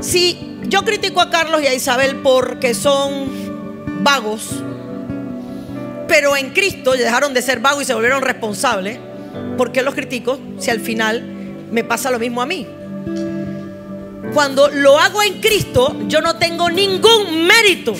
Si 0.00 0.58
yo 0.68 0.84
critico 0.84 1.20
a 1.20 1.28
Carlos 1.28 1.62
y 1.62 1.66
a 1.66 1.74
Isabel 1.74 2.16
porque 2.16 2.72
son 2.72 3.28
vagos, 4.02 4.62
pero 6.06 6.34
en 6.34 6.50
Cristo 6.50 6.92
dejaron 6.92 7.34
de 7.34 7.42
ser 7.42 7.60
vagos 7.60 7.82
y 7.82 7.84
se 7.84 7.92
volvieron 7.92 8.22
responsables, 8.22 8.98
¿por 9.58 9.70
qué 9.70 9.82
los 9.82 9.94
critico 9.94 10.38
si 10.58 10.70
al 10.70 10.80
final 10.80 11.37
me 11.70 11.84
pasa 11.84 12.10
lo 12.10 12.18
mismo 12.18 12.42
a 12.42 12.46
mí. 12.46 12.66
Cuando 14.32 14.68
lo 14.68 14.98
hago 14.98 15.22
en 15.22 15.40
Cristo, 15.40 15.96
yo 16.06 16.20
no 16.20 16.36
tengo 16.36 16.70
ningún 16.70 17.46
mérito. 17.46 17.94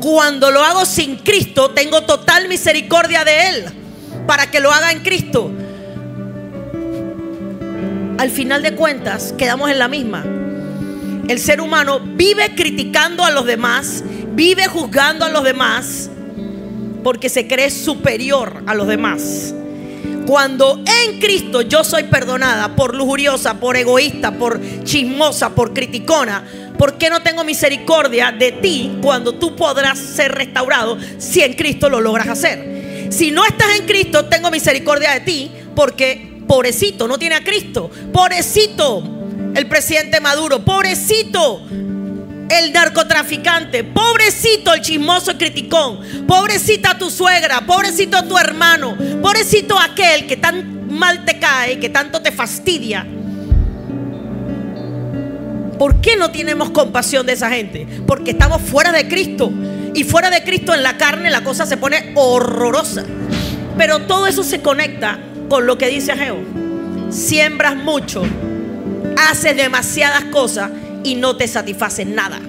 Cuando 0.00 0.50
lo 0.50 0.62
hago 0.62 0.84
sin 0.84 1.16
Cristo, 1.16 1.70
tengo 1.70 2.02
total 2.02 2.48
misericordia 2.48 3.24
de 3.24 3.48
Él 3.48 3.64
para 4.26 4.50
que 4.50 4.60
lo 4.60 4.72
haga 4.72 4.90
en 4.90 5.00
Cristo. 5.00 5.50
Al 8.18 8.30
final 8.30 8.62
de 8.62 8.74
cuentas, 8.74 9.34
quedamos 9.36 9.70
en 9.70 9.78
la 9.78 9.88
misma. 9.88 10.24
El 11.28 11.38
ser 11.38 11.60
humano 11.60 12.00
vive 12.00 12.54
criticando 12.54 13.24
a 13.24 13.30
los 13.30 13.46
demás, 13.46 14.02
vive 14.32 14.66
juzgando 14.66 15.24
a 15.24 15.28
los 15.28 15.44
demás, 15.44 16.10
porque 17.04 17.28
se 17.28 17.46
cree 17.46 17.70
superior 17.70 18.62
a 18.66 18.74
los 18.74 18.88
demás. 18.88 19.54
Cuando 20.26 20.82
en 20.86 21.18
Cristo 21.20 21.62
yo 21.62 21.84
soy 21.84 22.04
perdonada 22.04 22.76
por 22.76 22.94
lujuriosa, 22.94 23.54
por 23.54 23.76
egoísta, 23.76 24.32
por 24.32 24.60
chismosa, 24.84 25.50
por 25.50 25.74
criticona, 25.74 26.44
¿por 26.78 26.98
qué 26.98 27.10
no 27.10 27.22
tengo 27.22 27.44
misericordia 27.44 28.32
de 28.32 28.52
ti 28.52 28.98
cuando 29.02 29.34
tú 29.34 29.56
podrás 29.56 29.98
ser 29.98 30.32
restaurado 30.32 30.96
si 31.18 31.42
en 31.42 31.54
Cristo 31.54 31.88
lo 31.88 32.00
logras 32.00 32.28
hacer? 32.28 33.08
Si 33.10 33.30
no 33.30 33.44
estás 33.44 33.78
en 33.78 33.86
Cristo, 33.86 34.26
tengo 34.26 34.50
misericordia 34.50 35.12
de 35.12 35.20
ti 35.20 35.50
porque 35.74 36.32
pobrecito, 36.46 37.08
no 37.08 37.18
tiene 37.18 37.36
a 37.36 37.44
Cristo. 37.44 37.90
Pobrecito 38.12 39.02
el 39.54 39.66
presidente 39.68 40.20
Maduro, 40.20 40.64
pobrecito 40.64 41.62
el 42.48 42.72
narcotraficante, 42.72 43.84
pobrecito 43.84 44.74
el 44.74 44.80
chismoso 44.80 45.36
criticón, 45.38 46.00
pobrecita 46.26 46.98
tu 46.98 47.10
suegra, 47.10 47.62
pobrecito 47.62 48.22
tu 48.24 48.36
hermano, 48.36 48.96
pobrecito 49.22 49.78
aquel 49.78 50.26
que 50.26 50.36
tan 50.36 50.88
mal 50.90 51.24
te 51.24 51.38
cae, 51.38 51.78
que 51.78 51.88
tanto 51.88 52.20
te 52.20 52.32
fastidia. 52.32 53.06
¿Por 55.78 56.00
qué 56.00 56.16
no 56.16 56.30
tenemos 56.30 56.70
compasión 56.70 57.26
de 57.26 57.32
esa 57.32 57.50
gente? 57.50 57.86
Porque 58.06 58.30
estamos 58.30 58.62
fuera 58.62 58.92
de 58.92 59.08
Cristo. 59.08 59.52
Y 59.94 60.04
fuera 60.04 60.30
de 60.30 60.42
Cristo 60.44 60.72
en 60.72 60.82
la 60.82 60.96
carne 60.96 61.28
la 61.28 61.42
cosa 61.42 61.66
se 61.66 61.76
pone 61.76 62.12
horrorosa. 62.14 63.04
Pero 63.76 64.02
todo 64.02 64.26
eso 64.26 64.44
se 64.44 64.62
conecta 64.62 65.18
con 65.48 65.66
lo 65.66 65.78
que 65.78 65.88
dice 65.88 66.12
Ageo. 66.12 66.38
Siembras 67.10 67.74
mucho, 67.74 68.22
haces 69.28 69.56
demasiadas 69.56 70.24
cosas 70.26 70.70
y 71.04 71.14
no 71.14 71.36
te 71.36 71.48
satisface 71.48 72.04
nada. 72.04 72.40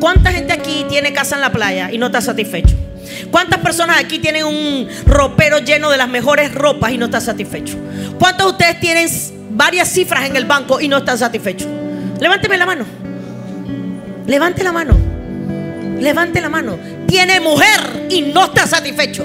¿Cuánta 0.00 0.32
gente 0.32 0.52
aquí 0.52 0.84
tiene 0.88 1.12
casa 1.12 1.36
en 1.36 1.40
la 1.40 1.52
playa 1.52 1.90
y 1.92 1.98
no 1.98 2.06
está 2.06 2.20
satisfecho? 2.20 2.74
¿Cuántas 3.30 3.60
personas 3.60 3.98
aquí 3.98 4.18
tienen 4.18 4.44
un 4.44 4.88
ropero 5.06 5.58
lleno 5.58 5.90
de 5.90 5.96
las 5.96 6.08
mejores 6.08 6.54
ropas 6.54 6.92
y 6.92 6.98
no 6.98 7.06
está 7.06 7.20
satisfecho? 7.20 7.76
¿Cuántos 8.18 8.46
de 8.46 8.52
ustedes 8.52 8.80
tienen 8.80 9.08
varias 9.50 9.88
cifras 9.88 10.28
en 10.28 10.36
el 10.36 10.44
banco 10.44 10.80
y 10.80 10.88
no 10.88 10.98
están 10.98 11.18
satisfechos? 11.18 11.68
Levánteme 12.20 12.56
la 12.56 12.66
mano. 12.66 12.84
Levante 14.26 14.62
la 14.62 14.72
mano. 14.72 14.96
Levante 16.00 16.40
la 16.40 16.48
mano. 16.48 16.78
Tiene 17.06 17.40
mujer 17.40 18.06
y 18.10 18.22
no 18.22 18.44
está 18.46 18.66
satisfecho. 18.66 19.24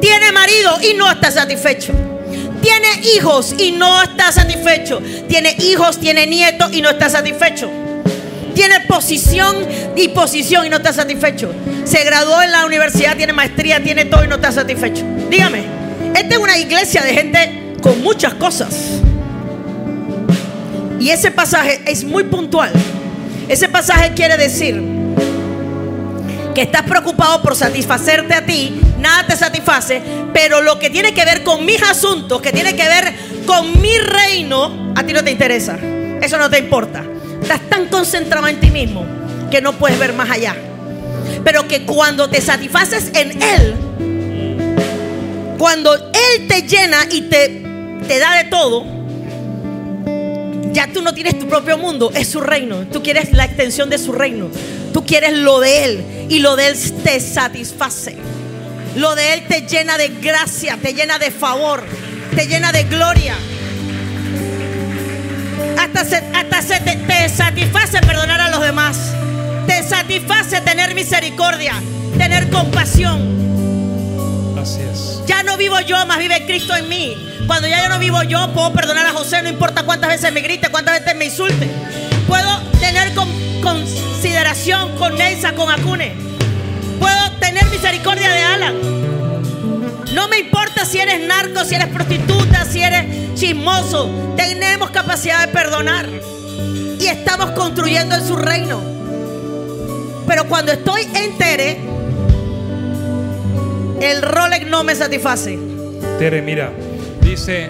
Tiene 0.00 0.32
marido 0.32 0.78
y 0.82 0.94
no 0.96 1.10
está 1.10 1.30
satisfecho. 1.30 1.92
Tiene 2.62 2.88
hijos 3.16 3.54
y 3.58 3.72
no 3.72 4.02
está 4.02 4.32
satisfecho. 4.32 5.00
Tiene 5.28 5.56
hijos, 5.60 5.98
tiene 5.98 6.26
nietos 6.26 6.72
y 6.72 6.82
no 6.82 6.90
está 6.90 7.08
satisfecho. 7.08 7.70
Tiene 8.54 8.80
posición 8.80 9.56
y 9.96 10.08
posición 10.08 10.66
y 10.66 10.68
no 10.68 10.76
está 10.76 10.92
satisfecho. 10.92 11.52
Se 11.84 12.04
graduó 12.04 12.42
en 12.42 12.50
la 12.50 12.66
universidad, 12.66 13.16
tiene 13.16 13.32
maestría, 13.32 13.82
tiene 13.82 14.04
todo 14.04 14.24
y 14.24 14.28
no 14.28 14.36
está 14.36 14.52
satisfecho. 14.52 15.04
Dígame, 15.30 15.64
esta 16.14 16.34
es 16.34 16.38
una 16.38 16.58
iglesia 16.58 17.02
de 17.02 17.14
gente 17.14 17.74
con 17.82 18.02
muchas 18.02 18.34
cosas. 18.34 18.74
Y 20.98 21.10
ese 21.10 21.30
pasaje 21.30 21.80
es 21.86 22.04
muy 22.04 22.24
puntual. 22.24 22.72
Ese 23.48 23.68
pasaje 23.68 24.12
quiere 24.14 24.36
decir 24.36 24.99
estás 26.62 26.82
preocupado 26.82 27.42
por 27.42 27.56
satisfacerte 27.56 28.34
a 28.34 28.44
ti, 28.44 28.80
nada 28.98 29.26
te 29.26 29.36
satisface, 29.36 30.02
pero 30.32 30.62
lo 30.62 30.78
que 30.78 30.90
tiene 30.90 31.14
que 31.14 31.24
ver 31.24 31.42
con 31.42 31.64
mis 31.64 31.82
asuntos, 31.82 32.40
que 32.40 32.52
tiene 32.52 32.74
que 32.74 32.88
ver 32.88 33.14
con 33.46 33.80
mi 33.80 33.96
reino, 33.98 34.92
a 34.96 35.02
ti 35.02 35.12
no 35.12 35.24
te 35.24 35.30
interesa. 35.30 35.78
Eso 36.20 36.38
no 36.38 36.50
te 36.50 36.58
importa. 36.58 37.04
Estás 37.42 37.60
tan 37.68 37.86
concentrado 37.86 38.46
en 38.46 38.60
ti 38.60 38.70
mismo 38.70 39.06
que 39.50 39.60
no 39.60 39.72
puedes 39.72 39.98
ver 39.98 40.12
más 40.12 40.30
allá. 40.30 40.54
Pero 41.44 41.66
que 41.66 41.86
cuando 41.86 42.28
te 42.28 42.40
satisfaces 42.40 43.10
en 43.14 43.42
Él, 43.42 43.74
cuando 45.58 45.94
Él 45.94 46.46
te 46.48 46.62
llena 46.62 46.98
y 47.10 47.22
te, 47.22 47.64
te 48.06 48.18
da 48.18 48.36
de 48.36 48.44
todo, 48.44 48.99
ya 50.72 50.88
tú 50.92 51.02
no 51.02 51.14
tienes 51.14 51.38
tu 51.38 51.48
propio 51.48 51.78
mundo, 51.78 52.10
es 52.14 52.28
su 52.28 52.40
reino. 52.40 52.86
Tú 52.92 53.02
quieres 53.02 53.32
la 53.32 53.44
extensión 53.44 53.90
de 53.90 53.98
su 53.98 54.12
reino. 54.12 54.48
Tú 54.92 55.04
quieres 55.04 55.32
lo 55.32 55.60
de 55.60 55.84
Él 55.84 56.26
y 56.28 56.40
lo 56.40 56.56
de 56.56 56.68
Él 56.68 56.76
te 57.02 57.20
satisface. 57.20 58.16
Lo 58.96 59.14
de 59.14 59.34
Él 59.34 59.46
te 59.46 59.62
llena 59.62 59.98
de 59.98 60.08
gracia, 60.08 60.78
te 60.80 60.94
llena 60.94 61.18
de 61.18 61.30
favor, 61.30 61.84
te 62.34 62.46
llena 62.46 62.72
de 62.72 62.84
gloria. 62.84 63.34
Hasta, 65.78 66.04
se, 66.04 66.16
hasta 66.16 66.60
te 66.84 67.28
satisface 67.28 68.00
perdonar 68.00 68.40
a 68.40 68.50
los 68.50 68.60
demás. 68.60 68.96
Te 69.66 69.82
satisface 69.82 70.60
tener 70.62 70.94
misericordia, 70.94 71.74
tener 72.18 72.50
compasión. 72.50 73.40
Ya 75.26 75.42
no 75.42 75.56
vivo 75.56 75.80
yo, 75.80 76.04
más 76.06 76.18
vive 76.18 76.44
Cristo 76.46 76.74
en 76.76 76.88
mí. 76.88 77.16
Cuando 77.46 77.68
ya 77.68 77.82
yo 77.82 77.88
no 77.88 77.98
vivo 77.98 78.22
yo, 78.22 78.52
puedo 78.52 78.72
perdonar 78.72 79.06
a 79.06 79.12
José, 79.12 79.42
no 79.42 79.48
importa 79.48 79.82
cuántas 79.84 80.10
veces 80.10 80.32
me 80.32 80.40
grite, 80.40 80.68
cuántas 80.70 81.00
veces 81.00 81.16
me 81.16 81.24
insulte. 81.26 81.68
Puedo 82.26 82.60
tener 82.80 83.12
con- 83.14 83.28
consideración 83.62 84.96
con 84.96 85.16
Neisa, 85.16 85.52
con 85.54 85.70
Acune. 85.70 86.14
Puedo 86.98 87.30
tener 87.40 87.64
misericordia 87.66 88.28
de 88.30 88.40
Alan. 88.42 88.74
No 90.14 90.28
me 90.28 90.38
importa 90.38 90.84
si 90.84 90.98
eres 90.98 91.20
narco, 91.26 91.64
si 91.64 91.74
eres 91.76 91.88
prostituta, 91.88 92.64
si 92.64 92.82
eres 92.82 93.34
chismoso. 93.34 94.10
Tenemos 94.36 94.90
capacidad 94.90 95.46
de 95.46 95.48
perdonar. 95.52 96.08
Y 96.98 97.06
estamos 97.06 97.52
construyendo 97.52 98.14
en 98.16 98.26
su 98.26 98.36
reino. 98.36 98.80
Pero 100.26 100.46
cuando 100.48 100.72
estoy 100.72 101.02
entere, 101.14 101.80
el 104.00 104.22
Rolex 104.22 104.66
no 104.66 104.82
me 104.82 104.94
satisface. 104.94 105.58
Tere, 106.18 106.40
mira, 106.42 106.70
dice 107.20 107.68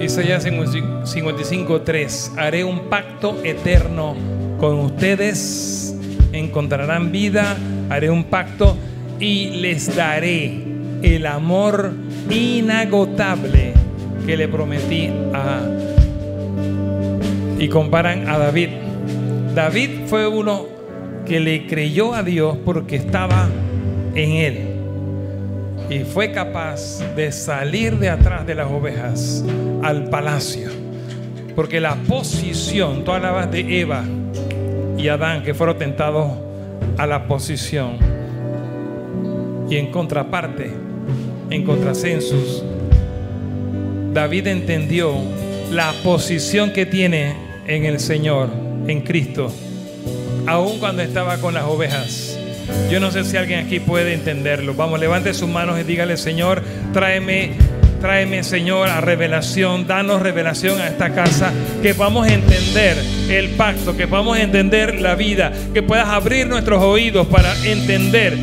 Isaías 0.00 0.44
55:3, 0.44 2.36
haré 2.36 2.64
un 2.64 2.88
pacto 2.88 3.40
eterno 3.44 4.16
con 4.58 4.80
ustedes, 4.80 5.94
encontrarán 6.32 7.12
vida, 7.12 7.56
haré 7.90 8.10
un 8.10 8.24
pacto 8.24 8.76
y 9.20 9.50
les 9.60 9.94
daré 9.94 10.64
el 11.02 11.26
amor 11.26 11.92
inagotable 12.28 13.74
que 14.26 14.36
le 14.36 14.48
prometí 14.48 15.10
a... 15.32 15.60
Y 17.58 17.68
comparan 17.68 18.28
a 18.28 18.38
David. 18.38 18.70
David 19.54 20.06
fue 20.06 20.26
uno 20.26 20.66
que 21.26 21.38
le 21.38 21.66
creyó 21.68 22.14
a 22.14 22.24
Dios 22.24 22.56
porque 22.64 22.96
estaba 22.96 23.48
en 24.14 24.30
él 24.32 24.71
y 25.92 26.04
fue 26.04 26.32
capaz 26.32 27.00
de 27.14 27.30
salir 27.32 27.98
de 27.98 28.08
atrás 28.08 28.46
de 28.46 28.54
las 28.54 28.70
ovejas 28.70 29.44
al 29.82 30.08
palacio. 30.08 30.70
Porque 31.54 31.80
la 31.80 31.96
posición, 32.08 33.04
tú 33.04 33.12
hablabas 33.12 33.50
de 33.50 33.80
Eva 33.80 34.02
y 34.96 35.08
Adán 35.08 35.42
que 35.42 35.52
fueron 35.52 35.76
tentados 35.76 36.32
a 36.96 37.06
la 37.06 37.26
posición. 37.26 37.98
Y 39.68 39.76
en 39.76 39.90
contraparte, 39.90 40.70
en 41.50 41.64
contrasensus, 41.64 42.64
David 44.14 44.46
entendió 44.46 45.12
la 45.70 45.92
posición 46.02 46.72
que 46.72 46.86
tiene 46.86 47.34
en 47.66 47.84
el 47.84 48.00
Señor, 48.00 48.48
en 48.86 49.02
Cristo, 49.02 49.52
aun 50.46 50.78
cuando 50.78 51.02
estaba 51.02 51.36
con 51.36 51.52
las 51.52 51.64
ovejas. 51.64 52.21
Yo 52.90 53.00
no 53.00 53.10
sé 53.10 53.24
si 53.24 53.36
alguien 53.36 53.64
aquí 53.64 53.80
puede 53.80 54.14
entenderlo. 54.14 54.74
Vamos, 54.74 55.00
levante 55.00 55.32
sus 55.34 55.48
manos 55.48 55.80
y 55.80 55.84
dígale, 55.84 56.16
Señor, 56.16 56.62
tráeme, 56.92 57.52
tráeme, 58.00 58.42
Señor, 58.42 58.88
a 58.88 59.00
revelación, 59.00 59.86
danos 59.86 60.22
revelación 60.22 60.80
a 60.80 60.88
esta 60.88 61.14
casa, 61.14 61.52
que 61.82 61.94
podamos 61.94 62.28
entender 62.28 62.96
el 63.28 63.50
pacto, 63.50 63.96
que 63.96 64.08
podamos 64.08 64.38
entender 64.38 65.00
la 65.00 65.14
vida, 65.14 65.52
que 65.72 65.82
puedas 65.82 66.08
abrir 66.08 66.46
nuestros 66.46 66.82
oídos 66.82 67.26
para 67.28 67.54
entender. 67.64 68.36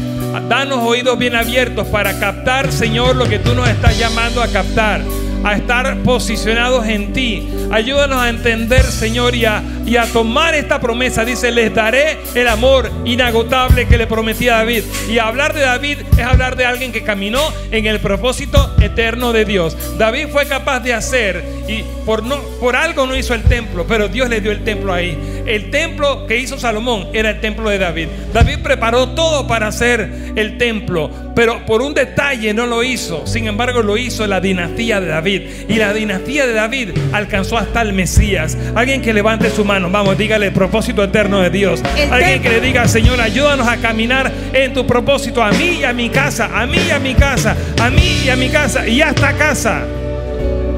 Danos 0.48 0.80
oídos 0.84 1.18
bien 1.18 1.36
abiertos 1.36 1.88
para 1.88 2.20
captar, 2.20 2.72
Señor, 2.72 3.16
lo 3.16 3.28
que 3.28 3.40
tú 3.40 3.54
nos 3.54 3.68
estás 3.68 3.98
llamando 4.00 4.42
a 4.42 4.48
captar 4.48 5.02
a 5.44 5.56
estar 5.56 5.98
posicionados 6.04 6.86
en 6.88 7.14
ti. 7.14 7.48
Ayúdanos 7.72 8.22
a 8.22 8.30
entender, 8.30 8.84
Señor, 8.84 9.36
y 9.36 9.46
a, 9.46 9.64
y 9.90 9.98
a 9.98 10.06
tomar 10.06 10.54
esta 10.54 10.80
promesa. 10.80 11.26
Dice, 11.26 11.52
les 11.52 11.74
daré 11.74 12.20
el 12.36 12.48
amor 12.48 12.92
inagotable 13.06 13.88
que 13.88 13.98
le 13.98 14.06
prometí 14.06 14.48
a 14.48 14.58
David. 14.58 14.84
Y 15.10 15.18
hablar 15.18 15.54
de 15.54 15.62
David 15.62 15.98
es 16.16 16.24
hablar 16.24 16.56
de 16.56 16.66
alguien 16.66 16.92
que 16.92 17.04
caminó 17.04 17.42
en 17.72 17.88
el 17.88 18.00
propósito 18.00 18.76
eterno 18.80 19.34
de 19.34 19.46
Dios. 19.46 19.76
David 19.98 20.28
fue 20.32 20.46
capaz 20.46 20.82
de 20.82 20.94
hacer, 20.94 21.44
y 21.68 21.84
por, 22.06 22.24
no, 22.24 22.38
por 22.60 22.76
algo 22.76 23.08
no 23.08 23.16
hizo 23.16 23.34
el 23.34 23.44
templo, 23.44 23.86
pero 23.88 24.08
Dios 24.08 24.30
le 24.30 24.42
dio 24.42 24.52
el 24.52 24.64
templo 24.64 24.94
ahí. 24.94 25.18
El 25.46 25.72
templo 25.72 26.28
que 26.28 26.38
hizo 26.38 26.60
Salomón 26.60 27.08
era 27.14 27.32
el 27.32 27.42
templo 27.42 27.70
de 27.70 27.80
David. 27.80 28.08
David 28.34 28.60
preparó 28.60 29.10
todo 29.10 29.48
para 29.48 29.68
hacer 29.68 30.34
el 30.36 30.58
templo, 30.58 31.10
pero 31.36 31.66
por 31.66 31.82
un 31.82 31.94
detalle 31.94 32.54
no 32.54 32.68
lo 32.68 32.84
hizo. 32.84 33.26
Sin 33.26 33.48
embargo, 33.48 33.82
lo 33.82 33.98
hizo 33.98 34.28
la 34.28 34.42
dinastía 34.42 35.00
de 35.00 35.08
David. 35.08 35.42
Y 35.68 35.76
la 35.76 35.94
dinastía 35.94 36.46
de 36.46 36.54
David 36.54 36.90
alcanzó 37.14 37.58
hasta 37.58 37.82
el 37.82 37.94
Mesías. 37.94 38.58
Alguien 38.76 39.02
que 39.02 39.14
levante 39.14 39.50
su 39.50 39.64
mano, 39.66 39.79
vamos, 39.88 40.18
dígale 40.18 40.48
el 40.48 40.54
propósito 40.54 41.04
eterno 41.04 41.40
de 41.42 41.50
Dios. 41.50 41.82
El 41.98 42.12
Alguien 42.12 42.42
que 42.42 42.50
le 42.50 42.60
diga, 42.62 42.88
Señor, 42.88 43.22
ayúdanos 43.22 43.68
a 43.68 43.78
caminar 43.78 44.32
en 44.52 44.74
tu 44.74 44.86
propósito, 44.86 45.42
a 45.42 45.52
mí 45.52 45.78
y 45.80 45.84
a 45.84 45.94
mi 45.94 46.10
casa, 46.10 46.50
a 46.54 46.66
mí 46.66 46.78
y 46.88 46.92
a 46.92 47.00
mi 47.00 47.14
casa, 47.16 47.56
a 47.82 47.90
mí 47.90 48.22
y 48.26 48.30
a 48.30 48.36
mi 48.36 48.50
casa 48.50 48.88
y 48.88 49.02
hasta 49.02 49.34
casa. 49.34 49.84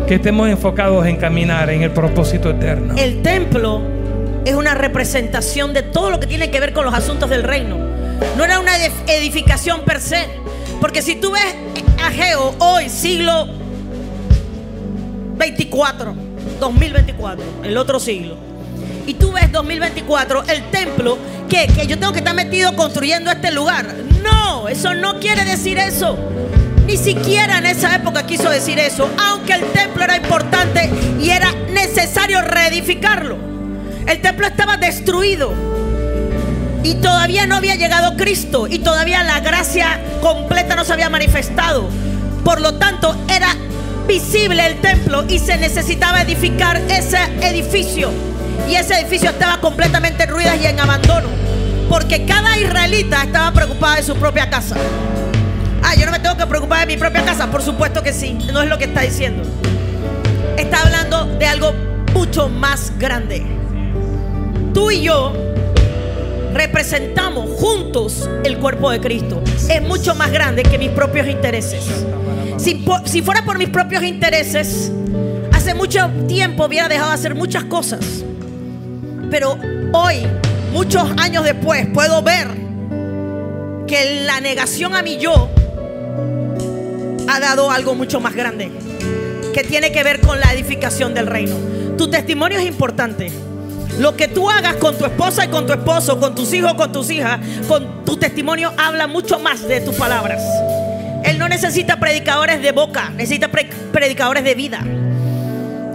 Que 0.07 0.15
estemos 0.15 0.49
enfocados 0.49 1.05
en 1.07 1.15
caminar 1.15 1.69
en 1.69 1.83
el 1.83 1.91
propósito 1.91 2.49
eterno. 2.51 2.93
El 2.97 3.21
templo 3.21 3.81
es 4.45 4.53
una 4.55 4.73
representación 4.73 5.73
de 5.73 5.83
todo 5.83 6.09
lo 6.11 6.19
que 6.19 6.27
tiene 6.27 6.51
que 6.51 6.59
ver 6.59 6.73
con 6.73 6.83
los 6.85 6.93
asuntos 6.93 7.29
del 7.29 7.43
reino. 7.43 7.77
No 8.37 8.43
era 8.43 8.59
una 8.59 8.71
edif- 8.77 9.07
edificación 9.07 9.81
per 9.81 9.99
se. 10.01 10.27
Porque 10.81 11.01
si 11.01 11.15
tú 11.15 11.31
ves 11.31 11.55
a 12.03 12.09
Geo 12.11 12.55
hoy, 12.59 12.89
siglo 12.89 13.47
24, 15.37 16.13
2024, 16.59 17.43
el 17.63 17.77
otro 17.77 17.99
siglo, 17.99 18.35
y 19.12 19.16
tú 19.16 19.34
ves 19.34 19.51
2024, 19.51 20.45
el 20.47 20.72
templo, 20.72 21.18
que, 21.49 21.68
que 21.68 21.86
yo 21.86 21.99
tengo 21.99 22.14
que 22.14 22.20
estar 22.20 22.34
metido 22.34 22.74
construyendo 22.78 23.30
este 23.30 23.51
lugar. 23.51 23.93
No, 24.24 24.70
eso 24.70 24.93
no 24.93 25.20
quiere 25.20 25.43
decir 25.43 25.78
eso. 25.78 26.18
Ni 26.86 26.95
siquiera 26.95 27.57
en 27.57 27.66
esa 27.66 27.93
época 27.93 28.26
quiso 28.26 28.49
decir 28.49 28.80
eso, 28.80 29.09
aunque 29.22 29.55
el 29.55 29.66
templo 29.74 30.05
era 30.05 30.16
importante 30.16 30.89
y 31.20 31.30
era 31.30 31.51
necesario 31.74 32.41
reedificarlo. 32.41 33.38
El 34.07 34.22
templo 34.22 34.47
estaba 34.47 34.78
destruido 34.78 35.53
y 36.82 36.93
todavía 36.95 37.45
no 37.47 37.57
había 37.57 37.76
llegado 37.76 38.16
Cristo 38.16 38.68
y 38.68 38.80
todavía 38.80 39.24
la 39.24 39.41
gracia 39.41 39.99
completa 40.22 40.78
no 40.78 40.86
se 40.86 40.93
había 40.93 41.09
manifestado. 41.09 41.89
Por 42.45 42.62
lo 42.62 42.76
tanto, 42.76 43.14
era 43.30 43.57
visible 44.07 44.66
el 44.66 44.80
templo 44.80 45.26
y 45.28 45.38
se 45.39 45.57
necesitaba 45.57 46.22
edificar 46.22 46.78
ese 46.88 47.20
edificio. 47.41 48.30
Y 48.70 48.76
ese 48.76 48.99
edificio 48.99 49.30
estaba 49.30 49.59
completamente 49.59 50.24
en 50.24 50.30
ruinas 50.30 50.57
y 50.62 50.66
en 50.66 50.80
abandono. 50.80 51.28
Porque 51.89 52.26
cada 52.26 52.57
israelita 52.57 53.24
estaba 53.24 53.51
preocupada 53.51 53.97
de 53.97 54.03
su 54.03 54.16
propia 54.16 54.49
casa. 54.49 54.76
Ah, 55.84 55.95
yo 55.95 56.05
no 56.05 56.12
me 56.12 56.20
tengo 56.20 56.38
que 56.38 56.45
preocupar 56.45 56.88
de 56.88 56.93
mi 56.93 56.97
propia 56.97 57.24
casa. 57.26 57.51
Por 57.51 57.62
supuesto 57.62 58.01
que 58.01 58.14
sí. 58.14 58.34
No 58.53 58.62
es 58.62 58.70
lo 58.70 58.78
que 58.78 58.86
está 58.86 59.01
diciendo. 59.01 59.43
Está 60.57 60.82
hablando 60.84 61.26
de 61.38 61.45
algo 61.45 61.74
mucho 62.14 62.49
más 62.49 62.93
grande. 62.97 63.45
Tú 64.74 64.91
y 64.91 65.01
yo 65.01 65.34
representamos 66.53 67.49
juntos 67.59 68.30
el 68.43 68.57
cuerpo 68.57 68.91
de 68.91 68.99
Cristo. 68.99 69.41
Es 69.70 69.82
mucho 69.82 70.16
más 70.16 70.32
grande 70.32 70.64
que 70.64 70.78
mis 70.78 70.89
propios 70.91 71.28
intereses. 71.28 72.05
Si, 72.57 73.22
fuera 73.22 73.43
por 73.43 73.57
mis 73.57 73.70
propios 73.70 74.03
intereses, 74.03 74.91
hace 75.51 75.74
mucho 75.74 76.09
tiempo 76.28 76.66
hubiera 76.66 76.88
dejado 76.88 77.09
de 77.09 77.16
hacer 77.16 77.36
muchas 77.36 77.64
cosas. 77.66 78.24
Pero 79.32 79.57
hoy, 79.93 80.27
muchos 80.73 81.09
años 81.17 81.45
después, 81.45 81.88
puedo 81.93 82.21
ver 82.21 82.49
que 83.88 84.23
la 84.25 84.41
negación 84.41 84.93
a 84.93 85.01
mi 85.01 85.17
yo 85.17 85.49
ha 87.29 87.39
dado 87.39 87.71
algo 87.71 87.95
mucho 87.95 88.19
más 88.19 88.36
grande, 88.36 88.69
que 89.53 89.63
tiene 89.63 89.93
que 89.93 90.03
ver 90.03 90.19
con 90.19 90.39
la 90.41 90.51
edificación 90.53 91.13
del 91.13 91.27
reino. 91.27 91.55
Tu 91.97 92.09
testimonio 92.09 92.59
es 92.59 92.65
importante. 92.65 93.32
Lo 93.99 94.17
que 94.17 94.27
tú 94.27 94.49
hagas 94.49 94.75
con 94.75 94.97
tu 94.97 95.05
esposa 95.05 95.45
y 95.45 95.47
con 95.47 95.65
tu 95.65 95.73
esposo, 95.73 96.19
con 96.19 96.36
tus 96.36 96.51
hijos, 96.53 96.73
con 96.73 96.91
tus 96.91 97.09
hijas, 97.09 97.39
con 97.69 98.03
tu 98.03 98.17
testimonio, 98.17 98.73
habla 98.77 99.07
mucho 99.07 99.39
más 99.39 99.65
de 99.65 99.79
tus 99.79 99.95
palabras. 99.95 100.41
Él 101.23 101.39
no 101.39 101.47
necesita 101.47 101.99
predicadores 101.99 102.61
de 102.61 102.71
boca, 102.73 103.11
necesita 103.11 103.49
predicadores 103.49 104.43
de 104.43 104.55
vida. 104.55 104.84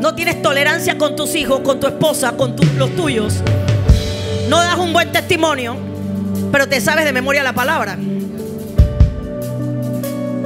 No 0.01 0.15
tienes 0.15 0.43
tolerancia 0.43 0.99
con 0.99 1.17
tus 1.17 1.35
hijos, 1.35 1.61
con 1.61 1.81
tu 1.81 1.87
esposa, 1.87 2.33
con 2.33 2.55
los 2.77 2.95
tuyos. 2.95 3.35
No 4.49 4.59
das 4.59 4.77
un 4.77 4.93
buen 4.93 5.11
testimonio, 5.11 5.77
pero 6.53 6.69
te 6.69 6.81
sabes 6.81 7.05
de 7.05 7.13
memoria 7.13 7.43
la 7.43 7.55
palabra. 7.55 7.97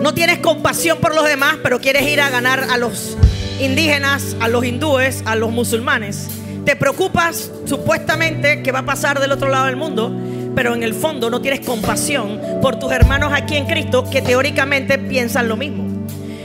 No 0.00 0.14
tienes 0.14 0.38
compasión 0.38 0.98
por 0.98 1.14
los 1.14 1.26
demás, 1.26 1.56
pero 1.62 1.80
quieres 1.80 2.06
ir 2.06 2.20
a 2.20 2.30
ganar 2.30 2.68
a 2.70 2.78
los 2.78 3.16
indígenas, 3.60 4.36
a 4.40 4.48
los 4.48 4.64
hindúes, 4.64 5.22
a 5.26 5.34
los 5.34 5.50
musulmanes. 5.50 6.28
Te 6.64 6.76
preocupas 6.76 7.50
supuestamente 7.66 8.62
que 8.62 8.72
va 8.72 8.78
a 8.80 8.86
pasar 8.86 9.20
del 9.20 9.32
otro 9.32 9.48
lado 9.48 9.66
del 9.66 9.76
mundo, 9.76 10.14
pero 10.54 10.74
en 10.74 10.82
el 10.82 10.94
fondo 10.94 11.28
no 11.28 11.40
tienes 11.42 11.66
compasión 11.66 12.40
por 12.62 12.78
tus 12.78 12.92
hermanos 12.92 13.32
aquí 13.34 13.56
en 13.56 13.66
Cristo 13.66 14.08
que 14.08 14.22
teóricamente 14.22 14.98
piensan 14.98 15.48
lo 15.48 15.56
mismo. 15.56 15.84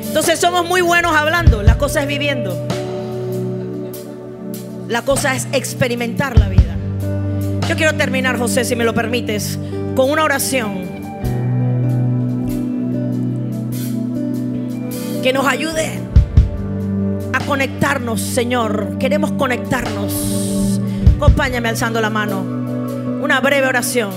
Entonces 0.06 0.40
somos 0.40 0.66
muy 0.66 0.82
buenos 0.82 1.16
hablando, 1.16 1.62
la 1.62 1.78
cosa 1.78 2.02
es 2.02 2.08
viviendo. 2.08 2.68
La 4.88 5.02
cosa 5.02 5.36
es 5.36 5.48
experimentar 5.52 6.38
la 6.40 6.50
vida. 6.50 6.76
Yo 7.68 7.76
quiero 7.76 7.96
terminar, 7.96 8.38
José, 8.38 8.64
si 8.64 8.76
me 8.76 8.84
lo 8.84 8.94
permites, 8.94 9.58
con 9.96 10.12
una 10.12 10.24
oración 10.24 10.86
que 15.24 15.34
nos 15.34 15.48
ayude 15.48 16.00
a 17.34 17.40
conectarnos, 17.40 18.22
Señor. 18.22 18.98
Queremos 19.00 19.32
conectarnos. 19.32 20.80
Acompáñame 21.18 21.70
alzando 21.70 22.00
la 22.00 22.12
mano. 22.12 22.42
Una 23.24 23.40
breve 23.40 23.68
oración. 23.68 24.12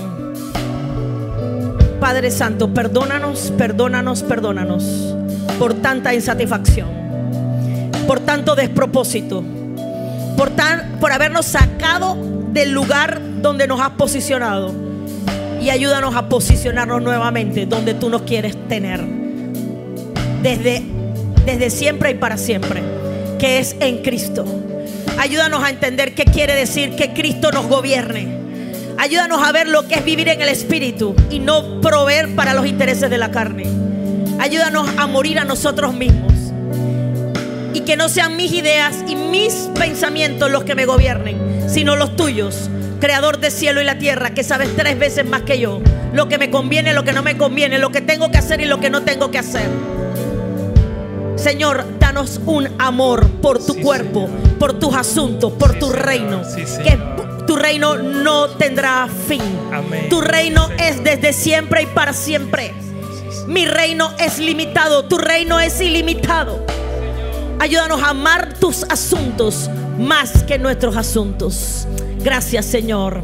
Padre 1.99 2.29
Santo, 2.29 2.73
perdónanos, 2.73 3.51
perdónanos, 3.57 4.21
perdónanos 4.21 5.15
por 5.57 5.73
tanta 5.73 6.13
insatisfacción, 6.13 6.87
por 8.07 8.21
tanto 8.21 8.55
despropósito, 8.55 9.43
por, 10.37 10.49
tan, 10.51 10.97
por 10.99 11.11
habernos 11.11 11.45
sacado 11.45 12.17
del 12.51 12.71
lugar 12.71 13.19
donde 13.41 13.67
nos 13.67 13.79
has 13.81 13.91
posicionado 13.91 14.73
y 15.61 15.69
ayúdanos 15.69 16.15
a 16.15 16.29
posicionarnos 16.29 17.01
nuevamente 17.01 17.65
donde 17.65 17.93
tú 17.93 18.09
nos 18.09 18.21
quieres 18.23 18.55
tener. 18.67 19.05
Desde 20.41 20.83
desde 21.45 21.69
siempre 21.71 22.11
y 22.11 22.13
para 22.13 22.37
siempre, 22.37 22.81
que 23.39 23.59
es 23.59 23.75
en 23.79 24.03
Cristo. 24.03 24.45
Ayúdanos 25.17 25.63
a 25.63 25.69
entender 25.69 26.13
qué 26.13 26.25
quiere 26.25 26.53
decir 26.53 26.95
que 26.95 27.13
Cristo 27.13 27.51
nos 27.51 27.67
gobierne. 27.67 28.37
Ayúdanos 28.97 29.41
a 29.41 29.51
ver 29.51 29.67
lo 29.67 29.87
que 29.87 29.95
es 29.95 30.05
vivir 30.05 30.29
en 30.29 30.41
el 30.41 30.49
Espíritu 30.49 31.15
y 31.29 31.39
no 31.39 31.81
proveer 31.81 32.35
para 32.35 32.53
los 32.53 32.67
intereses 32.67 33.09
de 33.09 33.17
la 33.17 33.31
carne. 33.31 33.65
Ayúdanos 34.39 34.89
a 34.97 35.07
morir 35.07 35.39
a 35.39 35.43
nosotros 35.43 35.93
mismos. 35.93 36.28
Y 37.73 37.81
que 37.81 37.95
no 37.95 38.09
sean 38.09 38.35
mis 38.35 38.51
ideas 38.51 39.03
y 39.07 39.15
mis 39.15 39.69
pensamientos 39.77 40.49
los 40.49 40.63
que 40.63 40.75
me 40.75 40.85
gobiernen, 40.85 41.69
sino 41.69 41.95
los 41.95 42.15
tuyos. 42.15 42.69
Creador 42.99 43.39
de 43.39 43.51
cielo 43.51 43.81
y 43.81 43.85
la 43.85 43.97
tierra, 43.97 44.33
que 44.33 44.43
sabes 44.43 44.75
tres 44.75 44.97
veces 44.99 45.25
más 45.25 45.43
que 45.43 45.59
yo. 45.59 45.81
Lo 46.13 46.27
que 46.27 46.37
me 46.37 46.49
conviene, 46.49 46.93
lo 46.93 47.03
que 47.03 47.13
no 47.13 47.23
me 47.23 47.37
conviene, 47.37 47.79
lo 47.79 47.91
que 47.91 48.01
tengo 48.01 48.31
que 48.31 48.37
hacer 48.37 48.59
y 48.61 48.65
lo 48.65 48.79
que 48.79 48.89
no 48.89 49.03
tengo 49.03 49.31
que 49.31 49.37
hacer. 49.37 49.69
Señor, 51.35 51.85
danos 51.99 52.41
un 52.45 52.67
amor 52.79 53.29
por 53.41 53.65
tu 53.65 53.79
cuerpo, 53.79 54.27
por 54.59 54.77
tus 54.77 54.93
asuntos, 54.93 55.53
por 55.53 55.79
tu 55.79 55.89
reino. 55.89 56.41
que 56.83 56.99
tu 57.47 57.55
reino 57.55 57.95
no 57.97 58.49
tendrá 58.49 59.07
fin. 59.27 59.41
Tu 60.09 60.19
reino 60.19 60.69
es 60.77 61.01
desde 61.03 61.31
siempre 61.31 61.83
y 61.83 61.85
para 61.85 62.11
siempre. 62.11 62.73
Mi 63.47 63.65
reino 63.65 64.11
es 64.19 64.37
limitado, 64.37 65.05
tu 65.05 65.17
reino 65.17 65.59
es 65.59 65.79
ilimitado. 65.79 66.65
Ayúdanos 67.59 68.01
a 68.01 68.11
amar 68.11 68.53
tus 68.53 68.83
asuntos 68.83 69.69
más 69.97 70.43
que 70.43 70.57
nuestros 70.57 70.95
asuntos. 70.95 71.87
Gracias, 72.23 72.65
Señor. 72.65 73.21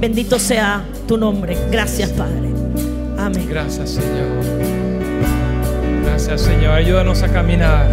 Bendito 0.00 0.40
sea 0.40 0.84
tu 1.06 1.16
nombre. 1.16 1.56
Gracias, 1.70 2.10
Padre. 2.10 2.50
Amén. 3.16 3.46
Gracias, 3.48 3.90
Señor. 3.90 4.26
Gracias, 6.04 6.40
Señor. 6.40 6.72
Ayúdanos 6.72 7.22
a 7.22 7.28
caminar 7.28 7.86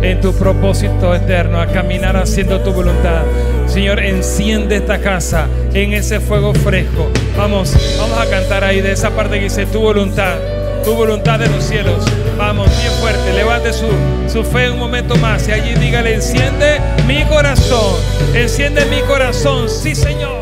en 0.00 0.20
tu 0.20 0.32
propósito 0.32 1.14
eterno, 1.14 1.60
a 1.60 1.66
caminar 1.66 2.16
haciendo 2.16 2.60
tu 2.60 2.72
voluntad. 2.72 3.22
Señor, 3.66 4.00
enciende 4.00 4.76
esta 4.76 5.00
casa 5.00 5.48
en 5.74 5.92
ese 5.92 6.20
fuego 6.20 6.54
fresco. 6.54 7.10
Vamos, 7.36 7.74
vamos 7.98 8.18
a 8.18 8.30
cantar 8.30 8.62
ahí 8.62 8.80
de 8.80 8.92
esa 8.92 9.10
parte 9.10 9.38
que 9.38 9.44
dice 9.44 9.66
tu 9.66 9.80
voluntad, 9.80 10.36
tu 10.82 10.94
voluntad 10.94 11.38
de 11.38 11.48
los 11.48 11.64
cielos. 11.64 12.04
Vamos, 12.36 12.68
bien 12.80 12.92
fuerte, 13.00 13.32
levante 13.32 13.72
su, 13.72 13.86
su 14.28 14.44
fe 14.44 14.70
un 14.70 14.78
momento 14.78 15.16
más 15.16 15.46
y 15.48 15.52
allí 15.52 15.74
dígale, 15.74 16.14
enciende 16.14 16.80
mi 17.06 17.24
corazón, 17.24 17.96
enciende 18.34 18.84
mi 18.86 19.00
corazón, 19.02 19.68
sí 19.68 19.94
Señor. 19.94 20.41